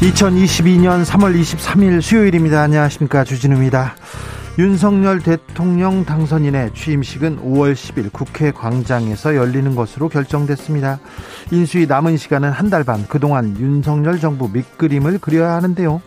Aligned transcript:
2022년 0.00 1.04
3월 1.04 1.38
23일 1.38 2.00
수요일입니다. 2.00 2.62
안녕하십니까. 2.62 3.22
주진우입니다. 3.22 3.96
윤석열 4.58 5.20
대통령 5.20 6.06
당선인의 6.06 6.72
취임식은 6.74 7.40
5월 7.42 7.74
10일 7.74 8.10
국회 8.10 8.50
광장에서 8.50 9.36
열리는 9.36 9.74
것으로 9.74 10.08
결정됐습니다. 10.08 11.00
인수위 11.50 11.86
남은 11.86 12.16
시간은 12.16 12.50
한 12.50 12.70
달 12.70 12.82
반. 12.82 13.06
그동안 13.08 13.54
윤석열 13.58 14.18
정부 14.20 14.48
밑그림을 14.48 15.18
그려야 15.18 15.52
하는데요. 15.52 16.00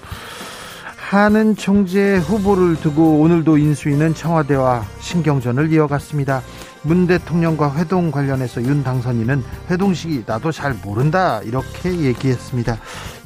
하는 0.98 1.56
총재 1.56 2.18
후보를 2.18 2.78
두고 2.78 3.22
오늘도 3.22 3.60
인수위는 3.60 4.16
청와대와 4.16 4.86
신경전을 5.02 5.72
이어갔습니다. 5.72 6.42
문 6.84 7.08
대통령과 7.08 7.76
회동 7.76 8.12
관련해서 8.12 8.62
윤 8.64 8.84
당선인은 8.84 9.44
회동식이 9.70 10.24
나도 10.26 10.52
잘 10.52 10.76
모른다 10.84 11.42
이렇게 11.44 11.94
얘기했습니다. 12.02 12.78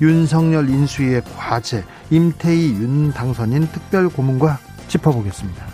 윤석열 0.01 0.69
인수위의 0.69 1.23
과제 1.35 1.83
임태희 2.09 2.75
윤 2.75 3.11
당선인 3.11 3.67
특별 3.71 4.09
고문과 4.09 4.59
짚어보겠습니다. 4.87 5.65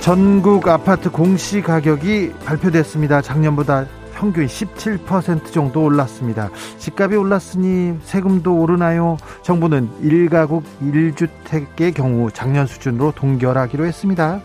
전국 0.00 0.66
아파트 0.66 1.10
공시 1.10 1.62
가격이 1.62 2.32
발표됐습니다. 2.44 3.22
작년보다 3.22 3.86
평균 4.22 4.46
17% 4.46 5.50
정도 5.50 5.82
올랐습니다. 5.82 6.48
집값이 6.78 7.16
올랐으니 7.16 7.98
세금도 8.04 8.56
오르나요? 8.56 9.16
정부는 9.42 9.90
1가구 10.00 10.62
1주택의 10.80 11.92
경우 11.92 12.30
작년 12.30 12.68
수준으로 12.68 13.10
동결하기로 13.16 13.84
했습니다. 13.84 14.40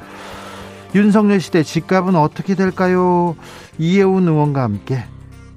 윤석열 0.96 1.40
시대 1.40 1.62
집값은 1.62 2.16
어떻게 2.16 2.56
될까요? 2.56 3.36
이해운 3.78 4.28
의원과 4.28 4.64
함께 4.64 5.04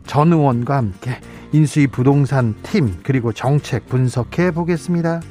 전 0.06 0.34
의원과 0.34 0.76
함께 0.76 1.18
인수위 1.52 1.86
부동산 1.86 2.54
팀 2.62 2.98
그리고 3.02 3.32
정책 3.32 3.88
분석해 3.88 4.50
보겠습니다. 4.50 5.22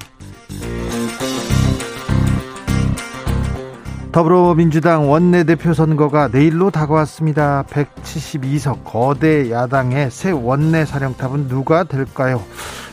더불어민주당 4.19 5.09
원내대표 5.09 5.73
선거가 5.73 6.27
내일로 6.27 6.71
다가왔습니다. 6.71 7.63
172석 7.69 8.83
거대 8.83 9.49
야당의 9.49 10.11
새 10.11 10.31
원내 10.31 10.83
사령탑은 10.83 11.47
누가 11.47 11.85
될까요? 11.85 12.43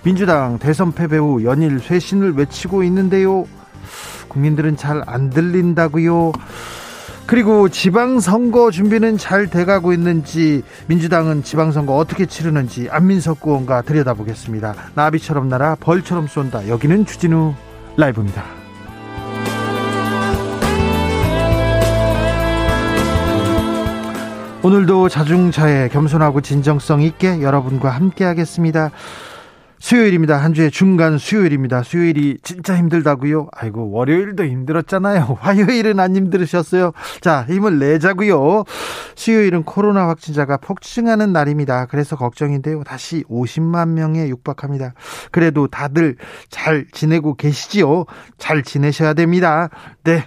민주당 0.05 0.60
대선 0.60 0.92
패배 0.92 1.16
후 1.16 1.42
연일 1.42 1.80
쇄신을 1.80 2.34
외치고 2.34 2.84
있는데요. 2.84 3.44
국민들은 4.28 4.77
잘 4.77 5.02
안 5.08 5.30
들린다고요. 5.30 6.30
그리고 7.27 7.68
지방선거 7.70 8.70
준비는 8.70 9.18
잘 9.18 9.48
돼가고 9.48 9.92
있는지 9.92 10.62
민주당은 10.86 11.42
지방선거 11.42 11.96
어떻게 11.96 12.27
치르는지 12.27 12.86
안민석 12.89 13.39
의원과 13.45 13.83
들여다보겠습니다. 13.83 14.74
나비처럼 14.95 15.48
날아 15.48 15.78
벌처럼 15.80 16.28
쏜다. 16.28 16.68
여기는 16.68 17.05
주진우 17.05 17.52
라이브입니다. 17.96 18.65
오늘도 24.66 25.08
자중차에 25.08 25.86
겸손하고 25.90 26.40
진정성 26.40 27.00
있게 27.02 27.40
여러분과 27.40 27.88
함께 27.88 28.24
하겠습니다. 28.24 28.90
수요일입니다. 29.78 30.38
한 30.38 30.54
주의 30.54 30.72
중간 30.72 31.18
수요일입니다. 31.18 31.84
수요일이 31.84 32.38
진짜 32.42 32.77
힘들다고요? 32.77 33.46
아이고, 33.52 33.92
월요일도 33.92 34.44
힘들었잖아요. 34.44 35.38
화요일은 35.38 36.00
안 36.00 36.16
힘들으셨어요? 36.16 36.90
자, 37.20 37.46
힘을 37.48 37.78
내자고요. 37.78 38.64
수요일은 39.14 39.62
코로나 39.62 40.08
확진자가 40.08 40.56
폭증하는 40.56 41.33
날입니다. 41.33 41.86
그래서 41.86 42.16
걱정인데요. 42.16 42.83
다시 42.83 43.22
50만 43.30 43.90
명에 43.90 44.27
육박합니다. 44.27 44.94
그래도 45.30 45.68
다들 45.68 46.16
잘 46.48 46.86
지내고 46.90 47.36
계시지요? 47.36 48.06
잘 48.36 48.64
지내셔야 48.64 49.14
됩니다. 49.14 49.68
네. 50.02 50.24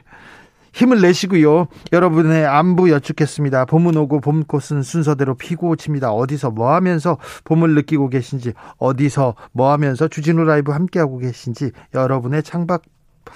힘을 0.73 1.01
내시고요. 1.01 1.67
여러분의 1.91 2.45
안부 2.45 2.89
여쭙겠습니다. 2.91 3.65
봄은 3.65 3.97
오고 3.97 4.21
봄 4.21 4.43
꽃은 4.43 4.83
순서대로 4.83 5.35
피고 5.35 5.75
칩니다. 5.75 6.11
어디서 6.11 6.51
뭐 6.51 6.73
하면서 6.73 7.17
봄을 7.43 7.75
느끼고 7.75 8.09
계신지, 8.09 8.53
어디서 8.77 9.35
뭐 9.51 9.71
하면서 9.71 10.07
주진우 10.07 10.43
라이브 10.43 10.71
함께하고 10.71 11.17
계신지, 11.17 11.71
여러분의 11.93 12.43
창밖 12.43 12.83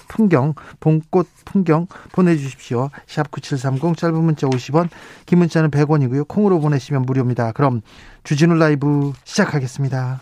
풍경, 0.08 0.54
봄꽃 0.80 1.28
풍경 1.46 1.88
보내주십시오. 2.12 2.90
샵 3.08 3.30
9730 3.32 3.96
짧은 3.96 4.16
문자 4.16 4.48
50원, 4.48 4.90
긴 5.26 5.40
문자는 5.40 5.72
100원이고요. 5.72 6.28
콩으로 6.28 6.60
보내시면 6.60 7.04
무료입니다. 7.04 7.52
그럼 7.52 7.82
주진우 8.24 8.56
라이브 8.56 9.14
시작하겠습니다. 9.24 10.22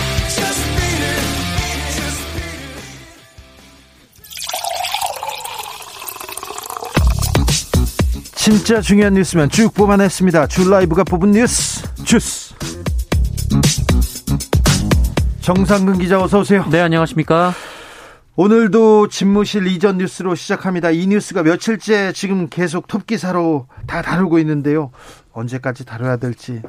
진짜 8.43 8.81
중요한 8.81 9.13
뉴스면 9.13 9.49
쭉 9.49 9.71
뽑아냈습니다. 9.75 10.47
줄 10.47 10.71
라이브가 10.71 11.03
뽑은 11.03 11.29
뉴스 11.29 11.83
주스. 12.03 12.55
정상근 15.41 15.99
기자 15.99 16.19
어서 16.19 16.39
오세요. 16.39 16.65
네 16.71 16.81
안녕하십니까. 16.81 17.53
오늘도 18.35 19.09
집무실 19.09 19.67
이전 19.67 19.99
뉴스로 19.99 20.33
시작합니다. 20.33 20.89
이 20.89 21.05
뉴스가 21.05 21.43
며칠째 21.43 22.13
지금 22.13 22.49
계속 22.49 22.87
톱 22.87 23.05
기사로 23.05 23.67
다 23.85 24.01
다루고 24.01 24.39
있는데요. 24.39 24.89
언제까지 25.33 25.85
다뤄야 25.85 26.17
될지 26.17 26.63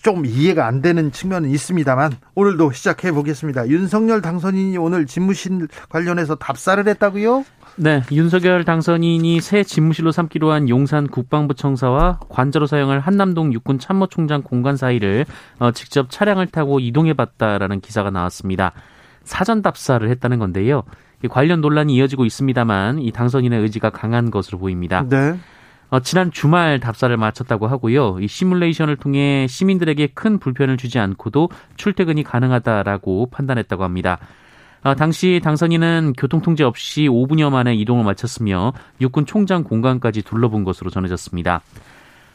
좀 0.00 0.24
이해가 0.24 0.68
안 0.68 0.82
되는 0.82 1.10
측면은 1.10 1.50
있습니다만 1.50 2.12
오늘도 2.36 2.70
시작해 2.70 3.10
보겠습니다. 3.10 3.66
윤석열 3.66 4.22
당선인이 4.22 4.78
오늘 4.78 5.04
집무실 5.06 5.66
관련해서 5.88 6.36
답사를 6.36 6.86
했다고요? 6.86 7.44
네, 7.80 8.02
윤석열 8.10 8.64
당선인이 8.64 9.40
새 9.40 9.62
집무실로 9.62 10.10
삼기로 10.10 10.50
한 10.50 10.68
용산 10.68 11.06
국방부 11.06 11.54
청사와 11.54 12.18
관저로 12.28 12.66
사용할 12.66 12.98
한남동 12.98 13.52
육군 13.52 13.78
참모총장 13.78 14.42
공간 14.42 14.76
사이를 14.76 15.24
어, 15.60 15.70
직접 15.70 16.10
차량을 16.10 16.48
타고 16.48 16.80
이동해봤다라는 16.80 17.80
기사가 17.80 18.10
나왔습니다. 18.10 18.72
사전 19.22 19.62
답사를 19.62 20.08
했다는 20.10 20.40
건데요. 20.40 20.82
관련 21.30 21.60
논란이 21.60 21.94
이어지고 21.94 22.24
있습니다만 22.24 22.98
이 22.98 23.12
당선인의 23.12 23.60
의지가 23.60 23.90
강한 23.90 24.32
것으로 24.32 24.58
보입니다. 24.58 25.04
네. 25.08 25.38
어, 25.90 26.00
지난 26.00 26.32
주말 26.32 26.80
답사를 26.80 27.16
마쳤다고 27.16 27.68
하고요. 27.68 28.18
이 28.20 28.26
시뮬레이션을 28.26 28.96
통해 28.96 29.46
시민들에게 29.48 30.08
큰 30.14 30.40
불편을 30.40 30.78
주지 30.78 30.98
않고도 30.98 31.48
출퇴근이 31.76 32.24
가능하다라고 32.24 33.30
판단했다고 33.30 33.84
합니다. 33.84 34.18
아, 34.82 34.94
당시 34.94 35.40
당선인은 35.42 36.14
교통통제 36.16 36.64
없이 36.64 37.08
5분여 37.08 37.50
만에 37.50 37.74
이동을 37.74 38.04
마쳤으며 38.04 38.72
육군 39.00 39.26
총장 39.26 39.64
공간까지 39.64 40.22
둘러본 40.22 40.64
것으로 40.64 40.90
전해졌습니다. 40.90 41.62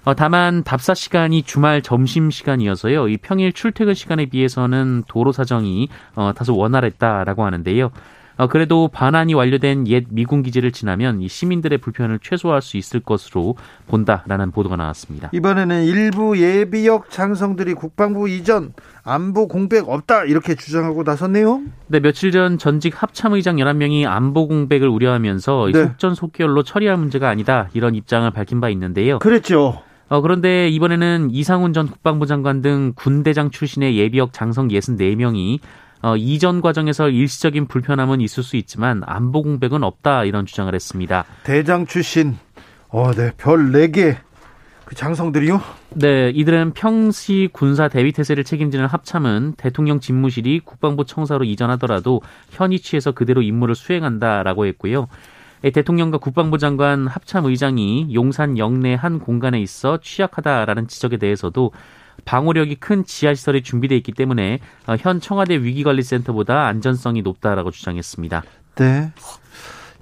어, 0.06 0.13
다만 0.13 0.63
답사 0.63 0.94
시간이 0.94 1.44
주말 1.44 1.81
점심 1.81 2.30
시간이어서요. 2.30 3.07
이 3.07 3.18
평일 3.18 3.54
출퇴근 3.54 3.94
시간에 3.94 4.25
비해서는 4.25 5.04
도로 5.07 5.31
사정이 5.31 5.88
어, 6.16 6.34
다소 6.36 6.57
원활했다라고 6.57 7.45
하는데요. 7.45 7.92
어, 8.38 8.47
그래도 8.47 8.88
반환이 8.88 9.33
완료된 9.33 9.88
옛 9.88 10.06
미군 10.09 10.44
기지를 10.44 10.71
지나면 10.71 11.21
이 11.21 11.27
시민들의 11.27 11.77
불편을 11.77 12.19
최소화할 12.21 12.62
수 12.62 12.77
있을 12.77 13.00
것으로 13.00 13.56
본다라는 13.88 14.51
보도가 14.51 14.75
나왔습니다. 14.75 15.30
이번에는 15.33 15.83
일부 15.85 16.38
예비역 16.38 17.09
장성들이 17.09 17.75
국방부 17.75 18.27
이전 18.27 18.74
안보 19.03 19.47
공백 19.47 19.88
없다 19.88 20.24
이렇게 20.25 20.56
주장하고 20.56 21.03
나섰네요. 21.03 21.62
네, 21.88 22.00
며칠 22.00 22.31
전 22.31 22.57
전직 22.57 23.01
합참의장 23.01 23.57
11명이 23.57 24.06
안보 24.07 24.47
공백을 24.47 24.88
우려하면서 24.88 25.69
네. 25.74 25.83
속전속결로 25.83 26.63
처리할 26.63 26.97
문제가 26.97 27.29
아니다 27.29 27.69
이런 27.74 27.95
입장을 27.95 28.29
밝힌 28.31 28.62
바 28.62 28.69
있는데요. 28.69 29.19
그랬죠. 29.19 29.81
어, 30.09 30.21
그런데 30.21 30.69
이번에는 30.69 31.29
이상훈 31.31 31.74
전 31.74 31.88
국방부 31.88 32.25
장관 32.25 32.62
등 32.62 32.94
군대장 32.95 33.50
출신의 33.50 33.97
예비역 33.97 34.31
장성 34.31 34.68
64명이 34.68 35.59
어, 36.03 36.17
이전 36.17 36.61
과정에서 36.61 37.09
일시적인 37.09 37.67
불편함은 37.67 38.19
있을 38.21 38.44
수 38.44 38.57
있지만 38.57 39.01
안보 39.05 39.41
공백은 39.41 39.83
없다 39.83 40.25
이런 40.25 40.45
주장을 40.45 40.73
했습니다. 40.73 41.23
대장 41.44 41.85
출신 41.85 42.38
어, 42.89 43.11
네. 43.13 43.31
별 43.38 43.71
4개 43.71 44.17
그 44.83 44.95
장성들이요? 44.95 45.61
네, 45.91 46.29
이들은 46.35 46.73
평시 46.73 47.47
군사 47.53 47.88
대위 47.88 48.11
태세를 48.11 48.44
책임지는 48.44 48.85
합참은 48.85 49.53
대통령 49.55 50.01
집무실이 50.01 50.59
국방부 50.65 51.05
청사로 51.05 51.45
이전하더라도 51.45 52.21
현 52.50 52.71
위치에서 52.71 53.13
그대로 53.13 53.41
임무를 53.41 53.73
수행한다라고 53.73 54.65
했고요. 54.65 55.07
예, 55.63 55.69
대통령과 55.71 56.17
국방부 56.17 56.57
장관 56.57 57.07
합참 57.07 57.45
의장이 57.45 58.13
용산 58.13 58.57
영내 58.57 58.95
한 58.95 59.19
공간에 59.19 59.61
있어 59.61 60.00
취약하다라는 60.01 60.88
지적에 60.89 61.15
대해서도 61.15 61.71
방호력이 62.25 62.75
큰 62.75 63.04
지하시설이 63.04 63.63
준비되어 63.63 63.98
있기 63.98 64.12
때문에 64.13 64.60
어, 64.88 64.95
현 65.00 65.19
청와대 65.19 65.56
위기관리센터보다 65.56 66.68
안전성이 66.68 67.21
높다라고 67.21 67.71
주장했습니다. 67.71 68.44
네. 68.75 69.12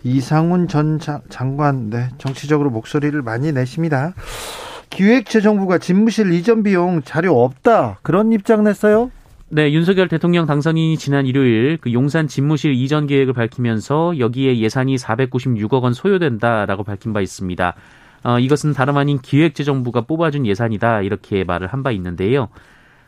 이상훈 0.04 0.68
전 0.68 1.00
장관, 1.30 1.90
네, 1.90 2.10
정치적으로 2.18 2.70
목소리를 2.72 3.22
많이 3.22 3.52
내십니다. 3.52 4.14
기획재정부가 4.90 5.78
집무실 5.78 6.34
이전 6.34 6.64
비용 6.64 7.02
자료 7.02 7.44
없다 7.44 8.00
그런 8.02 8.34
입장 8.34 8.64
냈어요? 8.64 9.12
네, 9.54 9.72
윤석열 9.74 10.08
대통령 10.08 10.46
당선인이 10.46 10.98
지난 10.98 11.26
일요일 11.26 11.78
그 11.82 11.92
용산 11.92 12.28
집무실 12.28 12.74
이전 12.74 13.08
계획을 13.08 13.34
밝히면서 13.34 14.18
여기에 14.18 14.60
예산이 14.60 14.96
496억 14.96 15.84
원 15.84 15.94
소요된다라고 15.94 16.84
밝힌 16.84 17.12
바 17.12 17.22
있습니다. 17.22 17.76
어, 18.24 18.40
이것은 18.40 18.74
다름 18.74 18.98
아닌 18.98 19.20
기획재정부가 19.20 20.02
뽑아준 20.02 20.46
예산이다 20.46 21.02
이렇게 21.02 21.44
말을 21.44 21.68
한 21.68 21.82
바 21.84 21.92
있는데요. 21.92 22.50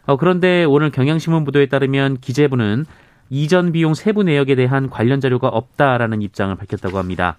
어, 0.06 0.18
그런데 0.18 0.64
오늘 0.64 0.90
경향신문 0.90 1.46
보도에 1.46 1.68
따르면 1.68 2.18
기재부는 2.20 2.86
이전 3.30 3.72
비용 3.72 3.94
세부 3.94 4.24
내역에 4.24 4.56
대한 4.56 4.90
관련 4.90 5.22
자료가 5.22 5.48
없다라는 5.48 6.22
입장을 6.22 6.54
밝혔다고 6.56 6.98
합니다. 6.98 7.38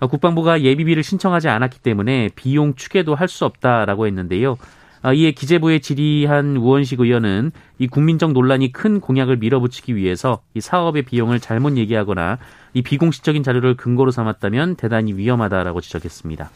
어, 0.00 0.08
국방부가 0.08 0.60
예비비를 0.62 1.02
신청하지 1.02 1.48
않았기 1.48 1.78
때문에 1.80 2.30
비용 2.34 2.74
추계도 2.74 3.14
할 3.14 3.28
수 3.28 3.44
없다라고 3.44 4.06
했는데요. 4.06 4.58
어, 5.02 5.12
이에 5.12 5.30
기재부에 5.30 5.78
질의한 5.78 6.56
우원식 6.56 7.00
의원은 7.00 7.52
이 7.78 7.86
국민적 7.86 8.32
논란이 8.32 8.72
큰 8.72 9.00
공약을 9.00 9.36
밀어붙이기 9.36 9.94
위해서 9.94 10.42
이 10.54 10.60
사업의 10.60 11.02
비용을 11.02 11.38
잘못 11.38 11.76
얘기하거나 11.76 12.38
이 12.74 12.82
비공식적인 12.82 13.42
자료를 13.42 13.76
근거로 13.76 14.10
삼았다면 14.10 14.74
대단히 14.76 15.12
위험하다라고 15.14 15.80
지적했습니다. 15.80 16.50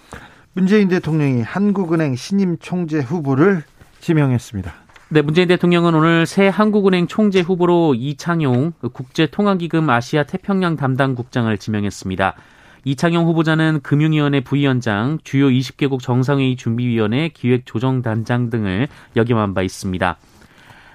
문재인 0.52 0.88
대통령이 0.88 1.42
한국은행 1.42 2.16
신임 2.16 2.58
총재 2.58 2.98
후보를 2.98 3.62
지명했습니다. 4.00 4.72
네, 5.10 5.22
문재인 5.22 5.46
대통령은 5.46 5.94
오늘 5.94 6.26
새 6.26 6.48
한국은행 6.48 7.06
총재 7.06 7.40
후보로 7.40 7.94
이창용 7.94 8.72
국제통화기금 8.92 9.88
아시아 9.88 10.24
태평양 10.24 10.76
담당 10.76 11.14
국장을 11.14 11.56
지명했습니다. 11.56 12.34
이창용 12.84 13.26
후보자는 13.26 13.80
금융위원회 13.82 14.40
부위원장, 14.40 15.18
주요 15.22 15.48
20개국 15.48 16.00
정상회의 16.00 16.56
준비위원회 16.56 17.28
기획조정단장 17.28 18.50
등을 18.50 18.88
역임한 19.14 19.54
바 19.54 19.62
있습니다. 19.62 20.16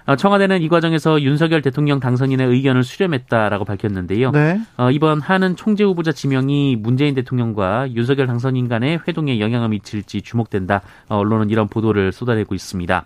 어, 0.08 0.16
청와대는 0.16 0.62
이 0.62 0.70
과정에서 0.70 1.22
윤석열 1.22 1.62
대통령 1.64 2.00
당선인의 2.00 2.48
의견을 2.48 2.84
수렴했다라고 2.84 3.66
밝혔는데요. 3.66 4.32
네. 4.32 4.62
어, 4.78 4.92
이번 4.92 5.20
하는 5.20 5.56
총재 5.56 5.84
후보자 5.84 6.12
지명이 6.12 6.76
문재인 6.80 7.16
대통령과 7.16 7.92
윤석열 7.94 8.28
당선인 8.28 8.68
간의 8.68 9.00
회동에 9.08 9.40
영향을 9.40 9.70
미칠지 9.70 10.22
주목된다. 10.22 10.82
어, 11.10 11.18
언론은 11.18 11.50
이런 11.50 11.68
보도를 11.68 12.12
쏟아내고 12.12 12.54
있습니다. 12.54 13.06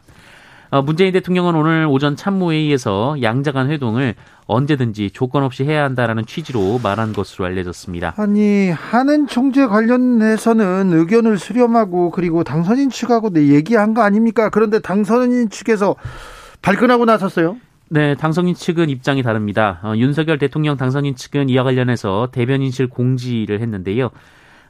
문재인 0.85 1.11
대통령은 1.13 1.55
오늘 1.55 1.87
오전 1.89 2.15
참모회의에서 2.15 3.23
양자 3.23 3.53
간 3.53 3.71
회동을 3.71 4.13
언제든지 4.45 5.09
조건 5.09 5.41
없이 5.41 5.63
해야 5.63 5.83
한다라는 5.83 6.27
취지로 6.27 6.79
말한 6.83 7.13
것으로 7.13 7.45
알려졌습니다. 7.45 8.13
아니 8.17 8.69
하는 8.69 9.25
총재 9.25 9.65
관련해서는 9.65 10.93
의견을 10.93 11.39
수렴하고 11.39 12.11
그리고 12.11 12.43
당선인 12.43 12.91
측하고 12.91 13.31
얘기한 13.35 13.95
거 13.95 14.03
아닙니까? 14.03 14.49
그런데 14.49 14.77
당선인 14.77 15.49
측에서 15.49 15.95
발끈하고 16.61 17.05
나섰어요. 17.05 17.57
네, 17.89 18.15
당선인 18.15 18.53
측은 18.53 18.89
입장이 18.89 19.23
다릅니다. 19.23 19.79
어, 19.83 19.93
윤석열 19.95 20.37
대통령 20.37 20.77
당선인 20.77 21.15
측은 21.15 21.49
이와 21.49 21.63
관련해서 21.63 22.29
대변인실 22.31 22.87
공지를 22.87 23.61
했는데요. 23.61 24.11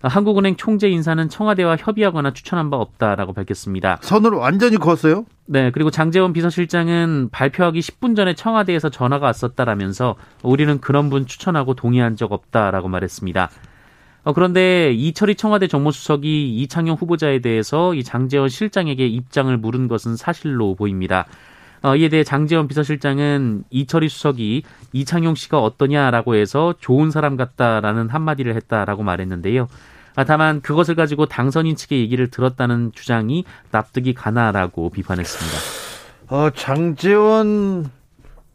어, 0.02 0.08
한국은행 0.08 0.56
총재 0.56 0.88
인사는 0.88 1.28
청와대와 1.28 1.76
협의하거나 1.78 2.32
추천한 2.32 2.70
바 2.70 2.78
없다라고 2.78 3.34
밝혔습니다. 3.34 3.98
선을 4.02 4.32
완전히 4.32 4.78
그었어요? 4.78 5.26
네, 5.46 5.72
그리고 5.72 5.92
장재원 5.92 6.32
비서실장은 6.32 7.30
발표하기 7.32 7.80
10분 7.82 8.16
전에 8.16 8.36
청와대에서 8.36 8.90
전화가 8.90 9.26
왔었다라면서 9.26 10.16
우리는 10.44 10.80
그런 10.80 11.10
분 11.10 11.26
추천하고 11.26 11.74
동의한 11.74 12.16
적 12.16 12.32
없다라고 12.32 12.88
말했습니다. 12.88 13.50
어, 14.24 14.34
그런데 14.34 14.94
이철희 14.94 15.36
청와대 15.36 15.68
정무수석이 15.68 16.58
이창용 16.62 16.96
후보자에 16.96 17.40
대해서 17.40 17.94
이 17.94 18.04
장재원 18.04 18.48
실장에게 18.48 19.08
입장을 19.08 19.56
물은 19.58 19.90
것은 19.90 20.16
사실로 20.16 20.76
보입니다. 20.76 21.26
어, 21.82 21.96
이에 21.96 22.10
대해 22.10 22.24
장재원 22.24 22.68
비서실장은 22.68 23.64
이철희 23.70 24.10
수석이 24.10 24.64
이창용 24.94 25.36
씨가 25.36 25.60
어떠냐라고 25.60 26.36
해서 26.36 26.74
좋은 26.80 27.12
사람 27.12 27.38
같다라는 27.38 28.10
한마디를 28.10 28.56
했다라고 28.56 29.04
말했는데요. 29.04 29.68
아, 30.16 30.24
다만 30.26 30.62
그것을 30.62 30.96
가지고 30.96 31.28
당선인 31.28 31.76
측의 31.76 32.00
얘기를 32.02 32.30
들었다는 32.30 32.92
주장이 32.94 33.46
납득이 33.72 34.14
가나라고 34.14 34.90
비판했습니다. 34.90 35.58
어, 36.28 36.50
장재원 36.52 37.90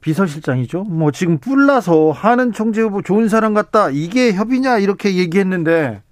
비서실장이죠. 0.01 0.85
뭐 0.85 1.11
지금 1.11 1.39
뿔나서 1.39 2.11
하는 2.11 2.53
총재 2.53 2.83
후보 2.83 3.01
좋은 3.01 3.29
사람 3.29 3.55
같다. 3.55 3.89
이게 3.91 4.35
협의냐 4.35 4.79
이렇게 4.79 5.17
얘기했는데 5.17 6.03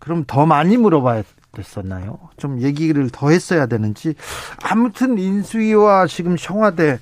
그럼 0.00 0.24
더 0.26 0.44
많이 0.44 0.76
물어봐야 0.76 1.22
됐었나요? 1.58 2.18
좀 2.36 2.60
얘기를 2.60 3.10
더 3.10 3.30
했어야 3.30 3.66
되는지. 3.66 4.14
아무튼 4.62 5.18
인수위와 5.18 6.06
지금 6.06 6.36
청와대 6.36 7.00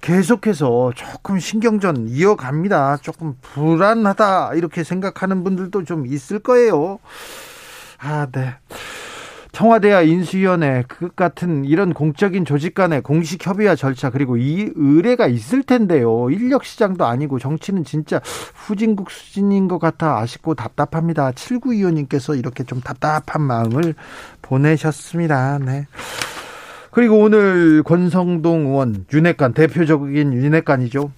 계속해서 0.00 0.92
조금 0.94 1.38
신경전 1.38 2.08
이어갑니다. 2.08 2.98
조금 2.98 3.36
불안하다 3.40 4.54
이렇게 4.54 4.84
생각하는 4.84 5.44
분들도 5.44 5.84
좀 5.84 6.06
있을 6.06 6.38
거예요. 6.38 6.98
아, 7.98 8.26
네. 8.32 8.54
청와대와 9.52 10.02
인수위원회 10.02 10.84
그 10.88 11.10
같은 11.14 11.64
이런 11.66 11.92
공적인 11.92 12.46
조직 12.46 12.74
간의 12.74 13.02
공식 13.02 13.46
협의와 13.46 13.76
절차 13.76 14.10
그리고 14.10 14.38
이 14.38 14.70
의뢰가 14.74 15.26
있을 15.26 15.62
텐데요. 15.62 16.30
인력 16.30 16.64
시장도 16.64 17.04
아니고 17.04 17.38
정치는 17.38 17.84
진짜 17.84 18.20
후진국 18.54 19.10
수준인 19.10 19.68
것 19.68 19.78
같아 19.78 20.18
아쉽고 20.18 20.54
답답합니다. 20.54 21.32
7925님께서 21.32 22.38
이렇게 22.38 22.64
좀 22.64 22.80
답답한 22.80 23.42
마음을 23.42 23.94
보내셨습니다. 24.40 25.58
네. 25.58 25.86
그리고 26.90 27.18
오늘 27.18 27.82
권성동 27.82 28.66
의원 28.66 29.04
윤핵관 29.12 29.52
대표적인 29.52 30.32
윤핵관이죠. 30.32 31.12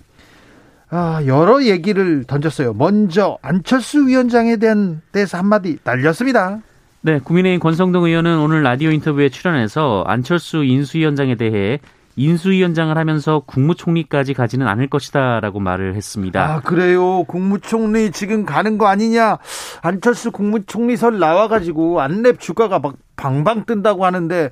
아, 0.91 1.23
여러 1.26 1.64
얘기를 1.64 2.25
던졌어요. 2.25 2.73
먼저 2.75 3.38
안철수 3.43 4.07
위원장에 4.07 4.57
대한 4.57 5.03
대해서 5.12 5.38
한마디 5.38 5.79
날렸습니다. 5.83 6.61
네, 7.06 7.18
국민의힘 7.18 7.61
권성동 7.61 8.04
의원은 8.04 8.38
오늘 8.38 8.62
라디오 8.62 8.90
인터뷰에 8.90 9.28
출연해서 9.28 10.04
안철수 10.06 10.64
인수위원장에 10.64 11.34
대해 11.34 11.78
인수위원장을 12.16 12.96
하면서 12.96 13.40
국무총리까지 13.40 14.32
가지는 14.32 14.66
않을 14.68 14.88
것이다라고 14.88 15.61
말을 15.61 15.96
했습니다. 15.96 16.42
아 16.42 16.61
그래요? 16.61 17.25
국무총리 17.25 18.11
지금 18.11 18.46
가는 18.46 18.78
거 18.78 18.87
아니냐? 18.87 19.37
안철수 19.82 20.30
국무총리설 20.30 21.18
나와가지고 21.18 22.00
안랩 22.00 22.40
주가가 22.40 22.78
막 22.78 22.94
방방 23.16 23.66
뜬다고 23.66 24.06
하는데 24.06 24.49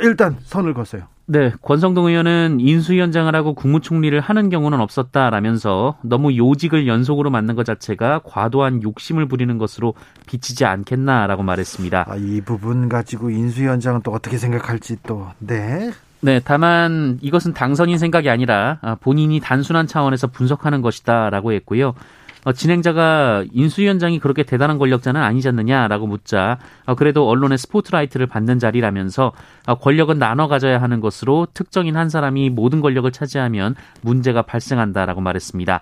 일단 0.00 0.38
선을 0.44 0.72
걷어요. 0.72 1.11
네, 1.26 1.52
권성동 1.62 2.06
의원은 2.06 2.58
인수위원장을 2.60 3.34
하고 3.34 3.54
국무총리를 3.54 4.18
하는 4.20 4.50
경우는 4.50 4.80
없었다라면서 4.80 5.98
너무 6.02 6.36
요직을 6.36 6.86
연속으로 6.86 7.30
맡는 7.30 7.54
것 7.54 7.64
자체가 7.64 8.20
과도한 8.24 8.82
욕심을 8.82 9.26
부리는 9.26 9.56
것으로 9.58 9.94
비치지 10.26 10.64
않겠나라고 10.64 11.42
말했습니다. 11.42 12.06
아, 12.08 12.16
이 12.16 12.40
부분 12.40 12.88
가지고 12.88 13.30
인수위원장은 13.30 14.02
또 14.02 14.10
어떻게 14.12 14.36
생각할지 14.36 14.96
또 15.04 15.28
네. 15.38 15.92
네, 16.20 16.40
다만 16.44 17.18
이것은 17.20 17.52
당선인 17.52 17.98
생각이 17.98 18.30
아니라 18.30 18.78
아, 18.80 18.94
본인이 18.94 19.40
단순한 19.40 19.86
차원에서 19.86 20.28
분석하는 20.28 20.80
것이다라고 20.80 21.52
했고요. 21.52 21.94
어, 22.44 22.52
진행자가 22.52 23.44
인수위원장이 23.52 24.18
그렇게 24.18 24.42
대단한 24.42 24.78
권력자는 24.78 25.20
아니지 25.20 25.48
않느냐라고 25.48 26.06
묻자 26.06 26.58
어, 26.86 26.94
그래도 26.94 27.28
언론의 27.28 27.58
스포트라이트를 27.58 28.26
받는 28.26 28.58
자리라면서 28.58 29.32
어, 29.66 29.74
권력은 29.76 30.18
나눠 30.18 30.48
가져야 30.48 30.80
하는 30.82 31.00
것으로 31.00 31.46
특정인 31.54 31.96
한 31.96 32.08
사람이 32.08 32.50
모든 32.50 32.80
권력을 32.80 33.10
차지하면 33.12 33.76
문제가 34.00 34.42
발생한다라고 34.42 35.20
말했습니다. 35.20 35.80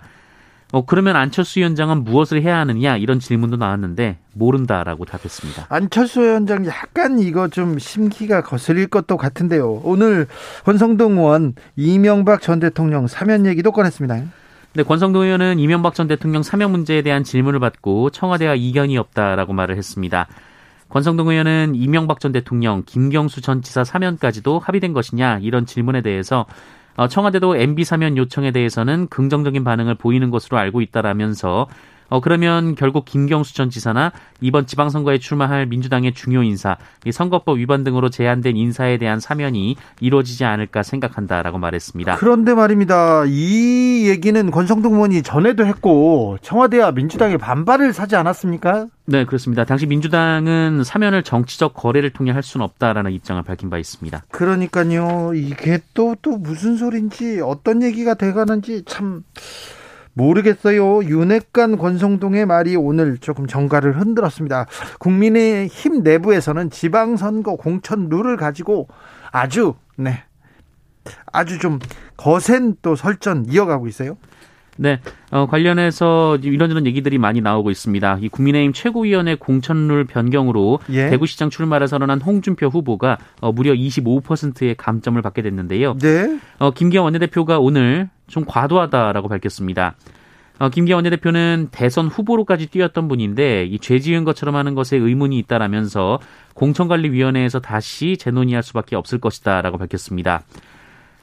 어, 0.71 0.85
그러면 0.85 1.15
안철수 1.15 1.59
위원장은 1.59 2.03
무엇을 2.03 2.41
해야 2.43 2.59
하느냐 2.59 2.95
이런 2.95 3.19
질문도 3.19 3.57
나왔는데 3.57 4.19
모른다라고 4.33 5.05
답했습니다. 5.05 5.65
안철수 5.67 6.21
위원장 6.21 6.65
약간 6.65 7.19
이거 7.19 7.47
좀 7.49 7.77
심기가 7.77 8.41
거슬릴 8.41 8.87
것도 8.87 9.17
같은데요. 9.17 9.81
오늘 9.83 10.27
권성동 10.63 11.17
의원 11.17 11.55
이명박 11.75 12.41
전 12.41 12.59
대통령 12.59 13.07
사면 13.07 13.45
얘기도 13.45 13.71
꺼냈습니다. 13.71 14.40
네, 14.73 14.83
권성동 14.83 15.23
의원은 15.23 15.59
이명박 15.59 15.95
전 15.95 16.07
대통령 16.07 16.43
사면 16.43 16.71
문제에 16.71 17.01
대한 17.01 17.25
질문을 17.25 17.59
받고 17.59 18.09
청와대와 18.11 18.55
이견이 18.55 18.97
없다라고 18.97 19.51
말을 19.51 19.75
했습니다. 19.75 20.27
권성동 20.87 21.27
의원은 21.27 21.75
이명박 21.75 22.21
전 22.21 22.31
대통령, 22.31 22.83
김경수 22.85 23.41
전 23.41 23.61
지사 23.61 23.83
사면까지도 23.83 24.59
합의된 24.59 24.93
것이냐 24.93 25.39
이런 25.41 25.65
질문에 25.65 26.01
대해서 26.01 26.45
어, 26.95 27.09
청와대도 27.09 27.57
MB 27.57 27.83
사면 27.83 28.15
요청에 28.15 28.51
대해서는 28.51 29.07
긍정적인 29.07 29.65
반응을 29.65 29.95
보이는 29.95 30.29
것으로 30.29 30.57
알고 30.57 30.79
있다라면서 30.79 31.67
어, 32.11 32.19
그러면 32.19 32.75
결국 32.75 33.05
김경수 33.05 33.55
전 33.55 33.69
지사나 33.69 34.11
이번 34.41 34.67
지방선거에 34.67 35.17
출마할 35.17 35.65
민주당의 35.67 36.13
중요 36.13 36.43
인사, 36.43 36.75
이 37.05 37.11
선거법 37.13 37.57
위반 37.57 37.85
등으로 37.85 38.09
제한된 38.09 38.57
인사에 38.57 38.97
대한 38.97 39.21
사면이 39.21 39.77
이루어지지 40.01 40.43
않을까 40.43 40.83
생각한다라고 40.83 41.57
말했습니다. 41.57 42.17
그런데 42.17 42.53
말입니다. 42.53 43.23
이 43.27 44.09
얘기는 44.09 44.51
권성동 44.51 44.95
의원이 44.95 45.23
전에도 45.23 45.65
했고 45.65 46.37
청와대와 46.41 46.91
민주당의 46.91 47.37
반발을 47.37 47.93
사지 47.93 48.17
않았습니까? 48.17 48.87
네, 49.05 49.23
그렇습니다. 49.23 49.63
당시 49.63 49.85
민주당은 49.85 50.83
사면을 50.83 51.23
정치적 51.23 51.73
거래를 51.73 52.09
통해 52.09 52.31
할 52.31 52.43
수는 52.43 52.65
없다라는 52.65 53.13
입장을 53.13 53.41
밝힌 53.43 53.69
바 53.69 53.77
있습니다. 53.77 54.23
그러니까요. 54.31 55.31
이게 55.33 55.79
또, 55.93 56.15
또 56.21 56.31
무슨 56.31 56.75
소린지 56.75 57.39
어떤 57.41 57.81
얘기가 57.83 58.15
돼가는지 58.15 58.83
참 58.85 59.23
모르겠어요. 60.13 61.03
윤핵관 61.03 61.77
권성동의 61.77 62.45
말이 62.45 62.75
오늘 62.75 63.17
조금 63.17 63.47
정가를 63.47 63.99
흔들었습니다. 63.99 64.65
국민의 64.99 65.67
힘 65.67 66.03
내부에서는 66.03 66.69
지방선거 66.69 67.55
공천 67.55 68.09
룰을 68.09 68.37
가지고 68.37 68.87
아주 69.31 69.75
네 69.95 70.23
아주 71.31 71.59
좀 71.59 71.79
거센 72.17 72.75
또 72.81 72.95
설전 72.95 73.45
이어가고 73.47 73.87
있어요. 73.87 74.17
네, 74.77 74.99
어, 75.31 75.45
관련해서 75.47 76.37
이런저런 76.41 76.85
얘기들이 76.85 77.17
많이 77.17 77.41
나오고 77.41 77.71
있습니다. 77.71 78.19
이 78.21 78.29
국민의힘 78.29 78.73
최고위원회 78.73 79.35
공천룰 79.35 80.05
변경으로 80.05 80.79
예. 80.91 81.09
대구시장 81.09 81.49
출마를 81.49 81.87
선언한 81.87 82.21
홍준표 82.21 82.67
후보가 82.67 83.17
어, 83.41 83.51
무려 83.51 83.73
25%의 83.73 84.75
감점을 84.75 85.21
받게 85.21 85.41
됐는데요. 85.41 85.97
네. 85.99 86.39
어, 86.57 86.71
김기현 86.71 87.03
원내대표가 87.03 87.59
오늘 87.59 88.09
좀 88.27 88.45
과도하다라고 88.47 89.27
밝혔습니다. 89.27 89.95
어, 90.59 90.69
김기현 90.69 90.97
원내대표는 90.97 91.69
대선 91.71 92.07
후보로까지 92.07 92.67
뛰었던 92.67 93.07
분인데 93.07 93.65
이 93.65 93.79
죄 93.79 93.97
지은 93.99 94.23
것처럼 94.23 94.55
하는 94.55 94.75
것에 94.75 94.95
의문이 94.95 95.37
있다라면서 95.39 96.19
공천관리위원회에서 96.53 97.59
다시 97.59 98.15
재논의할 98.17 98.61
수밖에 98.63 98.95
없을 98.95 99.19
것이다라고 99.19 99.77
밝혔습니다. 99.77 100.43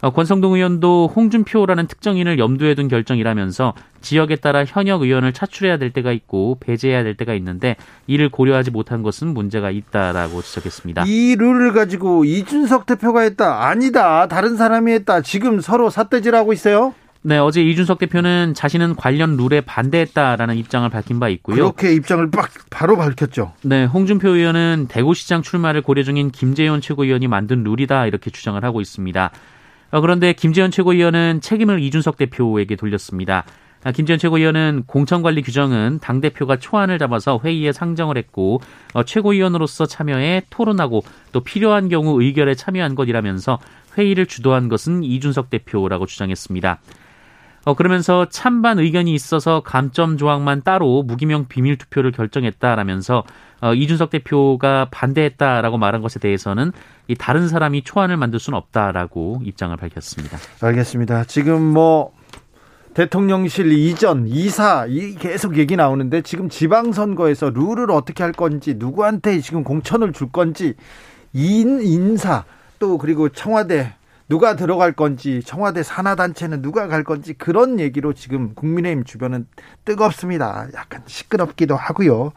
어, 0.01 0.11
권성동 0.11 0.55
의원도 0.55 1.13
홍준표라는 1.15 1.89
특정인을 1.89 2.39
염두에 2.39 2.75
둔 2.75 2.87
결정이라면서 2.87 3.75
지역에 4.01 4.37
따라 4.37 4.65
현역 4.65 5.03
의원을 5.03 5.33
차출해야 5.33 5.77
될 5.77 5.91
때가 5.91 6.13
있고 6.13 6.57
배제해야 6.61 7.03
될 7.03 7.17
때가 7.17 7.35
있는데 7.35 7.75
이를 8.07 8.29
고려하지 8.29 8.71
못한 8.71 9.03
것은 9.03 9.29
문제가 9.29 9.71
있다라고 9.71 10.41
지적했습니다. 10.43 11.05
이 11.07 11.35
룰을 11.37 11.73
가지고 11.73 12.25
이준석 12.25 12.87
대표가 12.87 13.23
했다. 13.23 13.67
아니다. 13.67 14.29
다른 14.29 14.57
사람이 14.57 14.93
했다. 14.93 15.21
지금 15.21 15.61
서로 15.61 15.91
삿대질하고 15.91 16.53
있어요. 16.53 16.95
네, 17.23 17.37
어제 17.37 17.61
이준석 17.61 17.99
대표는 17.99 18.55
자신은 18.55 18.95
관련 18.95 19.37
룰에 19.37 19.61
반대했다라는 19.63 20.55
입장을 20.57 20.89
밝힌 20.89 21.19
바 21.19 21.29
있고요. 21.29 21.57
그렇게 21.57 21.93
입장을 21.93 22.31
빡 22.31 22.51
바로 22.71 22.97
밝혔죠. 22.97 23.55
네, 23.63 23.85
홍준표 23.85 24.29
의원은 24.29 24.87
대구시장 24.89 25.43
출마를 25.43 25.83
고려 25.83 26.05
중인 26.05 26.31
김재현 26.31 26.81
최고위원이 26.81 27.27
만든 27.27 27.65
룰이다 27.65 28.07
이렇게 28.07 28.31
주장을 28.31 28.63
하고 28.65 28.81
있습니다. 28.81 29.33
어, 29.91 30.01
그런데 30.01 30.33
김재현 30.33 30.71
최고위원은 30.71 31.41
책임을 31.41 31.81
이준석 31.81 32.17
대표에게 32.17 32.77
돌렸습니다. 32.77 33.45
아, 33.85 33.93
김재현 33.93 34.19
최고위원은 34.19 34.85
공천관리 34.87 35.43
규정은 35.43 35.99
당대표가 36.01 36.57
초안을 36.57 36.99
잡아서 36.99 37.41
회의에 37.43 37.73
상정을 37.73 38.19
했고 38.19 38.61
어, 38.93 39.05
최고위원으로서 39.05 39.87
참여해 39.87 40.43
토론하고 40.51 41.03
또 41.33 41.41
필요한 41.41 41.89
경우 41.89 42.21
의결에 42.21 42.55
참여한 42.55 42.95
것이라면서 42.95 43.59
회의를 43.97 44.27
주도한 44.27 44.69
것은 44.69 45.05
이준석 45.05 45.49
대표라고 45.51 46.07
주장했습니다. 46.07 46.81
어, 47.69 47.75
그러면서 47.75 48.27
찬반 48.31 48.79
의견이 48.79 49.13
있어서 49.13 49.61
감점 49.61 50.17
조항만 50.17 50.63
따로 50.63 51.03
무기명 51.03 51.49
비밀 51.49 51.77
투표를 51.77 52.13
결정했다라면서 52.13 53.25
어, 53.61 53.75
이준석 53.75 54.09
대표가 54.09 54.89
반대했다라고 54.91 55.77
말한 55.77 56.01
것에 56.01 56.19
대해서는 56.19 56.73
이 57.09 57.15
다른 57.15 57.47
사람이 57.47 57.85
초안을 57.85 58.17
만들 58.17 58.41
수는 58.41 58.57
없다라고 58.57 59.43
입장을 59.45 59.77
밝혔습니다. 59.77 60.39
알겠습니다. 60.63 61.25
지금 61.25 61.61
뭐 61.61 62.13
대통령실 62.95 63.71
이전, 63.73 64.27
이사 64.29 64.87
이 64.89 65.15
계속 65.17 65.59
얘기 65.59 65.77
나오는데 65.77 66.23
지금 66.23 66.49
지방선거에서 66.49 67.51
룰을 67.51 67.91
어떻게 67.91 68.23
할 68.23 68.33
건지 68.33 68.77
누구한테 68.79 69.41
지금 69.41 69.63
공천을 69.63 70.15
줄 70.15 70.33
건지 70.33 70.73
인 71.35 71.83
인사 71.83 72.45
또 72.79 72.97
그리고 72.97 73.29
청와대 73.29 73.93
누가 74.29 74.57
들어갈 74.57 74.93
건지 74.93 75.41
청와대 75.45 75.83
산하 75.83 76.15
단체는 76.15 76.61
누가 76.61 76.87
갈 76.87 77.03
건지 77.03 77.33
그런 77.33 77.81
얘기로 77.81 78.13
지금 78.13 78.55
국민의힘 78.55 79.05
주변은 79.05 79.47
뜨겁습니다. 79.85 80.69
약간 80.75 81.03
시끄럽기도 81.07 81.77
하고요. 81.77 82.33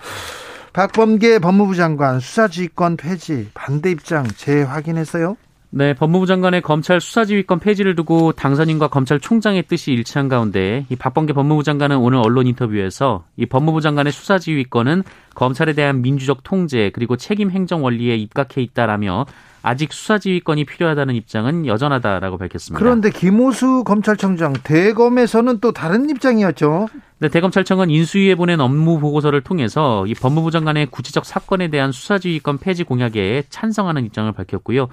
박범계 0.74 1.40
법무부 1.40 1.76
장관 1.76 2.22
수사지휘권 2.22 2.96
폐지 2.96 3.50
반대 3.54 3.92
입장 3.92 4.26
재확인했어요. 4.26 5.36
네, 5.74 5.94
법무부 5.94 6.26
장관의 6.26 6.62
검찰 6.62 7.00
수사지휘권 7.00 7.60
폐지를 7.60 7.96
두고 7.96 8.34
당선인과 8.34 8.90
검찰총장의 8.90 9.64
뜻이 9.68 9.92
일치한 9.92 10.28
가운데 10.28 10.86
이 10.90 10.98
박범계 10.98 11.32
법무부 11.34 11.64
장관은 11.64 11.98
오늘 11.98 12.20
언론 12.20 12.48
인터뷰에서 12.48 13.26
이 13.38 13.46
법무부 13.46 13.80
장관의 13.80 14.12
수사지휘권은 14.12 15.04
검찰에 15.34 15.74
대한 15.74 16.02
민주적 16.02 16.44
통제 16.44 16.90
그리고 16.94 17.16
책임 17.16 17.52
행정 17.52 17.84
원리에 17.84 18.16
입각해 18.16 18.62
있다라며 18.62 19.26
아직 19.64 19.94
수사 19.94 20.18
지휘권이 20.18 20.66
필요하다는 20.66 21.16
입장은 21.16 21.68
여전하다라고 21.68 22.38
밝혔습니다. 22.38 22.80
그런데 22.80 23.10
김호수 23.10 23.84
검찰청장 23.84 24.54
대검에서는 24.64 25.60
또 25.60 25.72
다른 25.72 26.10
입장이었죠. 26.10 26.88
네, 27.20 27.30
대검찰청은 27.30 27.92
인수위에 27.92 28.36
보낸 28.36 28.60
업무 28.60 29.00
보고서를 29.00 29.42
통해서 29.42 30.06
이 30.08 30.16
법무부 30.16 30.50
장관의 30.50 30.88
구체적 30.88 31.26
사건에 31.26 31.70
대한 31.70 31.92
수사 31.92 32.18
지휘권 32.18 32.58
폐지 32.58 32.84
공약에 32.84 33.44
찬성하는 33.50 34.06
입장을 34.06 34.32
밝혔고요. 34.32 34.90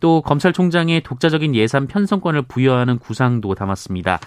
또 0.00 0.22
검찰총장의 0.22 1.02
독자적인 1.02 1.54
예산 1.54 1.86
편성권을 1.86 2.42
부여하는 2.42 2.98
구상도 2.98 3.54
담았습니다. 3.54 4.18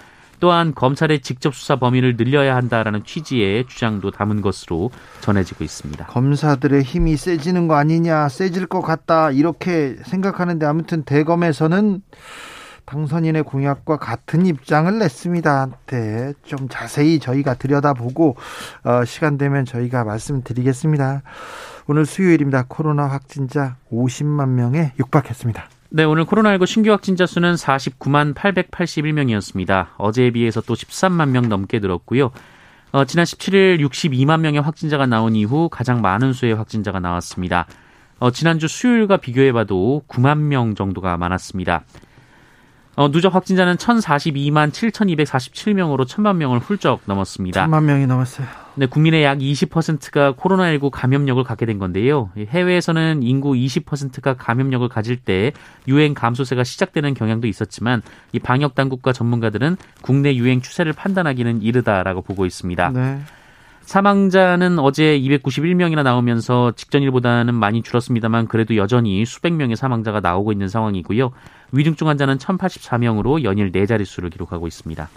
또한 0.44 0.76
검찰의 0.76 1.22
직접 1.22 1.56
수사 1.56 1.78
범위를 1.78 2.18
늘려야 2.18 2.58
한다라는 2.58 3.06
취지의 3.06 3.66
주장도 3.66 4.12
담은 4.12 4.42
것으로 4.42 4.92
전해지고 5.22 5.64
있습니다. 5.64 6.08
검사들의 6.08 6.84
힘이 6.84 7.16
세지는 7.16 7.70
거 7.70 7.76
아니냐, 7.76 8.28
세질 8.28 8.66
것 8.66 8.82
같다 8.82 9.32
이렇게 9.32 9.96
생각하는데 10.04 10.66
아무튼 10.66 11.04
대검에서는 11.04 12.02
당선인의 12.84 13.44
공약과 13.44 13.96
같은 13.96 14.46
입장을 14.46 15.00
냈습니다. 15.00 15.68
네, 15.86 16.34
좀 16.44 16.68
자세히 16.68 17.20
저희가 17.20 17.54
들여다보고 17.54 18.36
어, 18.84 19.06
시간 19.06 19.38
되면 19.38 19.64
저희가 19.64 20.04
말씀드리겠습니다. 20.04 21.22
오늘 21.88 22.06
수요일입니다. 22.06 22.66
코로나 22.68 23.06
확진자 23.06 23.78
50만 23.90 24.50
명에 24.50 24.92
육박했습니다. 25.00 25.70
네, 25.96 26.04
오늘 26.06 26.26
코로나19 26.26 26.66
신규 26.66 26.90
확진자 26.90 27.28
수는 27.28 27.54
49만 27.54 28.34
881명이었습니다. 28.34 29.90
어제에 30.00 30.32
비해서 30.32 30.60
또 30.60 30.74
13만 30.74 31.30
명 31.30 31.50
넘게 31.50 31.78
늘었고요. 31.78 32.32
어, 32.94 33.06
지난 33.06 33.26
17일 33.26 33.80
62만 33.80 34.40
명의 34.40 34.60
확진자가 34.60 35.06
나온 35.06 35.36
이후 35.36 35.70
가장 35.70 36.02
많은 36.02 36.34
수의 36.34 36.56
확진자가 36.56 37.00
나왔습니다. 37.00 37.68
어, 38.18 38.32
지난주 38.32 38.68
수요일과 38.68 39.18
비교해봐도 39.18 40.02
9만 40.08 40.40
명 40.40 40.74
정도가 40.74 41.16
많았습니다. 41.18 41.84
어, 42.96 43.10
누적 43.10 43.34
확진자는 43.34 43.76
1,042만 43.78 44.72
7,247명으로 44.72 46.06
1,000만 46.06 46.36
명을 46.38 46.60
훌쩍 46.60 47.02
넘었습니다. 47.06 47.66
1,000만 47.68 47.84
명이 47.84 48.06
넘었어요. 48.06 48.48
네, 48.76 48.86
국민의 48.86 49.24
약 49.24 49.38
20%가 49.38 50.34
코로나19 50.34 50.90
감염력을 50.92 51.44
갖게 51.44 51.66
된 51.66 51.80
건데요. 51.80 52.32
해외에서는 52.38 53.22
인구 53.22 53.54
20%가 53.54 54.34
감염력을 54.36 54.88
가질 54.90 55.18
때 55.18 55.52
유행 55.88 56.14
감소세가 56.14 56.64
시작되는 56.64 57.14
경향도 57.14 57.48
있었지만 57.48 58.02
이 58.32 58.40
방역 58.40 58.74
당국과 58.76 59.14
전문가들은 59.14 59.78
국내 60.02 60.36
유행 60.36 60.62
추세를 60.62 60.94
판단하기는 60.94 61.62
이르다라고 61.62 62.22
보고 62.22 62.46
있습니다. 62.46 62.90
네. 62.92 63.20
사망자는 63.86 64.80
어제 64.80 65.20
291명이나 65.20 66.04
나오면서 66.04 66.72
직전일보다는 66.76 67.54
많이 67.54 67.82
줄었습니다만 67.82 68.48
그래도 68.48 68.76
여전히 68.76 69.26
수백 69.26 69.54
명의 69.54 69.76
사망자가 69.76 70.20
나오고 70.20 70.52
있는 70.52 70.68
상황이고요. 70.68 71.32
위중증 71.72 72.08
환자는 72.08 72.38
1084명으로 72.38 73.44
연일 73.44 73.72
네 73.72 73.86
자릿수를 73.86 74.30
기록하고 74.30 74.68
있습니다. 74.68 75.10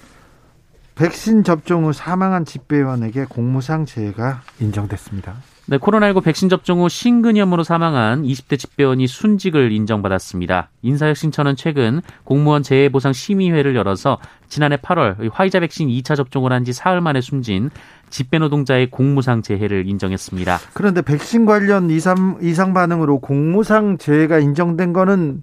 백신 0.97 1.45
접종 1.45 1.85
후 1.85 1.93
사망한 1.93 2.47
집배원에게 2.47 3.27
공무상 3.29 3.85
재해가 3.85 4.41
인정됐습니다. 4.61 5.35
네, 5.69 5.79
코로나19 5.79 6.23
백신 6.23 6.49
접종 6.49 6.81
후 6.81 6.89
신근염으로 6.89 7.65
사망한 7.65 8.23
20대 8.23 8.57
집배원이 8.57 9.07
순직을 9.09 9.73
인정받았습니다. 9.73 10.71
인사혁신처는 10.83 11.57
최근 11.57 12.01
공무원 12.25 12.63
재해보상 12.63 13.13
심의회를 13.13 13.75
열어서 13.75 14.19
지난해 14.49 14.77
8월 14.77 15.29
화이자 15.33 15.61
백신 15.61 15.89
2차 15.89 16.17
접종을 16.17 16.53
한 16.53 16.65
지 16.65 16.73
사흘 16.73 17.01
만에 17.01 17.21
숨진 17.21 17.71
집배 18.11 18.39
노동자의 18.39 18.91
공무상 18.91 19.43
재해를 19.43 19.87
인정했습니다. 19.89 20.59
그런데 20.75 21.03
백신 21.03 21.45
관련 21.47 21.91
이상, 21.91 22.39
이상 22.41 22.73
반응으로 22.75 23.19
공무상 23.21 23.99
재해가 23.99 24.39
인정된 24.39 24.93
거는 24.93 25.43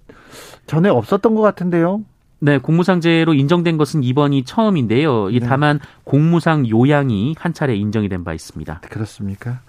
전에 0.66 0.88
없었던 0.88 1.34
것 1.34 1.42
같은데요. 1.42 2.02
네, 2.40 2.58
공무상재로 2.58 3.32
인정된 3.34 3.76
것은 3.78 4.02
이번이 4.02 4.44
처음인데요. 4.44 5.28
네. 5.30 5.38
다만 5.40 5.80
공무상 6.04 6.68
요양이 6.68 7.34
한 7.38 7.54
차례 7.54 7.74
인정이 7.76 8.08
된 8.08 8.24
바 8.24 8.34
있습니다. 8.34 8.80
그렇습니까? 8.90 9.60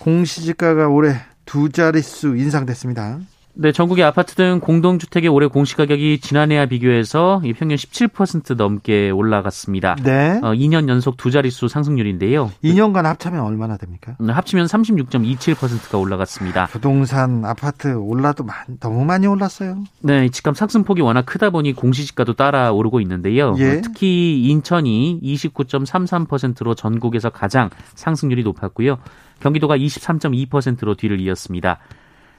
공시지가가 0.00 0.88
올해 0.88 1.14
두 1.46 1.70
자릿수 1.70 2.36
인상됐습니다. 2.36 3.20
네, 3.62 3.72
전국의 3.72 4.02
아파트 4.04 4.36
등 4.36 4.58
공동주택의 4.58 5.28
올해 5.28 5.46
공시가격이 5.46 6.20
지난해와 6.20 6.64
비교해서 6.64 7.42
평균 7.58 7.76
17% 7.76 8.56
넘게 8.56 9.10
올라갔습니다. 9.10 9.96
네. 10.02 10.40
어, 10.42 10.54
2년 10.54 10.88
연속 10.88 11.18
두 11.18 11.30
자릿수 11.30 11.68
상승률인데요. 11.68 12.50
2년간 12.64 13.02
합치면 13.02 13.42
얼마나 13.42 13.76
됩니까? 13.76 14.16
네, 14.18 14.32
합치면 14.32 14.64
36.27%가 14.64 15.98
올라갔습니다. 15.98 16.68
부동산 16.68 17.44
아파트 17.44 17.94
올라도 17.94 18.44
많, 18.44 18.56
너무 18.80 19.04
많이 19.04 19.26
올랐어요. 19.26 19.84
네, 20.00 20.30
집값 20.30 20.56
상승폭이 20.56 21.02
워낙 21.02 21.26
크다 21.26 21.50
보니 21.50 21.74
공시지가도 21.74 22.36
따라 22.36 22.72
오르고 22.72 23.02
있는데요. 23.02 23.54
예. 23.58 23.76
어, 23.76 23.80
특히 23.82 24.40
인천이 24.48 25.20
29.33%로 25.22 26.74
전국에서 26.74 27.28
가장 27.28 27.68
상승률이 27.94 28.42
높았고요. 28.42 28.96
경기도가 29.40 29.76
23.2%로 29.76 30.94
뒤를 30.94 31.20
이었습니다. 31.20 31.78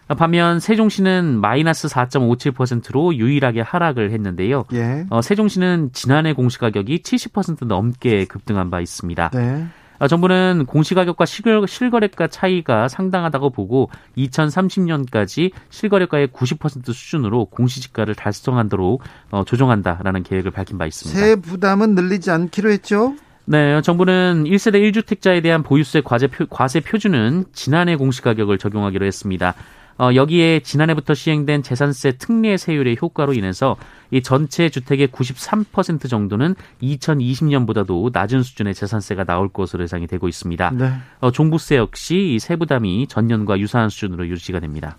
반면 0.08 0.60
세종시는 0.60 1.40
마이너스 1.40 1.88
4.57%로 1.88 3.16
유일하게 3.16 3.62
하락을 3.62 4.12
했는데요. 4.12 4.66
예. 4.74 5.06
어, 5.10 5.22
세종시는 5.22 5.92
지난해 5.94 6.34
공시가격이 6.34 7.00
70% 7.00 7.66
넘게 7.66 8.26
급등한 8.26 8.70
바 8.70 8.82
있습니다. 8.82 9.30
네. 9.34 9.68
어, 10.02 10.08
정부는 10.08 10.66
공시가격과 10.66 11.26
실거래가 11.26 12.28
차이가 12.28 12.88
상당하다고 12.88 13.52
보고 13.52 13.92
2030년까지 14.18 15.52
실거래가의 15.70 16.30
90% 16.30 16.92
수준으로 16.92 17.46
공시지가를 17.46 18.16
달성하도록 18.16 19.04
어, 19.30 19.44
조정한다라는 19.46 20.24
계획을 20.24 20.50
밝힌 20.50 20.80
바 20.80 20.88
있습니다. 20.88 21.20
세 21.20 21.36
부담은 21.36 21.94
늘리지 21.94 22.32
않기로 22.32 22.72
했죠? 22.72 23.16
네, 23.46 23.80
정부는 23.82 24.46
1세대 24.46 24.76
1주택자에 24.92 25.44
대한 25.44 25.62
보유세 25.62 26.02
과세, 26.02 26.26
표, 26.26 26.48
과세 26.48 26.80
표준은 26.80 27.46
지난해 27.54 27.96
공시가격을 27.96 28.58
적용하기로 28.58 29.06
했습니다. 29.06 29.54
어, 29.98 30.12
여기에 30.16 30.62
지난해부터 30.62 31.14
시행된 31.14 31.64
재산세 31.64 32.14
특례 32.14 32.58
세율의 32.58 32.98
효과로 33.02 33.34
인해서 33.34 33.78
이 34.10 34.22
전체 34.22 34.70
주택의 34.70 35.08
93% 35.10 36.10
정도는 36.10 36.56
2020년보다도 36.82 38.12
낮은 38.12 38.44
수준의 38.44 38.74
재산세가 38.74 39.24
나올 39.24 39.50
것으로 39.50 39.84
예상이 39.84 40.08
되고 40.08 40.28
있습니다. 40.28 40.72
네. 40.72 40.92
어, 41.20 41.32
종부세 41.32 41.78
역시 41.78 42.34
이 42.36 42.40
세부담이 42.40 43.08
전년과 43.08 43.60
유사한 43.60 43.90
수준으로 43.90 44.28
유지가 44.28 44.60
됩니다. 44.60 44.98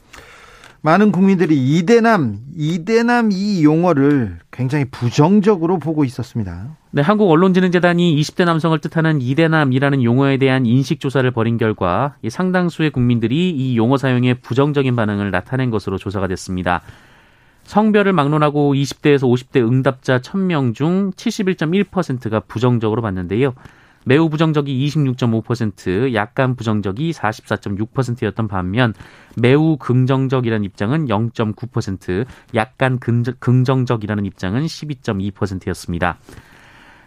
많은 0.85 1.13
국민들이 1.13 1.57
이대남, 1.57 2.39
이대남 2.57 3.31
이 3.31 3.63
용어를 3.63 4.41
굉장히 4.51 4.85
부정적으로 4.85 5.79
보고 5.79 6.05
있었습니다. 6.05 6.77
네, 6.91 7.03
한국 7.03 7.31
언론진흥재단이 7.31 8.21
20대 8.21 8.45
남성을 8.45 8.77
뜻하는 8.81 9.23
이대남이라는 9.23 10.03
용어에 10.03 10.39
대한 10.39 10.67
인식 10.67 10.99
조사를 10.99 11.31
벌인 11.31 11.57
결과 11.57 12.17
상당수의 12.29 12.91
국민들이 12.91 13.51
이 13.51 13.77
용어 13.77 13.97
사용에 13.97 14.35
부정적인 14.35 14.97
반응을 14.97 15.31
나타낸 15.31 15.71
것으로 15.71 15.99
조사가 15.99 16.27
됐습니다. 16.27 16.83
성별을 17.63 18.13
막론하고 18.13 18.75
20대에서 18.75 19.21
50대 19.21 19.65
응답자 19.65 20.19
1000명 20.19 20.75
중 20.75 21.13
71.1%가 21.13 22.41
부정적으로 22.41 23.03
봤는데요. 23.03 23.55
매우 24.05 24.29
부정적이 24.29 24.87
26.5%, 24.89 26.15
약간 26.15 26.57
부정적이 26.57 27.13
44.6%였던 27.13 28.49
반면 28.49 28.95
매우 29.37 29.77
긍정적이라는 29.77 30.65
입장은 30.65 31.07
0.9%, 31.07 32.27
약간 32.55 32.99
긍정적이라는 32.99 34.27
입장은 34.27 34.65
12.2%였습니다. 34.65 36.19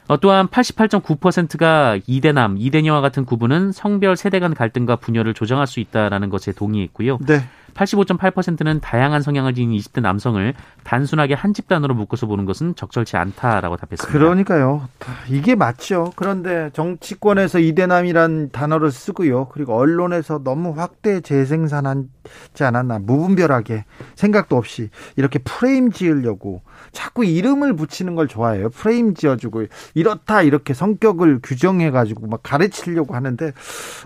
어, 0.07 0.17
또한 0.19 0.47
88.9%가 0.47 1.97
이대남, 2.05 2.57
이대녀와 2.59 3.01
같은 3.01 3.25
구분은 3.25 3.71
성별 3.71 4.15
세대 4.15 4.39
간 4.39 4.53
갈등과 4.53 4.97
분열을 4.97 5.33
조정할 5.33 5.65
수 5.65 5.79
있다라는 5.79 6.29
것에 6.29 6.51
동의했고요. 6.51 7.17
네. 7.25 7.41
85.8%는 7.75 8.79
다양한 8.79 9.21
성향을 9.21 9.53
지닌 9.53 9.77
20대 9.77 10.01
남성을 10.01 10.53
단순하게 10.83 11.33
한 11.33 11.53
집단으로 11.53 11.93
묶어서 11.93 12.25
보는 12.25 12.45
것은 12.45 12.75
적절치 12.75 13.17
않다라고 13.17 13.75
답했습니다. 13.75 14.17
그러니까요. 14.17 14.87
이게 15.27 15.55
맞죠. 15.55 16.13
그런데 16.15 16.69
정치권에서 16.73 17.59
이대남이란 17.59 18.51
단어를 18.51 18.91
쓰고요. 18.91 19.49
그리고 19.49 19.75
언론에서 19.75 20.41
너무 20.43 20.71
확대 20.71 21.19
재생산하지 21.19 22.63
않았나. 22.63 22.99
무분별하게 22.99 23.85
생각도 24.15 24.55
없이 24.55 24.89
이렇게 25.17 25.39
프레임 25.39 25.91
지으려고 25.91 26.61
자꾸 26.93 27.25
이름을 27.25 27.75
붙이는 27.75 28.15
걸 28.15 28.27
좋아해요. 28.27 28.69
프레임 28.69 29.13
지어주고 29.13 29.65
이렇다 29.93 30.43
이렇게 30.43 30.73
성격을 30.73 31.39
규정해가지고 31.43 32.27
막 32.27 32.39
가르치려고 32.41 33.15
하는데 33.15 33.51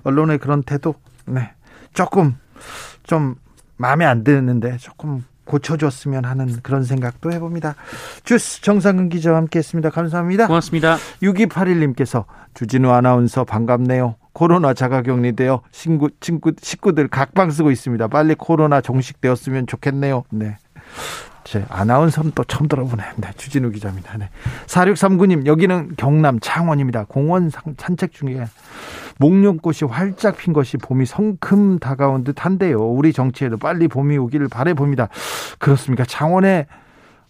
언론의 0.04 0.40
그런 0.40 0.64
태도 0.64 0.96
네 1.26 1.52
조금 1.94 2.36
좀 3.04 3.36
마음에 3.80 4.06
안 4.06 4.24
드는데 4.26 4.78
조금 4.78 5.24
고쳐줬으면 5.46 6.26
하는 6.26 6.58
그런 6.62 6.84
생각도 6.84 7.32
해봅니다. 7.32 7.76
주스 8.24 8.62
정상근 8.62 9.10
기자와 9.10 9.38
함께했습니다. 9.38 9.90
감사합니다. 9.90 10.48
고맙습니다. 10.48 10.98
6281님께서 11.24 12.26
주진우 12.54 12.92
아나운서 12.92 13.46
반갑네요. 13.46 14.16
코로나 14.34 14.74
자가격리되어 14.74 15.62
친구, 15.72 16.10
친구, 16.20 16.52
식구들 16.62 17.08
각방 17.08 17.52
쓰고 17.52 17.72
있습니다. 17.72 18.10
빨리 18.10 18.36
코로나 18.36 18.82
종식되었으면 18.82 19.66
좋겠네요. 19.66 20.26
네. 20.30 20.58
제 21.50 21.66
아나운서는 21.68 22.34
또 22.36 22.44
처음 22.44 22.68
들어보네. 22.68 23.04
네, 23.16 23.30
주진우 23.36 23.72
기자입니다. 23.72 24.20
네. 24.20 24.30
4639님, 24.68 25.48
여기는 25.48 25.96
경남 25.98 26.40
창원입니다. 26.40 27.06
공원 27.06 27.50
산책 27.50 28.12
중에 28.14 28.46
목련꽃이 29.18 29.90
활짝 29.90 30.38
핀 30.38 30.54
것이 30.54 30.78
봄이 30.78 31.08
성큼 31.08 31.80
다가온 31.80 32.24
듯 32.24 32.46
한데요. 32.46 32.88
우리 32.88 33.14
정치에도 33.14 33.58
빨리 33.58 33.88
봄이 33.88 34.16
오기를 34.20 34.48
바래봅니다. 34.48 35.10
그렇습니까? 35.58 36.06
창원에 36.06 36.68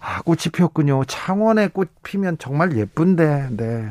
아, 0.01 0.21
꽃이 0.23 0.51
피었군요. 0.51 1.05
창원에 1.05 1.69
꽃 1.69 1.89
피면 2.03 2.37
정말 2.39 2.75
예쁜데, 2.75 3.47
네. 3.51 3.89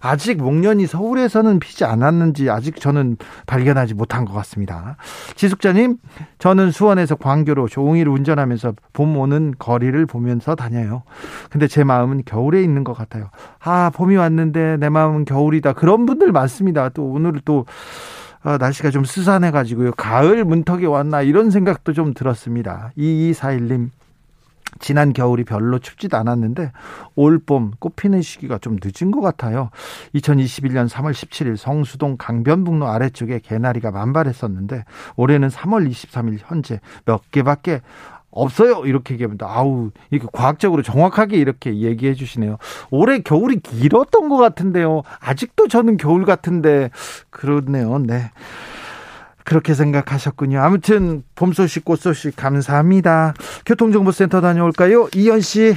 아직 0.00 0.38
목련이 0.38 0.86
서울에서는 0.86 1.58
피지 1.58 1.84
않았는지 1.84 2.50
아직 2.50 2.80
저는 2.80 3.16
발견하지 3.46 3.94
못한 3.94 4.24
것 4.24 4.32
같습니다. 4.34 4.96
지숙자님, 5.34 5.96
저는 6.38 6.70
수원에서 6.70 7.16
광교로 7.16 7.68
종일 7.68 8.08
운전하면서 8.08 8.74
봄 8.92 9.16
오는 9.16 9.54
거리를 9.58 10.06
보면서 10.06 10.54
다녀요. 10.54 11.02
근데 11.50 11.66
제 11.66 11.84
마음은 11.84 12.22
겨울에 12.24 12.62
있는 12.62 12.84
것 12.84 12.92
같아요. 12.94 13.30
아, 13.60 13.90
봄이 13.94 14.16
왔는데 14.16 14.78
내 14.78 14.88
마음은 14.88 15.24
겨울이다. 15.24 15.72
그런 15.74 16.06
분들 16.06 16.32
많습니다. 16.32 16.88
또 16.90 17.04
오늘 17.04 17.40
또 17.44 17.66
아, 18.42 18.58
날씨가 18.58 18.90
좀 18.90 19.04
스산해가지고요. 19.04 19.92
가을 19.92 20.44
문턱에 20.44 20.84
왔나 20.86 21.22
이런 21.22 21.50
생각도 21.50 21.94
좀 21.94 22.12
들었습니다. 22.12 22.92
2241님, 22.98 23.88
지난 24.78 25.12
겨울이 25.12 25.44
별로 25.44 25.78
춥지도 25.78 26.16
않았는데 26.16 26.72
올봄 27.14 27.72
꽃피는 27.78 28.22
시기가 28.22 28.58
좀 28.58 28.78
늦은 28.82 29.10
것 29.10 29.20
같아요. 29.20 29.70
2021년 30.14 30.88
3월 30.88 31.12
17일 31.12 31.56
성수동 31.56 32.16
강변북로 32.18 32.86
아래쪽에 32.86 33.40
개나리가 33.40 33.90
만발했었는데 33.90 34.84
올해는 35.16 35.48
3월 35.48 35.90
23일 35.90 36.38
현재 36.42 36.80
몇 37.04 37.30
개밖에 37.30 37.80
없어요. 38.34 38.84
이렇게 38.84 39.14
얘기하면 39.14 39.38
아우 39.42 39.90
이렇게 40.10 40.28
과학적으로 40.32 40.82
정확하게 40.82 41.36
이렇게 41.36 41.76
얘기해 41.76 42.14
주시네요. 42.14 42.58
올해 42.90 43.20
겨울이 43.20 43.60
길었던 43.60 44.28
것 44.28 44.36
같은데요. 44.36 45.02
아직도 45.20 45.68
저는 45.68 45.96
겨울 45.96 46.24
같은데 46.24 46.90
그렇네요. 47.30 47.98
네. 47.98 48.30
그렇게 49.44 49.74
생각하셨군요. 49.74 50.60
아무튼 50.60 51.22
봄 51.34 51.52
소식, 51.52 51.84
꽃 51.84 52.00
소식 52.00 52.34
감사합니다. 52.36 53.34
교통정보센터 53.66 54.40
다녀올까요? 54.40 55.08
이현 55.14 55.40
씨. 55.40 55.76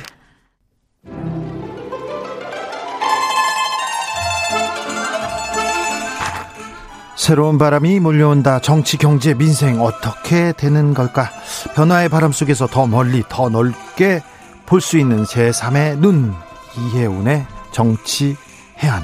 새로운 7.16 7.58
바람이 7.58 8.00
몰려온다. 8.00 8.60
정치, 8.60 8.98
경제, 8.98 9.34
민생 9.34 9.82
어떻게 9.82 10.54
되는 10.54 10.94
걸까? 10.94 11.30
변화의 11.76 12.10
바람 12.10 12.32
속에서 12.32 12.68
더 12.68 12.86
멀리, 12.88 13.24
더 13.28 13.50
넓게 13.50 14.22
볼 14.66 14.80
수 14.82 14.98
있는 14.98 15.24
제3의 15.24 15.98
눈. 15.98 16.34
이해운의 16.78 17.46
정치 17.72 18.36
해안. 18.84 19.04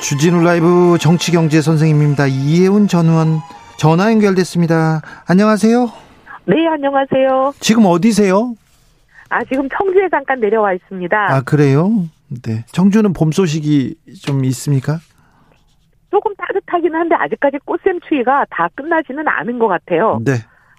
주진우 0.00 0.42
라이브 0.44 0.96
정치 1.00 1.32
경제 1.32 1.60
선생님입니다. 1.60 2.26
이해운 2.28 2.86
전 2.86 3.06
의원 3.06 3.40
전화 3.78 4.10
연결됐습니다. 4.12 5.02
안녕하세요. 5.26 5.90
네, 6.46 6.66
안녕하세요. 6.66 7.54
지금 7.60 7.84
어디세요? 7.86 8.54
아, 9.28 9.44
지금 9.44 9.68
청주에 9.68 10.08
잠깐 10.10 10.40
내려와 10.40 10.72
있습니다. 10.74 11.16
아, 11.16 11.42
그래요? 11.42 11.90
네. 12.42 12.64
청주는 12.72 13.12
봄 13.12 13.32
소식이 13.32 13.96
좀 14.22 14.44
있습니까? 14.46 14.98
조금 16.10 16.32
따뜻하긴 16.36 16.94
한데 16.94 17.14
아직까지 17.16 17.58
꽃샘 17.64 18.00
추위가 18.08 18.46
다 18.50 18.68
끝나지는 18.74 19.24
않은 19.26 19.58
것 19.58 19.68
같아요. 19.68 20.20
네. 20.24 20.32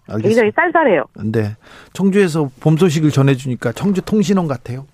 알겠습니다. 0.08 0.28
굉장히 0.28 0.52
쌀쌀해요. 0.56 1.04
네. 1.26 1.56
청주에서 1.94 2.50
봄 2.62 2.78
소식을 2.78 3.12
전해주니까 3.12 3.74
청주 3.74 4.02
통신원 4.02 4.48
같아요. 4.48 4.88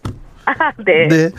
아, 0.46 0.72
네. 0.86 1.08
네. 1.08 1.30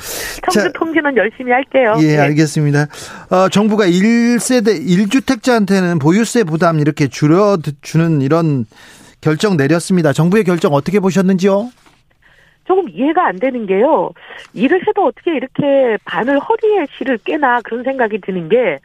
청주 0.50 0.72
통신원 0.74 1.16
열심히 1.16 1.52
할게요. 1.52 1.94
예, 2.00 2.16
네. 2.16 2.18
알겠습니다. 2.18 2.86
어, 3.30 3.48
정부가 3.48 3.86
1세대 3.86 4.84
1주택자한테는 4.86 6.00
보유세 6.00 6.44
부담 6.44 6.80
이렇게 6.80 7.06
줄여 7.08 7.58
주는 7.82 8.20
이런 8.20 8.66
결정 9.20 9.56
내렸습니다. 9.56 10.12
정부의 10.12 10.44
결정 10.44 10.72
어떻게 10.74 11.00
보셨는지요? 11.00 11.70
조금 12.64 12.88
이해가 12.88 13.28
안 13.28 13.38
되는 13.38 13.64
게요. 13.66 14.10
일을 14.52 14.80
해도 14.86 15.06
어떻게 15.06 15.36
이렇게 15.36 15.96
바늘 16.04 16.38
허리에 16.38 16.86
실을 16.98 17.18
깨나 17.18 17.60
그런 17.62 17.84
생각이 17.84 18.20
드는 18.20 18.48
게 18.48 18.78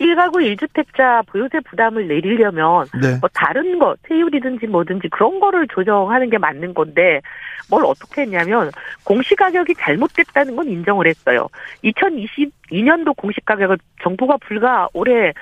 1가구 0.00 0.36
1주택자 0.36 1.26
보유세 1.26 1.60
부담을 1.60 2.06
내리려면 2.06 2.86
네. 3.02 3.18
뭐 3.20 3.28
다른 3.34 3.78
거 3.78 3.96
세율이든지 4.06 4.66
뭐든지 4.68 5.08
그런 5.08 5.40
거를 5.40 5.66
조정하는 5.68 6.30
게 6.30 6.38
맞는 6.38 6.74
건데 6.74 7.20
뭘 7.68 7.84
어떻게 7.84 8.22
했냐면 8.22 8.70
공시가격이 9.04 9.74
잘못됐다는 9.74 10.56
건 10.56 10.68
인정을 10.68 11.06
했어요. 11.06 11.48
2022년도 11.84 13.16
공시가격을 13.16 13.78
정부가 14.02 14.36
불과 14.38 14.88
올해 14.94 15.32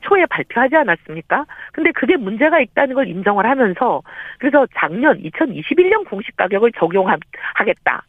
초에 0.00 0.26
발표하지 0.26 0.76
않았습니까? 0.76 1.46
근데 1.72 1.90
그게 1.92 2.16
문제가 2.16 2.60
있다는 2.60 2.94
걸 2.94 3.08
인정을 3.08 3.46
하면서 3.46 4.02
그래서 4.38 4.66
작년 4.76 5.20
2021년 5.22 6.08
공시가격을 6.08 6.72
적용하겠다. 6.72 8.02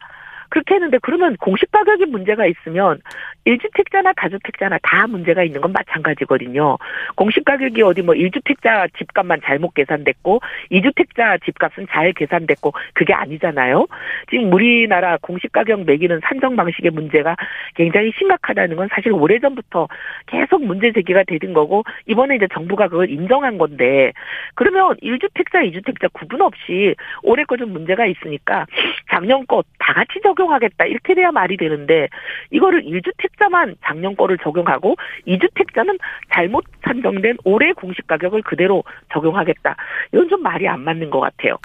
그렇게 0.48 0.74
했는데 0.74 0.98
그러면 1.02 1.36
공시 1.36 1.66
가격이 1.66 2.06
문제가 2.06 2.46
있으면 2.46 3.00
1주택자나 3.46 4.14
다주택자나 4.16 4.78
다 4.82 5.06
문제가 5.06 5.42
있는 5.42 5.60
건 5.60 5.72
마찬가지거든요. 5.72 6.78
공시 7.14 7.42
가격이 7.44 7.82
어디 7.82 8.02
뭐 8.02 8.14
1주택자 8.14 8.88
집값만 8.96 9.40
잘못 9.44 9.74
계산됐고 9.74 10.40
2주택자 10.70 11.44
집값은 11.44 11.86
잘 11.90 12.12
계산됐고 12.12 12.72
그게 12.94 13.12
아니잖아요. 13.12 13.86
지금 14.30 14.52
우리나라 14.52 15.18
공시 15.20 15.48
가격 15.48 15.84
매기는 15.84 16.20
산정 16.24 16.56
방식의 16.56 16.90
문제가 16.90 17.36
굉장히 17.74 18.12
심각하다는 18.18 18.76
건 18.76 18.88
사실 18.90 19.12
오래전부터 19.12 19.88
계속 20.26 20.64
문제 20.64 20.92
제기가 20.92 21.24
되는 21.24 21.52
거고 21.54 21.84
이번에 22.06 22.36
이제 22.36 22.46
정부가 22.52 22.88
그걸 22.88 23.10
인정한 23.10 23.58
건데 23.58 24.12
그러면 24.54 24.96
1주택자, 24.96 25.70
2주택자 25.70 26.10
구분 26.12 26.40
없이 26.40 26.94
올해 27.22 27.44
거 27.44 27.58
좀 27.58 27.72
문제가 27.72 28.06
있으니까 28.06 28.66
작년 29.10 29.44
거 29.46 29.62
다 29.78 29.94
같이 29.94 30.20
적 30.22 30.37
적용하겠다 30.38 30.84
이렇게 30.86 31.14
돼야 31.14 31.32
말이 31.32 31.56
되는데 31.56 32.08
이거를 32.50 32.84
1주택자만 32.84 33.76
작년 33.84 34.16
거를 34.16 34.38
적용하고 34.38 34.96
2주택자는 35.26 35.98
잘못 36.32 36.64
산정된 36.84 37.38
올해 37.44 37.72
공시 37.72 38.00
가격을 38.06 38.42
그대로 38.42 38.84
적용하겠다. 39.12 39.76
이건 40.14 40.28
좀 40.28 40.42
말이 40.42 40.68
안 40.68 40.80
맞는 40.80 41.10
것 41.10 41.20
같아요. 41.20 41.58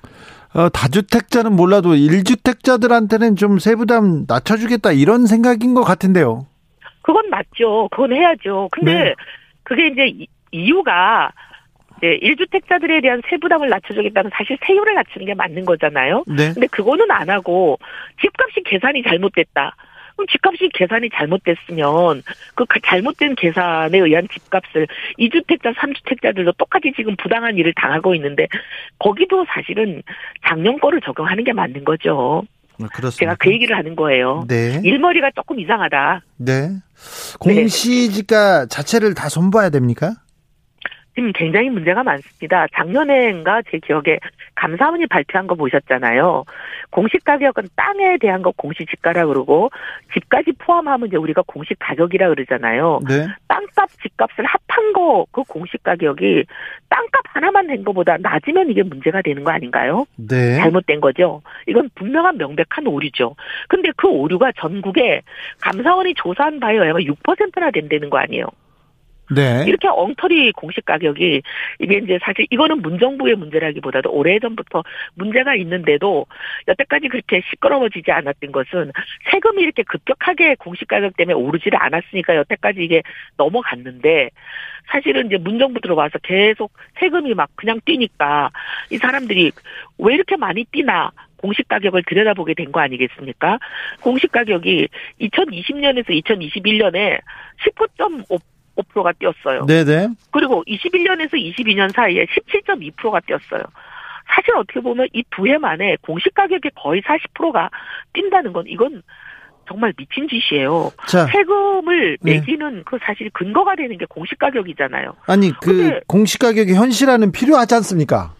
어, 0.55 0.69
다주택자는 0.69 1.55
몰라도 1.55 1.89
1주택자들한테는 1.89 3.37
좀 3.37 3.59
세부담 3.59 4.25
낮춰주겠다 4.27 4.91
이런 4.91 5.25
생각인 5.25 5.73
것 5.73 5.83
같은데요. 5.83 6.45
그건 7.01 7.29
맞죠. 7.29 7.89
그건 7.91 8.13
해야죠. 8.13 8.69
근데 8.71 8.93
네. 8.93 9.13
그게 9.63 9.87
이제 9.87 10.25
이유가 10.51 11.31
네, 12.03 12.19
1주택자들에 12.19 13.01
대한 13.01 13.21
세부담을 13.29 13.69
낮춰주겠다는 13.69 14.29
사실 14.33 14.57
세율을 14.67 14.93
낮추는 14.93 15.25
게 15.25 15.33
맞는 15.35 15.63
거잖아요. 15.63 16.25
네. 16.27 16.51
근데 16.53 16.67
그거는 16.67 17.09
안 17.09 17.29
하고 17.29 17.79
집값이 18.19 18.61
계산이 18.65 19.03
잘못됐다. 19.03 19.73
그럼 20.17 20.27
집값이 20.27 20.69
계산이 20.73 21.09
잘못됐으면 21.11 22.23
그 22.55 22.65
잘못된 22.85 23.35
계산에 23.35 23.99
의한 23.99 24.27
집값을 24.27 24.85
2주택자, 25.17 25.73
3주택자들도 25.75 26.57
똑같이 26.57 26.91
지금 26.93 27.15
부당한 27.15 27.55
일을 27.55 27.73
당하고 27.73 28.13
있는데 28.15 28.47
거기도 28.99 29.45
사실은 29.47 30.03
작년 30.45 30.81
거를 30.81 30.99
적용하는 30.99 31.45
게 31.45 31.53
맞는 31.53 31.85
거죠. 31.85 32.43
아, 32.81 32.87
그렇습니다. 32.87 33.17
제가 33.17 33.35
그 33.39 33.49
얘기를 33.49 33.77
하는 33.77 33.95
거예요. 33.95 34.43
네. 34.49 34.81
일머리가 34.83 35.31
조금 35.35 35.57
이상하다. 35.57 36.21
네. 36.35 36.69
공시지가 37.39 38.59
네. 38.61 38.67
자체를 38.67 39.13
다 39.13 39.29
손봐야 39.29 39.69
됩니까? 39.69 40.15
지금 41.15 41.31
굉장히 41.33 41.69
문제가 41.69 42.03
많습니다. 42.03 42.67
작년에인가 42.75 43.61
제 43.69 43.79
기억에 43.79 44.19
감사원이 44.55 45.07
발표한 45.07 45.47
거 45.47 45.55
보셨잖아요. 45.55 46.43
공시 46.89 47.17
가격은 47.23 47.69
땅에 47.75 48.17
대한 48.17 48.41
거 48.41 48.51
공시 48.55 48.85
지가라 48.85 49.25
그러고 49.27 49.69
집까지 50.13 50.53
포함하면 50.59 51.07
이제 51.07 51.17
우리가 51.17 51.43
공시 51.45 51.73
가격이라 51.79 52.29
그러잖아요. 52.29 52.99
네. 53.07 53.27
땅값 53.47 53.89
집값을 54.01 54.45
합한 54.45 54.93
거 54.93 55.13
그 55.31 55.43
공시 55.43 55.77
가격이 55.77 56.45
땅값 56.89 57.23
하나만 57.33 57.67
낸 57.67 57.83
거보다 57.83 58.17
낮으면 58.17 58.69
이게 58.69 58.83
문제가 58.83 59.21
되는 59.21 59.43
거 59.43 59.51
아닌가요? 59.51 60.05
네. 60.15 60.55
잘못된 60.57 61.01
거죠. 61.01 61.41
이건 61.67 61.89
분명한 61.95 62.37
명백한 62.37 62.87
오류죠. 62.87 63.35
근데 63.67 63.89
그 63.95 64.07
오류가 64.07 64.51
전국에 64.59 65.21
감사원이 65.61 66.13
조사한 66.15 66.59
바에 66.59 66.75
의하면 66.75 67.01
6%나 67.01 67.71
된다는 67.71 68.09
거 68.09 68.17
아니에요. 68.17 68.45
네. 69.31 69.63
이렇게 69.67 69.87
엉터리 69.87 70.51
공시 70.51 70.81
가격이 70.81 71.41
이게 71.79 71.97
이제 71.97 72.19
사실 72.21 72.45
이거는 72.49 72.81
문정부의 72.81 73.35
문제라기보다도 73.35 74.11
오래전부터 74.11 74.83
문제가 75.15 75.55
있는데도 75.55 76.25
여태까지 76.67 77.07
그렇게 77.07 77.41
시끄러워지지 77.49 78.11
않았던 78.11 78.51
것은 78.51 78.91
세금이 79.31 79.61
이렇게 79.61 79.83
급격하게 79.83 80.55
공시 80.55 80.85
가격 80.85 81.15
때문에 81.15 81.33
오르지를 81.35 81.81
않았으니까 81.81 82.35
여태까지 82.35 82.81
이게 82.83 83.01
넘어갔는데 83.37 84.29
사실은 84.87 85.27
이제 85.27 85.37
문정부 85.37 85.79
들어와서 85.79 86.19
계속 86.19 86.73
세금이 86.99 87.33
막 87.33 87.49
그냥 87.55 87.79
뛰니까 87.85 88.49
이 88.91 88.97
사람들이 88.97 89.51
왜 89.99 90.13
이렇게 90.13 90.35
많이 90.35 90.65
뛰나 90.65 91.11
공시 91.37 91.61
가격을 91.63 92.03
들여다보게 92.07 92.53
된 92.53 92.71
거 92.71 92.79
아니겠습니까? 92.79 93.59
공시 94.01 94.27
가격이 94.27 94.87
2020년에서 95.21 96.09
2021년에 96.23 97.19
19.5 97.65 98.41
5%가 98.75 99.11
뛰었어요. 99.13 99.65
네네. 99.65 100.09
그리고 100.31 100.63
21년에서 100.67 101.33
22년 101.33 101.93
사이에 101.93 102.25
17.2%가 102.25 103.19
뛰었어요. 103.21 103.63
사실 104.35 104.55
어떻게 104.55 104.79
보면 104.79 105.07
이 105.13 105.23
두 105.29 105.45
해 105.47 105.57
만에 105.57 105.97
공시 106.01 106.29
가격의 106.33 106.71
거의 106.75 107.01
40%가 107.01 107.69
뛴다는 108.13 108.53
건 108.53 108.63
이건 108.67 109.01
정말 109.67 109.93
미친 109.97 110.27
짓이에요. 110.27 110.91
자, 111.07 111.25
세금을 111.27 112.17
네. 112.21 112.33
매기는 112.33 112.75
네. 112.77 112.81
그 112.85 112.97
사실 113.03 113.29
근거가 113.31 113.75
되는 113.75 113.97
게 113.97 114.05
공시 114.05 114.35
가격이잖아요. 114.35 115.13
아니 115.27 115.51
그 115.61 115.99
공시 116.07 116.37
가격의 116.39 116.75
현실화는 116.75 117.31
필요하지 117.31 117.75
않습니까? 117.75 118.33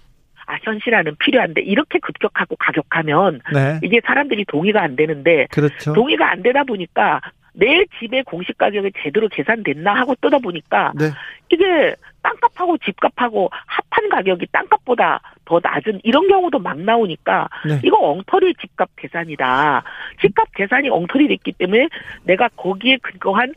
아 0.45 0.57
현실화는 0.63 1.15
필요한데 1.19 1.61
이렇게 1.61 1.99
급격하고 1.99 2.55
가격하면 2.57 3.39
네. 3.53 3.79
이게 3.83 4.01
사람들이 4.05 4.43
동의가 4.45 4.81
안 4.83 4.95
되는데 4.97 5.47
그렇죠. 5.51 5.93
동의가 5.93 6.29
안 6.31 6.41
되다 6.43 6.63
보니까 6.65 7.21
내 7.53 7.85
집의 7.99 8.23
공시 8.23 8.51
가격이 8.53 8.91
제대로 9.03 9.27
계산됐나 9.29 9.93
하고 9.93 10.15
뜨다 10.19 10.39
보니까 10.39 10.91
네. 10.97 11.11
이게 11.49 11.95
땅값하고 12.23 12.77
집값하고 12.79 13.49
합한 13.51 14.03
산 14.03 14.09
가격이 14.09 14.47
땅값보다 14.51 15.21
더 15.45 15.59
낮은 15.61 16.01
이런 16.03 16.27
경우도 16.27 16.59
막 16.59 16.79
나오니까 16.79 17.49
네. 17.65 17.79
이거 17.83 17.97
엉터리 17.97 18.53
집값 18.55 18.89
계산이다. 18.95 19.83
집값 20.21 20.53
계산이 20.55 20.89
엉터리 20.89 21.27
됐기 21.27 21.53
때문에 21.53 21.89
내가 22.23 22.49
거기에 22.55 22.97
근거한 22.97 23.53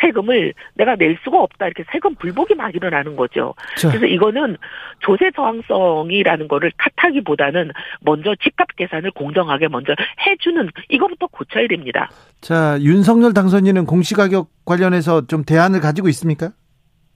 세금을 0.00 0.52
내가 0.74 0.96
낼 0.96 1.18
수가 1.24 1.40
없다. 1.40 1.66
이렇게 1.66 1.84
세금 1.92 2.14
불복이 2.14 2.54
막 2.54 2.74
일어나는 2.74 3.16
거죠. 3.16 3.54
자, 3.76 3.88
그래서 3.88 4.06
이거는 4.06 4.56
조세 5.00 5.30
저항성이라는 5.34 6.48
거를 6.48 6.72
탓하기보다는 6.78 7.70
먼저 8.00 8.34
집값 8.36 8.68
계산을 8.76 9.10
공정하게 9.12 9.68
먼저 9.68 9.94
해주는 10.26 10.68
이거부터 10.88 11.26
고쳐야 11.28 11.66
됩니다. 11.68 12.10
자, 12.40 12.78
윤석열 12.80 13.32
당선인은 13.32 13.86
공시가격 13.86 14.48
관련해서 14.64 15.26
좀 15.26 15.44
대안을 15.44 15.80
가지고 15.80 16.08
있습니까? 16.08 16.52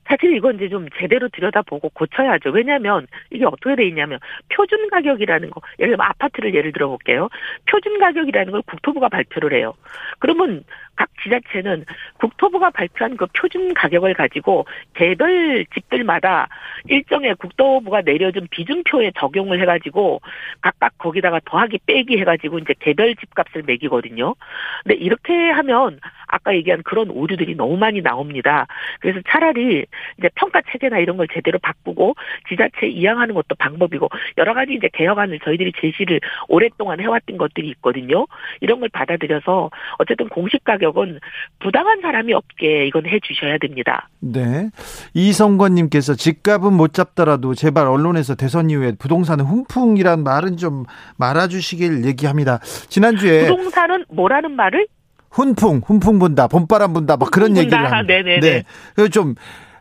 사실 0.06 0.34
이건 0.36 0.56
이제 0.56 0.68
좀 0.68 0.88
제대로 0.98 1.28
들여다보고 1.28 1.90
고쳐야죠. 1.90 2.50
왜냐하면 2.50 3.06
이게 3.30 3.44
어떻게 3.44 3.76
돼 3.76 3.86
있냐면 3.86 4.18
표준 4.54 4.88
가격이라는 4.90 5.50
거 5.50 5.60
예를 5.78 5.92
들면 5.92 6.06
아파트를 6.06 6.54
예를 6.54 6.72
들어 6.72 6.88
볼게요. 6.88 7.28
표준 7.70 7.98
가격이라는 7.98 8.52
걸 8.52 8.62
국토부가 8.62 9.08
발표를 9.08 9.56
해요. 9.56 9.74
그러면 10.18 10.64
각 10.96 11.08
지자체는 11.22 11.84
국토부가 12.18 12.70
발표한 12.70 13.16
그 13.16 13.26
표준 13.26 13.74
가격을 13.74 14.14
가지고 14.14 14.66
개별 14.94 15.64
집들마다 15.74 16.48
일정의 16.88 17.34
국토부가 17.36 18.02
내려준 18.02 18.46
비준표에 18.50 19.12
적용을 19.18 19.60
해가지고 19.60 20.20
각각 20.60 20.96
거기다가 20.98 21.40
더하기 21.44 21.80
빼기 21.86 22.18
해가지고 22.18 22.58
이제 22.58 22.74
개별 22.78 23.14
집값을 23.16 23.62
매기거든요. 23.62 24.34
근데 24.82 24.96
이렇게 24.96 25.50
하면 25.50 25.98
아까 26.26 26.54
얘기한 26.54 26.82
그런 26.82 27.10
오류들이 27.10 27.54
너무 27.54 27.76
많이 27.76 28.00
나옵니다. 28.00 28.66
그래서 29.00 29.20
차라리 29.28 29.86
이제 30.18 30.28
평가 30.34 30.60
체계나 30.70 30.98
이런 30.98 31.16
걸 31.16 31.28
제대로 31.32 31.58
바꾸고 31.58 32.14
지자체 32.48 32.86
이양하는 32.86 33.34
것도 33.34 33.54
방법이고 33.58 34.08
여러 34.38 34.54
가지 34.54 34.74
이제 34.74 34.88
개혁안을 34.92 35.40
저희들이 35.40 35.72
제시를 35.80 36.20
오랫동안 36.48 37.00
해왔던 37.00 37.36
것들이 37.36 37.68
있거든요. 37.68 38.26
이런 38.60 38.80
걸 38.80 38.88
받아들여서 38.90 39.70
어쨌든 39.98 40.28
공시 40.28 40.58
가격 40.64 40.83
은 40.96 41.18
부당한 41.60 42.00
사람이 42.00 42.32
없게 42.34 42.86
이건 42.86 43.06
해주셔야 43.06 43.58
됩니다. 43.58 44.08
네. 44.20 44.70
이성권님께서 45.14 46.14
집값은 46.14 46.72
못 46.72 46.92
잡더라도 46.92 47.54
제발 47.54 47.86
언론에서 47.86 48.34
대선 48.34 48.70
이후에 48.70 48.92
부동산은 48.98 49.44
훈풍이란 49.44 50.22
말은 50.22 50.56
좀 50.56 50.84
말아주시길 51.16 52.04
얘기합니다. 52.04 52.58
지난주에 52.88 53.48
부동산은 53.48 54.04
뭐라는 54.08 54.52
말을 54.52 54.86
훈풍, 55.30 55.80
훈풍 55.84 56.18
분다, 56.20 56.46
봄바람 56.46 56.92
분다, 56.92 57.16
막 57.16 57.30
그런 57.30 57.56
얘기를. 57.56 57.78
합니다. 57.78 58.02
네네네. 58.02 58.62
네. 58.96 59.08
좀 59.08 59.34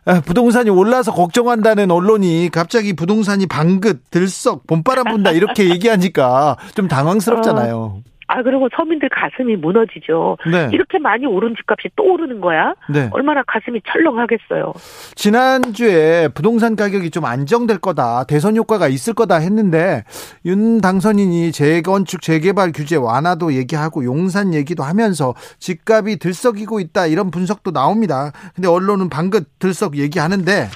아, 0.06 0.20
부동산이 0.20 0.68
올라서 0.68 1.12
걱정한다는 1.12 1.90
언론이 1.90 2.50
갑자기 2.52 2.92
부동산이 2.94 3.46
방긋, 3.46 4.10
들썩, 4.10 4.66
봄바람 4.66 5.04
분다 5.04 5.30
이렇게 5.30 5.70
얘기하니까 5.70 6.56
좀 6.74 6.88
당황스럽잖아요. 6.88 8.02
아 8.26 8.42
그리고 8.42 8.68
서민들 8.74 9.08
가슴이 9.08 9.56
무너지죠. 9.56 10.38
네. 10.50 10.68
이렇게 10.72 10.98
많이 10.98 11.26
오른 11.26 11.54
집값이 11.56 11.88
또 11.96 12.04
오르는 12.12 12.40
거야? 12.40 12.74
네. 12.88 13.08
얼마나 13.12 13.42
가슴이 13.46 13.80
철렁하겠어요. 13.86 14.72
지난주에 15.14 16.28
부동산 16.28 16.76
가격이 16.76 17.10
좀 17.10 17.24
안정될 17.24 17.78
거다, 17.78 18.24
대선 18.24 18.56
효과가 18.56 18.88
있을 18.88 19.14
거다 19.14 19.36
했는데 19.36 20.04
윤 20.46 20.80
당선인이 20.80 21.52
재건축 21.52 22.22
재개발 22.22 22.72
규제 22.72 22.96
완화도 22.96 23.54
얘기하고 23.54 24.04
용산 24.04 24.54
얘기도 24.54 24.82
하면서 24.82 25.34
집값이 25.58 26.18
들썩이고 26.18 26.80
있다 26.80 27.06
이런 27.06 27.30
분석도 27.30 27.72
나옵니다. 27.72 28.32
근데 28.54 28.68
언론은 28.68 29.08
방긋 29.08 29.58
들썩 29.58 29.96
얘기하는데 29.98 30.68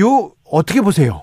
요 0.00 0.32
어떻게 0.50 0.80
보세요? 0.80 1.22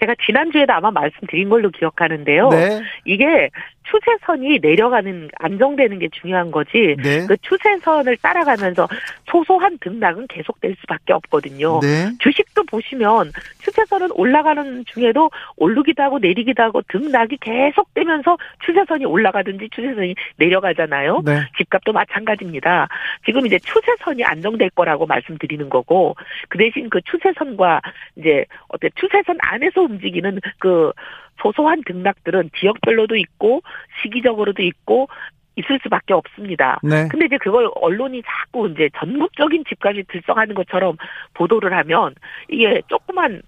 제가 0.00 0.14
지난주에도 0.26 0.72
아마 0.72 0.90
말씀드린 0.90 1.48
걸로 1.48 1.70
기억하는데요. 1.70 2.48
네. 2.50 2.82
이게 3.04 3.48
추세선이 3.94 4.58
내려가는 4.60 5.28
안정되는 5.38 5.98
게 5.98 6.08
중요한 6.08 6.50
거지. 6.50 6.96
네. 7.02 7.26
그 7.26 7.36
추세선을 7.38 8.16
따라가면서 8.16 8.88
소소한 9.26 9.78
등락은 9.78 10.26
계속될 10.28 10.74
수밖에 10.80 11.12
없거든요. 11.12 11.80
네. 11.80 12.10
주식도 12.18 12.64
보시면 12.64 13.30
추세선은 13.62 14.10
올라가는 14.14 14.84
중에도 14.86 15.30
오르기도 15.56 16.02
하고 16.02 16.18
내리기도 16.18 16.62
하고 16.62 16.82
등락이 16.88 17.38
계속되면서 17.40 18.36
추세선이 18.64 19.04
올라가든지 19.04 19.68
추세선이 19.72 20.14
내려가잖아요. 20.36 21.22
네. 21.24 21.42
집값도 21.56 21.92
마찬가지입니다. 21.92 22.88
지금 23.24 23.46
이제 23.46 23.58
추세선이 23.58 24.24
안정될 24.24 24.70
거라고 24.70 25.06
말씀드리는 25.06 25.68
거고 25.68 26.16
그 26.48 26.58
대신 26.58 26.90
그 26.90 27.00
추세선과 27.02 27.80
이제 28.16 28.44
어때 28.68 28.88
추세선 28.96 29.36
안에서 29.40 29.82
움직이는 29.82 30.40
그 30.58 30.92
소소한 31.40 31.82
등락들은 31.84 32.50
지역별로도 32.58 33.16
있고 33.16 33.62
시기적으로도 34.02 34.62
있고 34.62 35.08
있을 35.56 35.78
수밖에 35.82 36.14
없습니다. 36.14 36.80
네. 36.82 37.08
근데 37.08 37.26
이제 37.26 37.38
그걸 37.38 37.70
언론이 37.76 38.22
자꾸 38.22 38.68
이제 38.68 38.88
전국적인 38.98 39.64
집값이 39.68 40.04
들썩하는 40.08 40.54
것처럼 40.54 40.96
보도를 41.34 41.72
하면 41.72 42.14
이게 42.48 42.82
조그만 42.88 43.42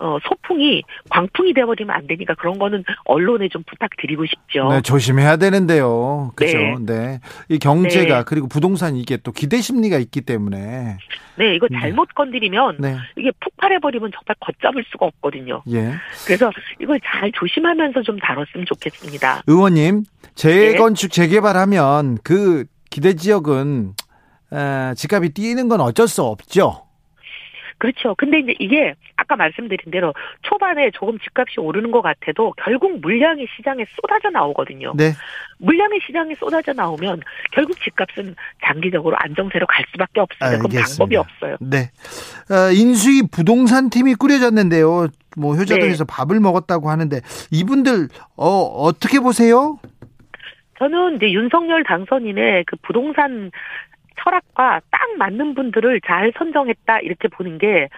어, 0.00 0.18
소풍이 0.22 0.82
광풍이 1.10 1.54
돼버리면 1.54 1.94
안 1.94 2.06
되니까 2.06 2.34
그런 2.34 2.58
거는 2.58 2.84
언론에 3.04 3.48
좀 3.48 3.62
부탁드리고 3.64 4.26
싶죠. 4.26 4.68
네, 4.68 4.80
조심해야 4.80 5.36
되는데요. 5.36 6.32
그죠? 6.36 6.56
네. 6.56 6.76
네. 6.80 7.20
이 7.48 7.58
경제가 7.58 8.18
네. 8.18 8.24
그리고 8.26 8.48
부동산 8.48 8.96
이게 8.96 9.16
또 9.16 9.32
기대 9.32 9.60
심리가 9.60 9.98
있기 9.98 10.20
때문에 10.20 10.98
네, 11.36 11.54
이거 11.54 11.66
잘못 11.68 12.14
건드리면 12.14 12.78
네. 12.80 12.96
이게 13.16 13.30
폭발해버리면 13.40 14.12
정말 14.12 14.36
걷잡을 14.40 14.84
수가 14.90 15.06
없거든요. 15.06 15.62
예. 15.70 15.92
그래서 16.26 16.50
이걸 16.80 17.00
잘 17.04 17.30
조심하면서 17.32 18.02
좀 18.02 18.18
다뤘으면 18.18 18.66
좋겠습니다. 18.66 19.42
의원님, 19.46 20.04
네. 20.04 20.30
재건축 20.34 21.10
재개발하면 21.10 22.18
그 22.22 22.64
기대 22.90 23.14
지역은 23.14 23.94
에, 24.52 24.94
집값이 24.94 25.30
뛰는 25.30 25.68
건 25.68 25.80
어쩔 25.80 26.08
수 26.08 26.22
없죠. 26.22 26.84
그렇죠. 27.78 28.14
근데 28.16 28.40
이제 28.40 28.54
이게 28.58 28.94
아까 29.28 29.36
말씀드린 29.36 29.92
대로 29.92 30.14
초반에 30.42 30.90
조금 30.92 31.18
집값이 31.18 31.60
오르는 31.60 31.90
것 31.90 32.00
같아도 32.00 32.54
결국 32.56 32.98
물량이 33.00 33.46
시장에 33.54 33.84
쏟아져 34.00 34.30
나오거든요. 34.30 34.94
네. 34.96 35.12
물량이 35.58 36.00
시장에 36.06 36.34
쏟아져 36.34 36.72
나오면 36.72 37.20
결국 37.52 37.78
집값은 37.82 38.34
장기적으로 38.64 39.16
안정세로 39.18 39.66
갈 39.66 39.84
수밖에 39.92 40.20
없습니다. 40.20 40.46
알겠습니다. 40.46 40.82
방법이 40.82 41.16
없어요. 41.16 41.56
네. 41.60 41.90
어, 42.50 42.72
인수위 42.72 43.28
부동산 43.30 43.90
팀이 43.90 44.14
꾸려졌는데요. 44.14 45.08
뭐 45.36 45.54
효자동에서 45.54 46.04
네. 46.04 46.08
밥을 46.08 46.40
먹었다고 46.40 46.88
하는데 46.88 47.20
이분들 47.50 48.08
어, 48.36 48.46
어떻게 48.46 49.20
보세요? 49.20 49.78
저는 50.78 51.16
이제 51.16 51.30
윤석열 51.32 51.82
당선인의 51.84 52.64
그 52.66 52.76
부동산 52.82 53.50
철학과 54.22 54.80
딱 54.90 55.16
맞는 55.18 55.54
분들을 55.54 56.00
잘 56.06 56.32
선정했다 56.36 57.00
이렇게 57.00 57.28
보는 57.28 57.58
게 57.58 57.88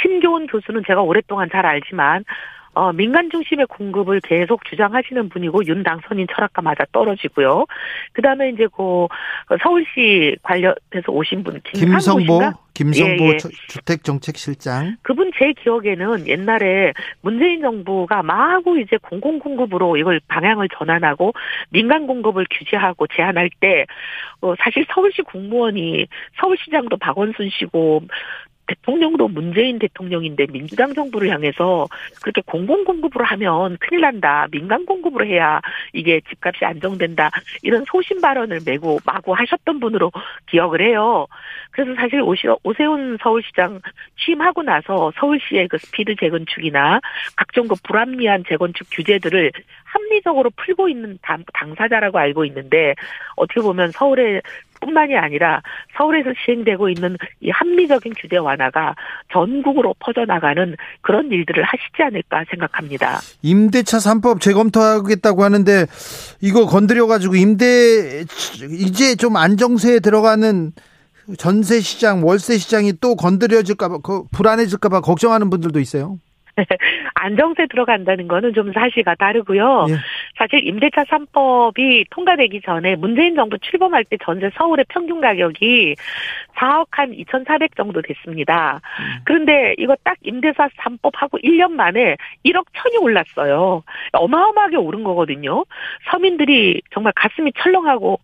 신교원 0.00 0.46
교수는 0.46 0.82
제가 0.86 1.02
오랫동안 1.02 1.48
잘 1.50 1.66
알지만 1.66 2.24
어, 2.72 2.92
민간 2.92 3.30
중심의 3.30 3.66
공급을 3.66 4.20
계속 4.20 4.64
주장하시는 4.64 5.28
분이고 5.28 5.66
윤 5.66 5.82
당선인 5.82 6.26
철학과 6.32 6.62
맞아 6.62 6.84
떨어지고요. 6.92 7.66
그다음에 8.12 8.50
이제 8.50 8.66
그 8.74 9.06
서울시 9.62 10.36
관련해서 10.42 11.10
오신 11.10 11.42
분 11.42 11.60
김성보? 11.64 12.52
김성보 12.74 13.24
예, 13.24 13.28
예. 13.28 13.36
주택정책실장. 13.68 14.96
그분 15.02 15.32
제 15.38 15.52
기억에는 15.52 16.28
옛날에 16.28 16.92
문재인 17.20 17.60
정부가 17.60 18.22
마구 18.22 18.78
이제 18.80 18.96
공공 19.02 19.38
공급으로 19.40 19.96
이걸 19.96 20.20
방향을 20.28 20.68
전환하고 20.78 21.32
민간 21.70 22.06
공급을 22.06 22.46
규제하고 22.50 23.06
제한할 23.08 23.50
때 23.60 23.86
어, 24.40 24.54
사실 24.60 24.86
서울시 24.94 25.22
공무원이 25.22 26.06
서울시장도 26.40 26.96
박원순 26.98 27.50
씨고 27.50 28.02
대통령도 28.70 29.28
문재인 29.28 29.78
대통령인데 29.78 30.46
민주당 30.46 30.94
정부를 30.94 31.28
향해서 31.30 31.88
그렇게 32.22 32.40
공공 32.46 32.84
공급으로 32.84 33.24
하면 33.24 33.76
큰일 33.80 34.02
난다. 34.02 34.46
민간 34.50 34.86
공급으로 34.86 35.26
해야 35.26 35.60
이게 35.92 36.20
집값이 36.28 36.64
안정된다. 36.64 37.30
이런 37.62 37.84
소신 37.86 38.20
발언을 38.20 38.60
메고 38.64 39.00
마구 39.04 39.32
하셨던 39.32 39.80
분으로 39.80 40.12
기억을 40.46 40.80
해요. 40.80 41.26
그래서 41.72 41.94
사실 41.94 42.22
오세훈 42.22 43.18
서울시장 43.20 43.80
취임하고 44.18 44.62
나서 44.62 45.12
서울시의 45.16 45.68
그 45.68 45.78
스피드 45.78 46.16
재건축이나 46.16 47.00
각종 47.36 47.66
그 47.68 47.74
불합리한 47.82 48.44
재건축 48.48 48.86
규제들을 48.90 49.52
합리적으로 49.84 50.50
풀고 50.56 50.88
있는 50.88 51.18
당, 51.22 51.44
당사자라고 51.52 52.18
알고 52.18 52.44
있는데 52.46 52.94
어떻게 53.36 53.60
보면 53.60 53.90
서울에 53.90 54.40
뿐만이 54.80 55.16
아니라 55.16 55.62
서울에서 55.96 56.30
시행되고 56.44 56.88
있는 56.88 57.16
이 57.40 57.50
합리적인 57.50 58.14
규제 58.18 58.36
완화가 58.36 58.94
전국으로 59.32 59.94
퍼져나가는 59.98 60.74
그런 61.00 61.30
일들을 61.30 61.62
하시지 61.62 62.02
않을까 62.02 62.44
생각합니다. 62.50 63.20
임대차 63.42 63.98
3법 63.98 64.40
재검토하겠다고 64.40 65.44
하는데 65.44 65.86
이거 66.40 66.66
건드려 66.66 67.06
가지고 67.06 67.36
임대 67.36 68.24
이제 68.70 69.14
좀 69.16 69.36
안정세에 69.36 70.00
들어가는 70.00 70.72
전세 71.38 71.80
시장, 71.80 72.26
월세 72.26 72.58
시장이 72.58 72.94
또 73.00 73.14
건드려질까 73.14 73.88
봐그 73.88 74.24
불안해질까 74.32 74.88
봐 74.88 75.00
걱정하는 75.00 75.50
분들도 75.50 75.78
있어요. 75.78 76.18
안정세 77.14 77.66
들어간다는 77.66 78.28
거는 78.28 78.54
좀 78.54 78.72
사실과 78.72 79.14
다르고요. 79.14 79.86
예. 79.90 79.94
사실 80.36 80.66
임대차 80.66 81.04
3법이 81.04 82.06
통과되기 82.10 82.62
전에 82.62 82.96
문재인 82.96 83.34
정부 83.34 83.58
출범할 83.58 84.04
때 84.04 84.16
전세 84.22 84.50
서울의 84.54 84.86
평균 84.88 85.20
가격이 85.20 85.96
4억 86.56 86.86
한 86.90 87.12
2,400 87.14 87.76
정도 87.76 88.02
됐습니다. 88.02 88.80
그런데 89.24 89.74
이거 89.78 89.96
딱 90.04 90.16
임대차 90.22 90.68
3법 90.78 91.12
하고 91.14 91.38
1년 91.38 91.72
만에 91.72 92.16
1억 92.44 92.64
천이 92.74 92.96
올랐어요. 92.98 93.82
어마어마하게 94.12 94.76
오른 94.76 95.04
거거든요. 95.04 95.64
서민들이 96.10 96.80
정말 96.92 97.12
가슴이 97.16 97.52
철렁하고 97.58 98.20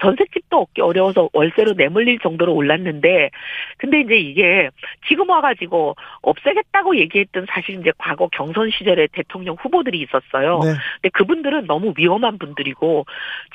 전셋집도 0.00 0.58
얻기 0.58 0.80
어려워서 0.80 1.28
월세로 1.32 1.74
내몰릴 1.74 2.18
정도로 2.20 2.54
올랐는데 2.54 3.30
근데 3.78 4.00
이제 4.00 4.16
이게 4.16 4.70
지금 5.06 5.28
와가지고 5.28 5.96
없애겠다고 6.22 6.96
얘기했던 6.96 7.46
사실 7.48 7.77
이제 7.80 7.92
과거 7.96 8.28
경선 8.28 8.70
시절에 8.70 9.08
대통령 9.12 9.56
후보들이 9.60 10.00
있었어요. 10.00 10.60
네. 10.64 10.74
근데 11.00 11.08
그분들은 11.12 11.66
너무 11.66 11.94
위험한 11.96 12.38
분들이고 12.38 13.06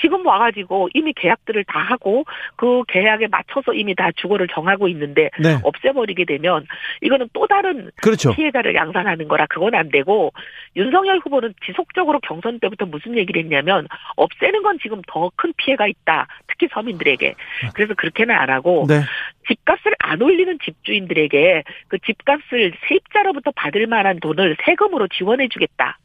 지금 0.02 0.26
와가지고 0.26 0.90
이미 0.94 1.14
계약들을 1.14 1.64
다 1.66 1.80
하고 1.80 2.24
그 2.56 2.84
계약에 2.88 3.28
맞춰서 3.28 3.74
이미 3.74 3.96
다 3.96 4.10
주거를 4.16 4.48
정하고 4.48 4.88
있는데 4.88 5.30
네. 5.40 5.58
없애버리게 5.64 6.26
되면 6.26 6.66
이거는 7.02 7.30
또 7.34 7.48
다른 7.48 7.92
그렇죠. 8.02 8.32
피해자를 8.34 8.76
양산하는 8.76 9.28
거라 9.28 9.46
그건 9.48 9.76
안 9.76 9.90
되고 9.90 10.32
윤석열 10.76 11.20
후보는 11.20 11.54
지속적으로 11.66 12.20
경선 12.22 12.60
때부터 12.60 12.86
무슨 12.86 13.18
얘기를 13.18 13.42
했냐면 13.44 13.88
없애는 14.16 14.64
건 14.64 14.78
지금 14.82 15.02
더 15.08 15.30
큰 15.36 15.54
피해가 15.58 15.88
있다. 15.88 16.28
특히 16.48 16.68
서민들에게. 16.72 17.36
그래서 17.74 17.94
그렇게는 17.96 18.36
안 18.36 18.50
하고 18.50 18.86
네. 18.88 19.02
집값을 19.48 19.94
안 20.00 20.22
올리는 20.22 20.58
집주인들에게 20.64 21.64
그 21.88 22.00
집값을 22.00 22.74
세입자로부터 22.88 23.52
받을 23.52 23.88
만한 23.88 24.20
돈을 24.20 24.58
세금으로 24.66 25.08
지원해 25.08 25.48
주겠다. 25.48 25.98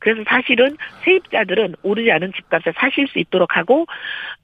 그래서 0.00 0.22
사실은 0.26 0.76
세입자들은 1.04 1.76
오르지 1.82 2.10
않은 2.12 2.32
집값에 2.34 2.72
사실 2.76 3.08
수 3.08 3.18
있도록 3.18 3.56
하고 3.56 3.86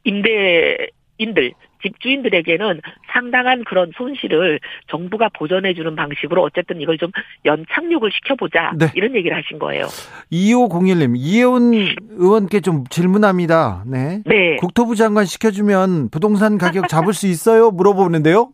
임대 0.02 0.88
인들 1.18 1.52
집주인들에게는 1.84 2.80
상당한 3.12 3.62
그런 3.64 3.92
손실을 3.96 4.58
정부가 4.88 5.28
보전해 5.28 5.74
주는 5.74 5.94
방식으로 5.94 6.42
어쨌든 6.42 6.80
이걸 6.80 6.98
좀 6.98 7.10
연착륙을 7.44 8.10
시켜보자 8.12 8.72
네. 8.76 8.86
이런 8.94 9.14
얘기를 9.14 9.36
하신 9.36 9.58
거예요. 9.58 9.84
2501님, 10.32 11.14
이혜원 11.16 11.72
의원께 12.10 12.60
좀 12.60 12.84
질문합니다. 12.88 13.84
네. 13.86 14.22
네. 14.24 14.56
국토부 14.56 14.96
장관 14.96 15.24
시켜주면 15.26 16.08
부동산 16.10 16.58
가격 16.58 16.88
잡을 16.88 17.12
수 17.12 17.26
있어요? 17.26 17.70
물어보는데요. 17.70 18.50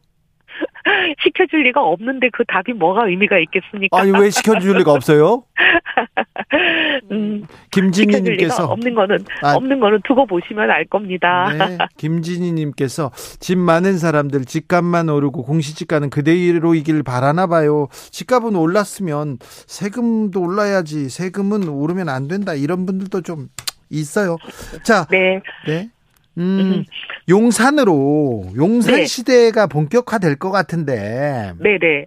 시켜줄 1.23 1.63
리가 1.65 1.83
없는데 1.83 2.31
그 2.33 2.45
답이 2.47 2.73
뭐가 2.73 3.07
의미가 3.09 3.39
있겠습니까? 3.39 3.99
아니, 3.99 4.11
왜 4.13 4.31
시켜줄 4.31 4.77
리가 4.79 4.93
없어요? 4.93 5.45
음, 7.13 7.45
김진희님께서. 7.71 8.67
없는 8.67 8.95
거는 8.95 9.19
아. 9.43 9.55
없는 9.55 9.81
거는 9.81 10.01
두고 10.05 10.27
보시면 10.27 10.71
알 10.71 10.85
겁니다. 10.85 11.49
네, 11.53 11.79
김진희님께서 11.97 13.11
집 13.41 13.59
많은 13.59 13.99
사람들 13.99 14.45
집값만 14.45 15.09
오르고 15.09 15.43
공시지가는 15.43 16.11
그대로 16.11 16.75
이길 16.75 17.03
바라나 17.03 17.47
봐요. 17.47 17.89
집값은 18.11 18.57
올랐으면 18.57 19.39
세금도 19.41 20.41
올라야지. 20.43 21.09
세금은 21.09 21.69
오르면 21.69 22.09
안 22.09 22.29
된다. 22.29 22.55
이런 22.55 22.87
분들도 22.87 23.23
좀 23.23 23.49
있어요. 23.91 24.37
자, 24.85 25.07
네. 25.11 25.41
네. 25.67 25.91
음, 26.39 26.85
용산으로 27.29 28.47
용산 28.57 28.97
네. 28.97 29.07
시대가 29.07 29.67
본격화될 29.67 30.37
것 30.37 30.51
같은데 30.51 31.53
네, 31.59 31.79
네. 31.81 32.07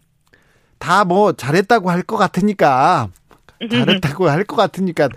다 0.80 1.04
뭐 1.06 1.34
잘했다고 1.34 1.90
할 1.92 2.04
것 2.04 2.18
같으니까 2.18 3.10
잘했다고 3.70 4.30
할 4.30 4.44
것 4.46 4.56
같으니까 4.56 5.10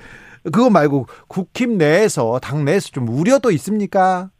그거 0.45 0.71
말고 0.71 1.07
국힘 1.29 1.77
내에서 1.79 2.38
당 2.40 2.64
내에서 2.64 2.90
좀 2.90 3.09
우려도 3.09 3.51
있습니까? 3.53 4.31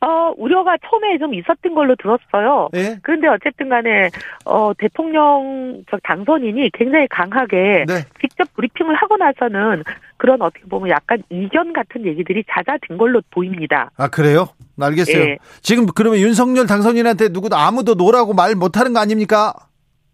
어, 0.00 0.32
우려가 0.36 0.76
처음에 0.88 1.18
좀 1.18 1.32
있었던 1.34 1.74
걸로 1.74 1.96
들었어요. 1.96 2.68
예. 2.74 2.96
그런데 3.02 3.28
어쨌든 3.28 3.68
간에, 3.68 4.10
어, 4.44 4.72
대통령, 4.74 5.82
저 5.90 5.96
당선인이 6.02 6.70
굉장히 6.74 7.06
강하게 7.08 7.84
네. 7.88 8.04
직접 8.20 8.52
브리핑을 8.54 8.94
하고 8.94 9.16
나서는 9.16 9.82
그런 10.18 10.40
어떻게 10.42 10.64
보면 10.66 10.90
약간 10.90 11.22
이견 11.30 11.72
같은 11.72 12.04
얘기들이 12.04 12.44
잦아든 12.50 12.98
걸로 12.98 13.22
보입니다. 13.30 13.90
아 13.96 14.08
그래요? 14.08 14.48
알겠어요. 14.80 15.22
예. 15.22 15.38
지금 15.62 15.86
그러면 15.86 16.20
윤석열 16.20 16.66
당선인한테 16.66 17.28
누구도 17.28 17.56
아무도 17.56 17.94
no라고 17.94 18.34
말 18.34 18.54
못하는 18.54 18.92
거 18.92 19.00
아닙니까? 19.00 19.54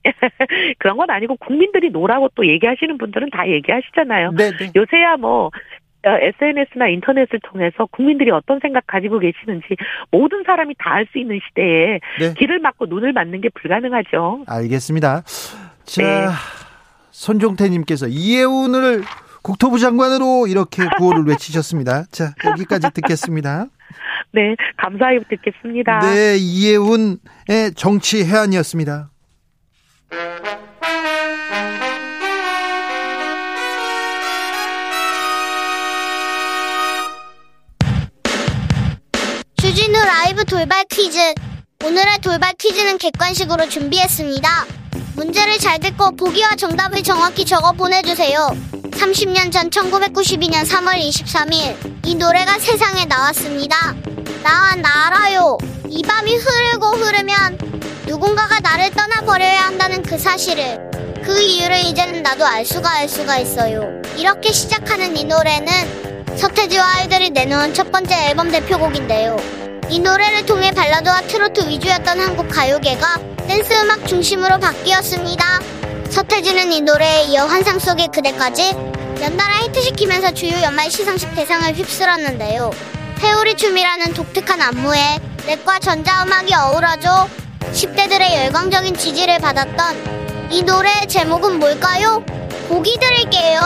그런 0.78 0.96
건 0.96 1.10
아니고 1.10 1.36
국민들이 1.36 1.90
노라고 1.90 2.28
또 2.34 2.46
얘기하시는 2.46 2.98
분들은 2.98 3.30
다 3.30 3.48
얘기하시잖아요. 3.48 4.32
네, 4.32 4.50
네. 4.50 4.70
요새야 4.74 5.16
뭐, 5.16 5.50
SNS나 6.04 6.88
인터넷을 6.88 7.38
통해서 7.44 7.86
국민들이 7.86 8.30
어떤 8.30 8.58
생각 8.60 8.86
가지고 8.86 9.18
계시는지 9.18 9.66
모든 10.10 10.42
사람이 10.44 10.74
다 10.78 10.92
알 10.92 11.06
수 11.12 11.18
있는 11.18 11.40
시대에 11.48 12.00
네. 12.20 12.34
길을 12.34 12.58
막고 12.60 12.86
눈을 12.86 13.12
맞는 13.12 13.40
게 13.40 13.48
불가능하죠. 13.50 14.44
알겠습니다. 14.46 15.22
자, 15.84 16.02
네. 16.02 16.26
손종태님께서 17.10 18.06
이해운을 18.08 19.02
국토부 19.42 19.78
장관으로 19.78 20.46
이렇게 20.46 20.82
구호를 20.98 21.24
외치셨습니다. 21.26 22.04
자, 22.10 22.32
여기까지 22.44 22.90
듣겠습니다. 22.94 23.66
네, 24.32 24.54
감사히 24.76 25.18
듣겠습니다. 25.28 25.98
네, 26.00 26.36
이해운의 26.38 27.74
정치 27.74 28.24
해안이었습니다. 28.24 29.10
주진우 39.74 39.98
라이브 40.04 40.44
돌발 40.44 40.84
퀴즈. 40.84 41.18
오늘의 41.82 42.18
돌발 42.18 42.52
퀴즈는 42.58 42.98
객관식으로 42.98 43.70
준비했습니다. 43.70 44.66
문제를 45.16 45.58
잘 45.58 45.80
듣고 45.80 46.14
보기와 46.14 46.56
정답을 46.56 47.02
정확히 47.02 47.46
적어 47.46 47.72
보내주세요. 47.72 48.54
30년 48.90 49.50
전 49.50 49.70
1992년 49.70 50.66
3월 50.68 51.00
23일 51.00 52.06
이 52.06 52.14
노래가 52.14 52.58
세상에 52.58 53.06
나왔습니다. 53.06 53.94
나 54.42 55.06
알아요. 55.06 55.56
이 55.88 56.02
밤이 56.02 56.36
흐르고 56.36 56.88
흐르면 56.88 57.58
누군가가 58.06 58.60
나를 58.60 58.90
떠나버려야 58.90 59.68
한다는 59.68 60.02
그 60.02 60.18
사실을 60.18 60.90
그 61.24 61.40
이유를 61.40 61.80
이제는 61.86 62.22
나도 62.22 62.44
알 62.44 62.66
수가 62.66 62.90
알 62.90 63.08
수가 63.08 63.38
있어요. 63.38 64.02
이렇게 64.18 64.52
시작하는 64.52 65.16
이 65.16 65.24
노래는 65.24 66.21
서태지와 66.36 66.96
아이들이 66.96 67.30
내놓은 67.30 67.74
첫 67.74 67.92
번째 67.92 68.28
앨범 68.28 68.50
대표곡인데요. 68.50 69.36
이 69.88 69.98
노래를 69.98 70.46
통해 70.46 70.72
발라드와 70.72 71.22
트로트 71.22 71.68
위주였던 71.68 72.18
한국 72.18 72.48
가요계가 72.48 73.18
댄스 73.46 73.72
음악 73.82 74.06
중심으로 74.06 74.58
바뀌었습니다. 74.58 75.60
서태지는 76.08 76.72
이 76.72 76.80
노래에 76.80 77.24
이어 77.24 77.44
환상 77.44 77.78
속의 77.78 78.08
그대까지 78.14 78.70
연달아 79.20 79.60
히트시키면서 79.64 80.32
주요 80.32 80.60
연말 80.62 80.90
시상식 80.90 81.34
대상을 81.34 81.72
휩쓸었는데요. 81.74 82.70
회오리 83.20 83.54
춤이라는 83.56 84.14
독특한 84.14 84.60
안무에 84.60 85.18
랩과 85.46 85.80
전자음악이 85.80 86.54
어우러져 86.54 87.28
10대들의 87.72 88.34
열광적인 88.44 88.96
지지를 88.96 89.38
받았던 89.38 90.48
이 90.50 90.62
노래의 90.62 91.06
제목은 91.08 91.58
뭘까요? 91.58 92.24
보기 92.68 92.98
드릴게요. 92.98 93.60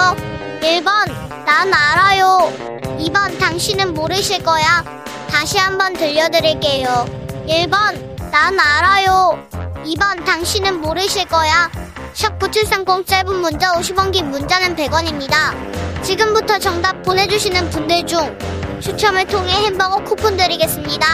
1번, 0.61 1.26
난 1.47 1.73
알아요. 1.73 2.53
2번, 2.99 3.39
당신은 3.39 3.95
모르실 3.95 4.43
거야. 4.43 4.85
다시 5.31 5.59
한번 5.59 5.93
들려드릴게요. 5.93 7.07
1번, 7.49 8.17
난 8.33 8.59
알아요. 8.59 9.39
2번, 9.85 10.25
당신은 10.25 10.81
모르실 10.81 11.25
거야. 11.27 11.71
샵9730 12.15 13.07
짧은 13.07 13.37
문자 13.37 13.75
50원 13.75 14.11
긴 14.11 14.33
문자는 14.33 14.75
100원입니다. 14.75 16.03
지금부터 16.03 16.59
정답 16.59 17.01
보내주시는 17.05 17.71
분들 17.71 18.07
중 18.07 18.37
추첨을 18.81 19.25
통해 19.29 19.53
햄버거 19.67 20.03
쿠폰 20.03 20.37
드리겠습니다. 20.37 21.07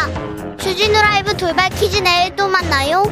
주진우 0.56 0.94
라이브 0.94 1.36
돌발 1.36 1.68
퀴즈 1.68 1.98
내일 1.98 2.34
또 2.36 2.48
만나요. 2.48 3.02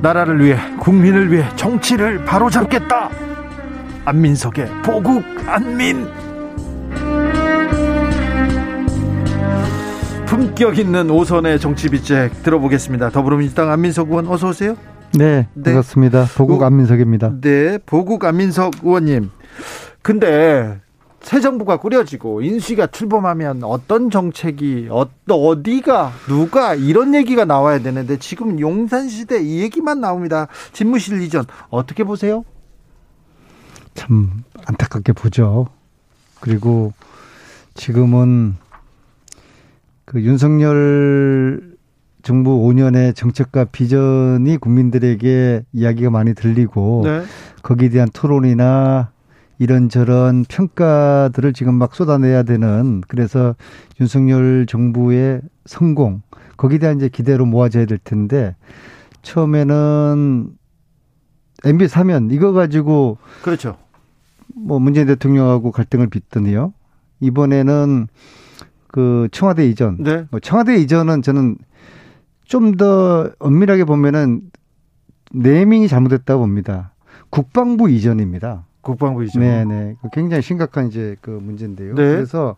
나라를 0.00 0.44
위해 0.44 0.56
국민을 0.78 1.32
위해 1.32 1.44
정치를 1.56 2.24
바로잡겠다. 2.24 3.10
안민석의 4.04 4.68
보국 4.84 5.22
안민. 5.46 6.06
품격 10.26 10.78
있는 10.78 11.10
오선의 11.10 11.58
정치 11.58 11.88
비책 11.88 12.42
들어보겠습니다. 12.42 13.10
더불어민주당 13.10 13.70
안민석 13.70 14.08
의원 14.10 14.26
어서 14.28 14.48
오세요. 14.48 14.76
네, 15.14 15.48
네. 15.54 15.62
반갑습니다. 15.62 16.26
보국 16.36 16.62
어, 16.62 16.66
안민석입니다. 16.66 17.40
네, 17.40 17.78
보국 17.84 18.24
안민석 18.24 18.74
의원님. 18.82 19.30
근데 20.02 20.80
새 21.20 21.40
정부가 21.40 21.78
꾸려지고 21.78 22.42
인수위가 22.42 22.88
출범하면 22.88 23.64
어떤 23.64 24.10
정책이 24.10 24.88
어디가 24.90 26.12
누가 26.26 26.74
이런 26.74 27.14
얘기가 27.14 27.44
나와야 27.44 27.80
되는데 27.80 28.18
지금 28.18 28.60
용산 28.60 29.08
시대 29.08 29.42
이 29.42 29.60
얘기만 29.60 30.00
나옵니다. 30.00 30.46
집무실 30.72 31.20
이전 31.22 31.44
어떻게 31.70 32.04
보세요? 32.04 32.44
참 33.94 34.44
안타깝게 34.64 35.12
보죠. 35.12 35.66
그리고 36.40 36.92
지금은 37.74 38.54
그 40.04 40.22
윤석열 40.22 41.76
정부 42.22 42.50
5년의 42.60 43.14
정책과 43.14 43.66
비전이 43.66 44.56
국민들에게 44.58 45.64
이야기가 45.72 46.10
많이 46.10 46.34
들리고 46.34 47.02
네. 47.04 47.22
거기에 47.62 47.88
대한 47.88 48.08
토론이나 48.12 49.10
이런저런 49.58 50.44
평가들을 50.48 51.52
지금 51.52 51.74
막 51.74 51.94
쏟아내야 51.94 52.44
되는 52.44 53.02
그래서 53.08 53.56
윤석열 54.00 54.66
정부의 54.66 55.40
성공 55.66 56.22
거기에 56.56 56.78
대한 56.78 56.96
이제 56.96 57.08
기대로 57.08 57.44
모아져야 57.46 57.86
될 57.86 57.98
텐데 57.98 58.54
처음에는 59.22 60.50
MB 61.64 61.88
사면 61.88 62.30
이거 62.30 62.52
가지고 62.52 63.18
그렇죠. 63.42 63.76
뭐 64.54 64.78
문재인 64.78 65.06
대통령하고 65.06 65.72
갈등을 65.72 66.08
빚더니요. 66.08 66.72
이번에는 67.20 68.06
그 68.88 69.28
청와대 69.32 69.68
이전. 69.68 70.02
네. 70.02 70.26
뭐 70.30 70.40
청와대 70.40 70.76
이전은 70.76 71.22
저는 71.22 71.56
좀 72.44 72.76
더 72.76 73.30
엄밀하게 73.38 73.84
보면은 73.84 74.40
네밍이 75.32 75.88
잘못됐다고 75.88 76.40
봅니다. 76.40 76.94
국방부 77.28 77.90
이전입니다. 77.90 78.64
국방부 78.88 79.24
이전. 79.24 79.42
네네. 79.42 79.96
굉장히 80.12 80.42
심각한 80.42 80.88
이제 80.88 81.16
그 81.20 81.30
문제인데요. 81.30 81.94
네. 81.94 82.02
그래서 82.02 82.56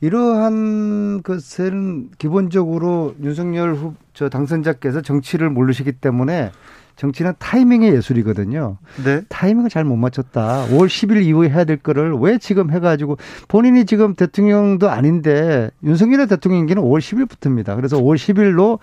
이러한 0.00 1.22
것은 1.22 2.10
기본적으로 2.18 3.14
윤석열 3.22 3.74
후, 3.74 3.94
저 4.14 4.28
당선자께서 4.28 5.00
정치를 5.02 5.50
모르시기 5.50 5.92
때문에 5.92 6.50
정치는 6.96 7.32
타이밍의 7.38 7.94
예술이거든요. 7.94 8.76
네. 9.04 9.22
타이밍을 9.28 9.70
잘 9.70 9.84
못 9.84 9.96
맞췄다. 9.96 10.66
5월 10.66 10.86
10일 10.86 11.22
이후에 11.24 11.48
해야 11.48 11.64
될 11.64 11.76
거를 11.78 12.12
왜 12.14 12.38
지금 12.38 12.70
해가지고 12.70 13.16
본인이 13.48 13.84
지금 13.86 14.14
대통령도 14.14 14.90
아닌데 14.90 15.70
윤석열 15.82 16.26
대통령 16.26 16.60
임기는 16.60 16.82
5월 16.82 16.98
10일부터입니다. 17.00 17.76
그래서 17.76 17.96
5월 17.98 18.16
10일로 18.16 18.78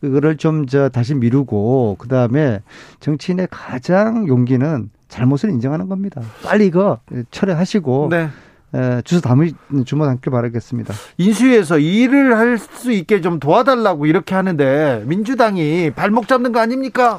그거를 0.00 0.36
좀 0.36 0.66
저 0.66 0.88
다시 0.88 1.14
미루고 1.14 1.96
그 1.98 2.08
다음에 2.08 2.60
정치인의 3.00 3.48
가장 3.50 4.26
용기는 4.26 4.90
잘못을 5.10 5.50
인정하는 5.50 5.88
겁니다. 5.88 6.22
빨리 6.42 6.66
이거 6.66 6.98
철회하시고 7.30 8.08
네. 8.10 8.28
에, 8.72 9.02
주소 9.02 9.20
담을 9.20 9.50
주문 9.84 10.08
함께 10.08 10.30
바라겠습니다. 10.30 10.94
인수위에서 11.18 11.78
일을 11.78 12.38
할 12.38 12.56
수 12.58 12.92
있게 12.92 13.20
좀 13.20 13.38
도와달라고 13.40 14.06
이렇게 14.06 14.34
하는데 14.34 15.02
민주당이 15.06 15.90
발목 15.94 16.26
잡는 16.28 16.52
거 16.52 16.60
아닙니까? 16.60 17.18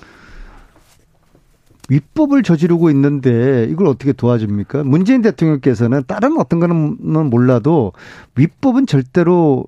위법을 1.89 2.41
저지르고 2.43 2.89
있는데 2.91 3.67
이걸 3.69 3.87
어떻게 3.87 4.13
도와줍니까? 4.13 4.83
문재인 4.85 5.21
대통령께서는 5.21 6.03
다른 6.07 6.37
어떤 6.39 6.59
거는 6.61 7.29
몰라도 7.29 7.91
위법은 8.35 8.87
절대로 8.87 9.65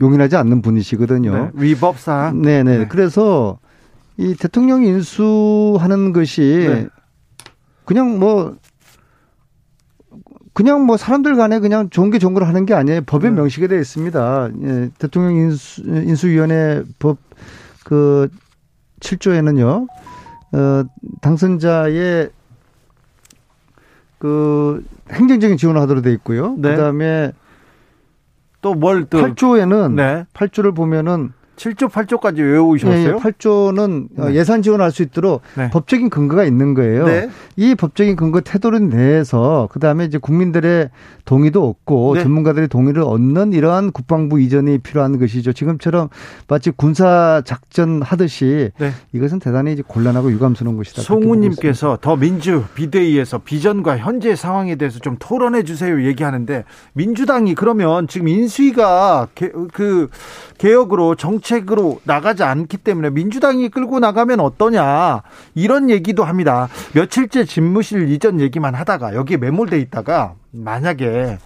용인하지 0.00 0.36
않는 0.36 0.62
분이시거든요. 0.62 1.34
네, 1.34 1.50
위법상. 1.54 2.40
네네. 2.40 2.78
네. 2.78 2.88
그래서 2.88 3.58
이 4.16 4.34
대통령 4.34 4.84
인수하는 4.84 6.14
것이 6.14 6.40
네. 6.66 6.86
그냥 7.86 8.18
뭐 8.18 8.56
그냥 10.52 10.84
뭐 10.84 10.96
사람들 10.96 11.36
간에 11.36 11.58
그냥 11.60 11.88
좋은 11.90 12.10
게 12.10 12.18
좋은 12.18 12.34
걸 12.34 12.44
하는 12.44 12.66
게 12.66 12.74
아니에요. 12.74 13.00
법에 13.06 13.30
네. 13.30 13.36
명시가 13.36 13.68
되어 13.68 13.78
있습니다. 13.78 14.50
예, 14.62 14.90
대통령 14.98 15.34
인수, 15.34 15.82
인수위원회 15.82 16.82
법 16.98 17.18
그 17.86 18.28
7조에는요. 18.98 19.86
어, 19.86 20.84
당선자의 21.20 22.30
그 24.18 24.84
행정적인 25.12 25.56
지원을 25.56 25.80
하도록 25.82 26.02
돼 26.02 26.12
있고요. 26.14 26.56
네. 26.58 26.70
그 26.74 26.76
다음에 26.76 27.30
또 28.60 28.74
뭘또 28.74 29.18
8조에는 29.18 29.92
네. 29.92 30.24
8조를 30.34 30.74
보면은 30.74 31.32
7조, 31.56 31.90
8조까지 31.90 32.38
외우셨어요? 32.38 33.16
네, 33.16 33.22
8조는 33.22 34.08
네. 34.10 34.34
예산 34.34 34.62
지원할 34.62 34.92
수 34.92 35.02
있도록 35.02 35.42
네. 35.56 35.70
법적인 35.70 36.10
근거가 36.10 36.44
있는 36.44 36.74
거예요. 36.74 37.06
네. 37.06 37.30
이 37.56 37.74
법적인 37.74 38.16
근거 38.16 38.40
태도를 38.40 38.88
내서 38.88 39.68
그다음에 39.72 40.04
이제 40.04 40.18
국민들의 40.18 40.90
동의도 41.24 41.68
얻고 41.68 42.14
네. 42.14 42.22
전문가들의 42.22 42.68
동의를 42.68 43.02
얻는 43.02 43.52
이러한 43.52 43.92
국방부 43.92 44.40
이전이 44.40 44.78
필요한 44.78 45.18
것이죠. 45.18 45.52
지금처럼 45.52 46.08
마치 46.46 46.70
군사 46.70 47.42
작전 47.44 48.02
하듯이 48.02 48.70
네. 48.78 48.92
이것은 49.12 49.38
대단히 49.38 49.72
이제 49.72 49.82
곤란하고 49.86 50.30
유감스러운 50.30 50.76
것이다. 50.76 51.02
송우님께서 51.02 51.98
더 52.00 52.16
민주 52.16 52.64
비대위에서 52.74 53.38
비전과 53.38 53.98
현재 53.98 54.36
상황에 54.36 54.76
대해서 54.76 54.98
좀 54.98 55.16
토론해 55.18 55.64
주세요 55.64 56.04
얘기하는데 56.04 56.64
민주당이 56.92 57.54
그러면 57.54 58.06
지금 58.08 58.28
인수위가 58.28 59.28
그 59.72 60.08
개혁으로 60.58 61.14
정 61.14 61.40
책으로 61.46 62.00
나가지 62.02 62.42
않기 62.42 62.78
때문에 62.78 63.10
민주당이 63.10 63.68
끌고 63.68 64.00
나가면 64.00 64.40
어떠냐 64.40 65.22
이런 65.54 65.90
얘기도 65.90 66.24
합니다. 66.24 66.68
며칠째 66.92 67.44
집무실 67.44 68.08
이전 68.08 68.40
얘기만 68.40 68.74
하다가 68.74 69.14
여기에 69.14 69.36
매몰돼 69.36 69.78
있다가 69.78 70.34
만약에 70.50 71.38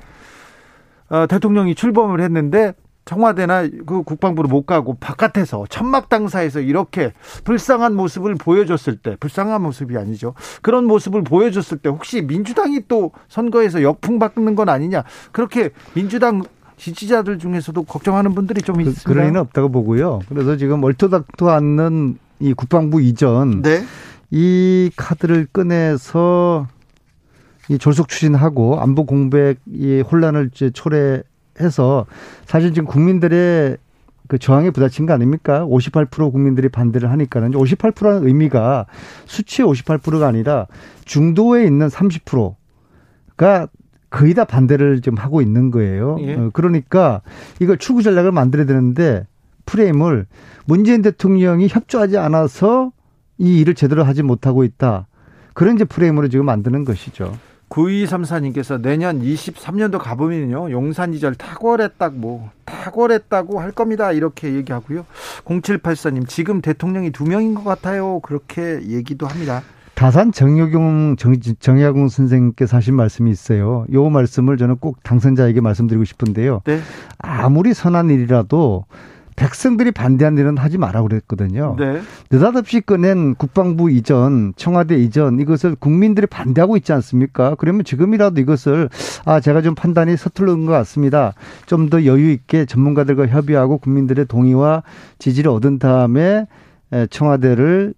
어, 1.11 1.27
대통령이 1.27 1.75
출범을 1.75 2.21
했는데 2.21 2.73
청와대나 3.05 3.69
그 3.87 4.03
국방부로 4.03 4.49
못 4.49 4.65
가고 4.65 4.95
바깥에서 4.95 5.67
천막 5.69 6.09
당사에서 6.09 6.61
이렇게 6.61 7.13
불쌍한 7.45 7.95
모습을 7.95 8.37
보여줬을 8.37 8.97
때 8.97 9.17
불쌍한 9.21 9.61
모습이 9.61 9.99
아니죠. 9.99 10.35
그런 10.63 10.85
모습을 10.87 11.25
보여줬을 11.25 11.79
때 11.79 11.89
혹시 11.91 12.23
민주당이 12.23 12.83
또 12.89 13.11
선거에서 13.29 13.83
역풍 13.83 14.19
받는 14.19 14.55
건 14.55 14.69
아니냐. 14.69 15.03
그렇게 15.33 15.71
민주당 15.93 16.45
지지자들 16.81 17.39
중에서도 17.39 17.83
걱정하는 17.83 18.35
분들이 18.35 18.63
좀 18.63 18.77
그, 18.77 18.83
있습니다. 18.83 19.09
그런 19.09 19.27
리는 19.27 19.41
없다고 19.41 19.69
보고요. 19.69 20.21
그래서 20.29 20.57
지금 20.57 20.83
얼토닥토 20.83 21.51
않는 21.51 22.19
이 22.41 22.55
국방부 22.55 23.03
이전 23.03 23.61
네. 23.61 23.85
이 24.31 24.91
카드를 24.97 25.47
꺼내서 25.53 26.67
이 27.69 27.77
졸속 27.77 28.09
추진하고 28.09 28.81
안보 28.81 29.05
공백 29.05 29.59
이 29.67 30.01
혼란을 30.01 30.51
이제 30.53 30.71
초래해서 30.71 32.07
사실 32.47 32.73
지금 32.73 32.89
국민들의 32.89 33.77
그 34.29 34.39
저항에 34.39 34.71
부딪힌 34.71 35.05
거 35.07 35.13
아닙니까? 35.13 35.67
58% 35.67 36.33
국민들이 36.33 36.69
반대를 36.71 37.11
하니까는 37.11 37.51
58%라는 37.51 38.27
의미가 38.27 38.87
수치의 39.27 39.69
58%가 39.69 40.27
아니라 40.27 40.67
중도에 41.05 41.65
있는 41.65 41.89
30%가 41.89 43.69
거의 44.11 44.35
다 44.35 44.45
반대를 44.45 45.01
좀 45.01 45.17
하고 45.17 45.41
있는 45.41 45.71
거예요. 45.71 46.19
예. 46.21 46.35
어, 46.35 46.51
그러니까 46.53 47.23
이걸 47.61 47.79
출구 47.79 48.03
전략을 48.03 48.33
만들어야 48.33 48.67
되는데 48.67 49.27
프레임을 49.67 50.27
문재인 50.67 51.01
대통령이 51.03 51.69
협조하지 51.69 52.19
않아서 52.19 52.93
이 53.39 53.61
일을 53.61 53.75
제대로 53.75 54.05
하지 54.05 54.23
못하고 54.23 54.65
있다. 54.65 55.07
그런 55.55 55.77
이제 55.77 55.85
프레임으로 55.85 56.29
지금 56.29 56.47
만드는 56.47 56.85
것이죠. 56.85 57.33
9234님께서 57.71 58.81
내년 58.81 59.23
23년도 59.23 59.99
가보면요. 59.99 60.73
용산 60.73 61.15
이절 61.15 61.37
탁월했다고, 61.37 62.17
뭐, 62.17 62.51
탁월했다고 62.65 63.61
할 63.61 63.71
겁니다. 63.71 64.11
이렇게 64.13 64.55
얘기하고요. 64.55 65.07
0784님, 65.45 66.29
지금 66.29 66.61
대통령이 66.61 67.11
두 67.13 67.25
명인 67.25 67.55
것 67.55 67.63
같아요. 67.63 68.19
그렇게 68.21 68.81
얘기도 68.89 69.29
합니다. 69.29 69.63
다산 70.01 70.33
정여경 70.33 71.17
정, 71.19 71.35
정야공 71.59 72.09
선생님께서 72.09 72.75
하신 72.79 72.95
말씀이 72.95 73.31
있어요. 73.31 73.85
요 73.93 74.09
말씀을 74.09 74.57
저는 74.57 74.79
꼭 74.79 75.03
당선자에게 75.03 75.61
말씀드리고 75.61 76.05
싶은데요. 76.05 76.63
네. 76.65 76.81
아무리 77.19 77.75
선한 77.75 78.09
일이라도 78.09 78.87
백성들이 79.37 79.91
반대한 79.91 80.39
일은 80.39 80.57
하지 80.57 80.79
마라 80.79 81.03
그랬거든요. 81.03 81.77
네. 81.79 82.01
느닷없이 82.31 82.81
꺼낸 82.81 83.35
국방부 83.35 83.91
이전, 83.91 84.55
청와대 84.57 84.97
이전 84.97 85.39
이것을 85.39 85.75
국민들이 85.75 86.27
반대하고 86.27 86.79
있지 86.79 86.95
않습니까? 86.95 87.55
그러면 87.59 87.85
지금이라도 87.85 88.41
이것을 88.41 88.89
아 89.27 89.41
제가 89.41 89.61
좀 89.61 89.75
판단이 89.75 90.17
서툴른 90.17 90.65
것 90.65 90.73
같습니다. 90.73 91.35
좀 91.67 91.91
더 91.91 92.07
여유 92.07 92.31
있게 92.31 92.65
전문가들과 92.65 93.27
협의하고 93.27 93.77
국민들의 93.77 94.25
동의와 94.29 94.83
지지를 95.19 95.51
얻은 95.51 95.79
다음에 95.79 96.47
청와대를 97.11 97.93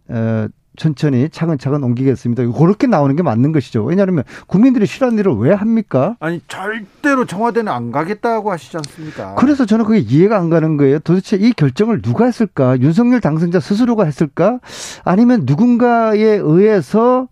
천천히 0.77 1.29
차근차근 1.29 1.83
옮기겠습니다. 1.83 2.51
그렇게 2.53 2.87
나오는 2.87 3.15
게 3.15 3.23
맞는 3.23 3.53
것이죠. 3.53 3.85
왜냐하면 3.85 4.25
국민들이 4.47 4.87
싫어하는 4.87 5.19
일을 5.19 5.35
왜 5.35 5.53
합니까? 5.53 6.17
아니 6.21 6.41
절대로 6.49 7.27
청와대는 7.27 7.71
안 7.71 7.93
가겠다고 7.93 8.51
하시지 8.51 8.77
않습니까? 8.79 9.35
그래서 9.35 9.67
저는 9.67 9.85
그게 9.85 9.99
이해가 9.99 10.39
안 10.39 10.51
가는 10.51 10.77
거예요. 10.77 10.99
도대체 11.01 11.37
이 11.37 11.53
결정을 11.53 12.01
누가 12.01 12.25
했을까? 12.25 12.79
윤석열 12.81 13.21
당선자 13.21 13.61
스스로가 13.61 14.05
했을까? 14.05 14.61
아니면 15.05 15.43
누군가에 15.45 16.23
의해서 16.23 17.29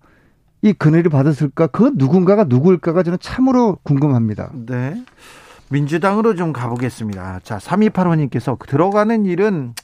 이 0.63 0.73
그늘이 0.73 1.09
받았을까? 1.09 1.69
그 1.69 1.93
누군가가 1.95 2.45
누구일까가 2.45 3.03
저는 3.03 3.19
참으로 3.21 3.79
궁금합니다. 3.83 4.51
네. 4.67 5.03
민주당으로 5.71 6.35
좀 6.35 6.53
가보겠습니다. 6.53 7.41
자, 7.45 7.59
3285님께서 7.59 8.59
들어가는 8.67 9.25
일은 9.25 9.75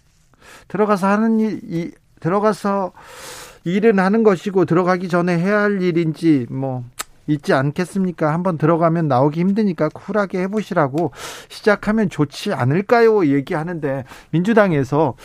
들어가서 0.69 1.07
하는 1.07 1.41
일, 1.41 1.61
이, 1.65 1.91
들어가서 2.21 2.93
일은 3.67 3.99
하는 3.99 4.23
것이고 4.23 4.65
들어가기 4.65 5.09
전에 5.09 5.37
해야 5.37 5.63
할 5.63 5.83
일인지 5.83 6.47
뭐 6.49 6.85
있지 7.27 7.53
않겠습니까? 7.53 8.33
한번 8.33 8.59
들어가면 8.59 9.09
나오기 9.09 9.41
힘드니까 9.41 9.89
쿨하게 9.89 10.43
해보시라고 10.43 11.11
시작하면 11.49 12.09
좋지 12.09 12.53
않을까요? 12.53 13.27
얘기하는데 13.27 14.05
민주당에서 14.31 15.17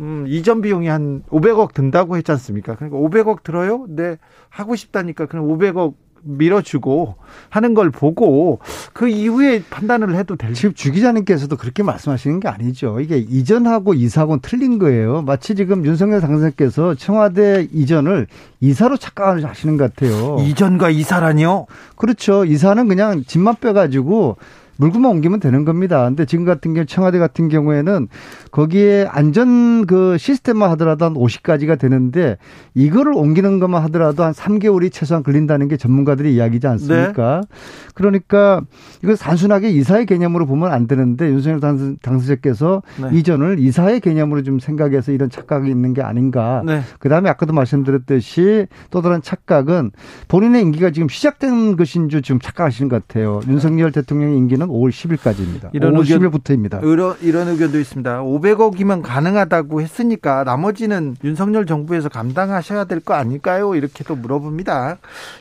음, 0.00 0.24
이전 0.26 0.62
비용이 0.62 0.88
한 0.88 1.22
500억 1.28 1.74
든다고 1.74 2.16
했지 2.16 2.32
않습니까? 2.32 2.76
그러니까 2.76 2.98
500억 2.98 3.42
들어요? 3.42 3.84
네, 3.90 4.16
하고 4.48 4.74
싶다니까 4.74 5.26
그럼 5.26 5.46
500억 5.48 5.94
밀어주고 6.22 7.16
하는 7.48 7.74
걸 7.74 7.90
보고 7.90 8.58
그 8.92 9.08
이후에 9.08 9.62
판단을 9.68 10.14
해도 10.16 10.36
될. 10.36 10.54
지금 10.54 10.74
주 10.74 10.92
기자님께서도 10.92 11.56
그렇게 11.56 11.82
말씀하시는 11.82 12.40
게 12.40 12.48
아니죠. 12.48 13.00
이게 13.00 13.18
이전하고 13.18 13.94
이사하고는 13.94 14.40
틀린 14.42 14.78
거예요. 14.78 15.22
마치 15.22 15.54
지금 15.54 15.84
윤석열 15.84 16.20
당선자께서 16.20 16.94
청와대 16.94 17.68
이전을 17.72 18.26
이사로 18.60 18.96
착각하시는 18.96 19.76
것 19.76 19.94
같아요. 19.94 20.38
이전과 20.40 20.90
이사라니요? 20.90 21.66
그렇죠. 21.96 22.44
이사는 22.44 22.88
그냥 22.88 23.22
집만 23.24 23.56
빼가지고 23.60 24.36
물건만 24.78 25.12
옮기면 25.12 25.40
되는 25.40 25.64
겁니다. 25.64 26.04
근데 26.04 26.24
지금 26.24 26.44
같은 26.44 26.74
경우 26.74 26.86
청와대 26.86 27.18
같은 27.18 27.48
경우에는 27.48 28.08
거기에 28.50 29.06
안전 29.10 29.86
그 29.86 30.16
시스템만 30.18 30.70
하더라도 30.72 31.04
한 31.04 31.14
50가지가 31.14 31.78
되는데 31.78 32.36
이거를 32.74 33.12
옮기는 33.14 33.58
것만 33.58 33.82
하더라도 33.84 34.24
한 34.24 34.32
3개월이 34.32 34.92
최소한 34.92 35.22
걸린다는 35.22 35.68
게 35.68 35.76
전문가들의 35.76 36.34
이야기지 36.34 36.66
않습니까? 36.66 37.40
네. 37.42 37.56
그러니까 37.94 38.62
이거 39.02 39.14
단순하게 39.14 39.70
이사의 39.70 40.06
개념으로 40.06 40.46
보면 40.46 40.72
안 40.72 40.86
되는데 40.86 41.28
윤석열 41.28 41.60
당선자께서 42.02 42.82
네. 43.00 43.18
이전을 43.18 43.58
이사의 43.58 44.00
개념으로 44.00 44.42
좀 44.42 44.58
생각해서 44.58 45.12
이런 45.12 45.30
착각이 45.30 45.70
있는 45.70 45.94
게 45.94 46.02
아닌가. 46.02 46.62
네. 46.64 46.82
그다음에 46.98 47.30
아까도 47.30 47.52
말씀드렸듯이 47.52 48.66
또 48.90 49.02
다른 49.02 49.22
착각은 49.22 49.90
본인의 50.28 50.62
임기가 50.62 50.90
지금 50.90 51.08
시작된 51.08 51.76
것인 51.76 52.08
줄 52.08 52.22
지금 52.22 52.40
착각하시는 52.40 52.88
것 52.88 53.06
같아요. 53.06 53.40
윤석열 53.48 53.92
대통령의 53.92 54.36
임기는 54.36 54.65
기간은 54.66 54.68
5월 54.68 54.90
10일까지입니다. 54.90 55.70
이런 55.72 55.94
5월 55.94 56.00
의견, 56.00 56.20
10일부터입니다. 56.20 56.82
이런, 56.82 57.16
이런 57.22 57.48
의견도 57.48 57.78
있습니다. 57.78 58.22
500억이면 58.22 59.02
가능하다고 59.02 59.80
했으니까 59.80 60.44
나머지는 60.44 61.16
윤석열 61.24 61.66
정부에서 61.66 62.08
감당하셔야 62.08 62.84
될 62.84 62.96
거 63.06 63.14
아닐까요? 63.14 63.74
이렇게도 63.76 64.16
물어봅니다. 64.16 64.96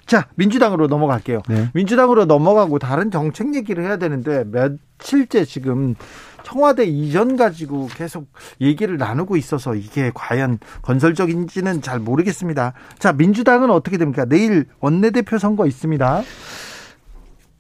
자, 0.06 0.28
민주당으로 0.36 0.88
넘어갈게요. 0.88 1.42
네. 1.50 1.70
민주당으로 1.74 2.26
넘어가고 2.26 2.78
다른 2.80 3.10
정책 3.10 3.56
얘기를 3.56 3.84
해야 3.84 3.98
되는데 3.98 4.44
며칠째 4.52 5.46
지금 5.46 5.96
청와대 6.44 6.84
이전 6.84 7.38
가지고 7.38 7.88
계속 7.96 8.28
얘기를 8.62 8.98
나누고 8.98 9.36
있어서 9.38 9.74
이게 9.74 10.12
과연 10.14 10.60
건설적인지는 10.84 11.82
잘 11.82 11.98
모르겠습니다. 12.00 12.74
자, 13.00 13.14
민주당은 13.14 13.72
어떻게 13.72 13.98
됩니까? 13.98 14.26
내일 14.26 14.66
원내대표 14.80 15.40
선거 15.40 15.66
있습니다. 15.66 16.22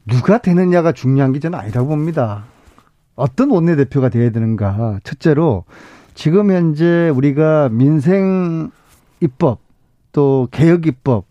누가 0.07 0.37
되느냐가 0.37 0.91
중요한 0.91 1.33
게 1.33 1.39
저는 1.39 1.57
아니라고 1.57 1.87
봅니다. 1.89 2.45
어떤 3.15 3.49
원내대표가 3.49 4.09
돼야 4.09 4.29
되는가. 4.31 4.99
첫째로 5.03 5.65
지금 6.13 6.51
현재 6.51 7.09
우리가 7.09 7.69
민생 7.69 8.71
입법 9.19 9.59
또 10.11 10.47
개혁 10.51 10.85
입법 10.87 11.25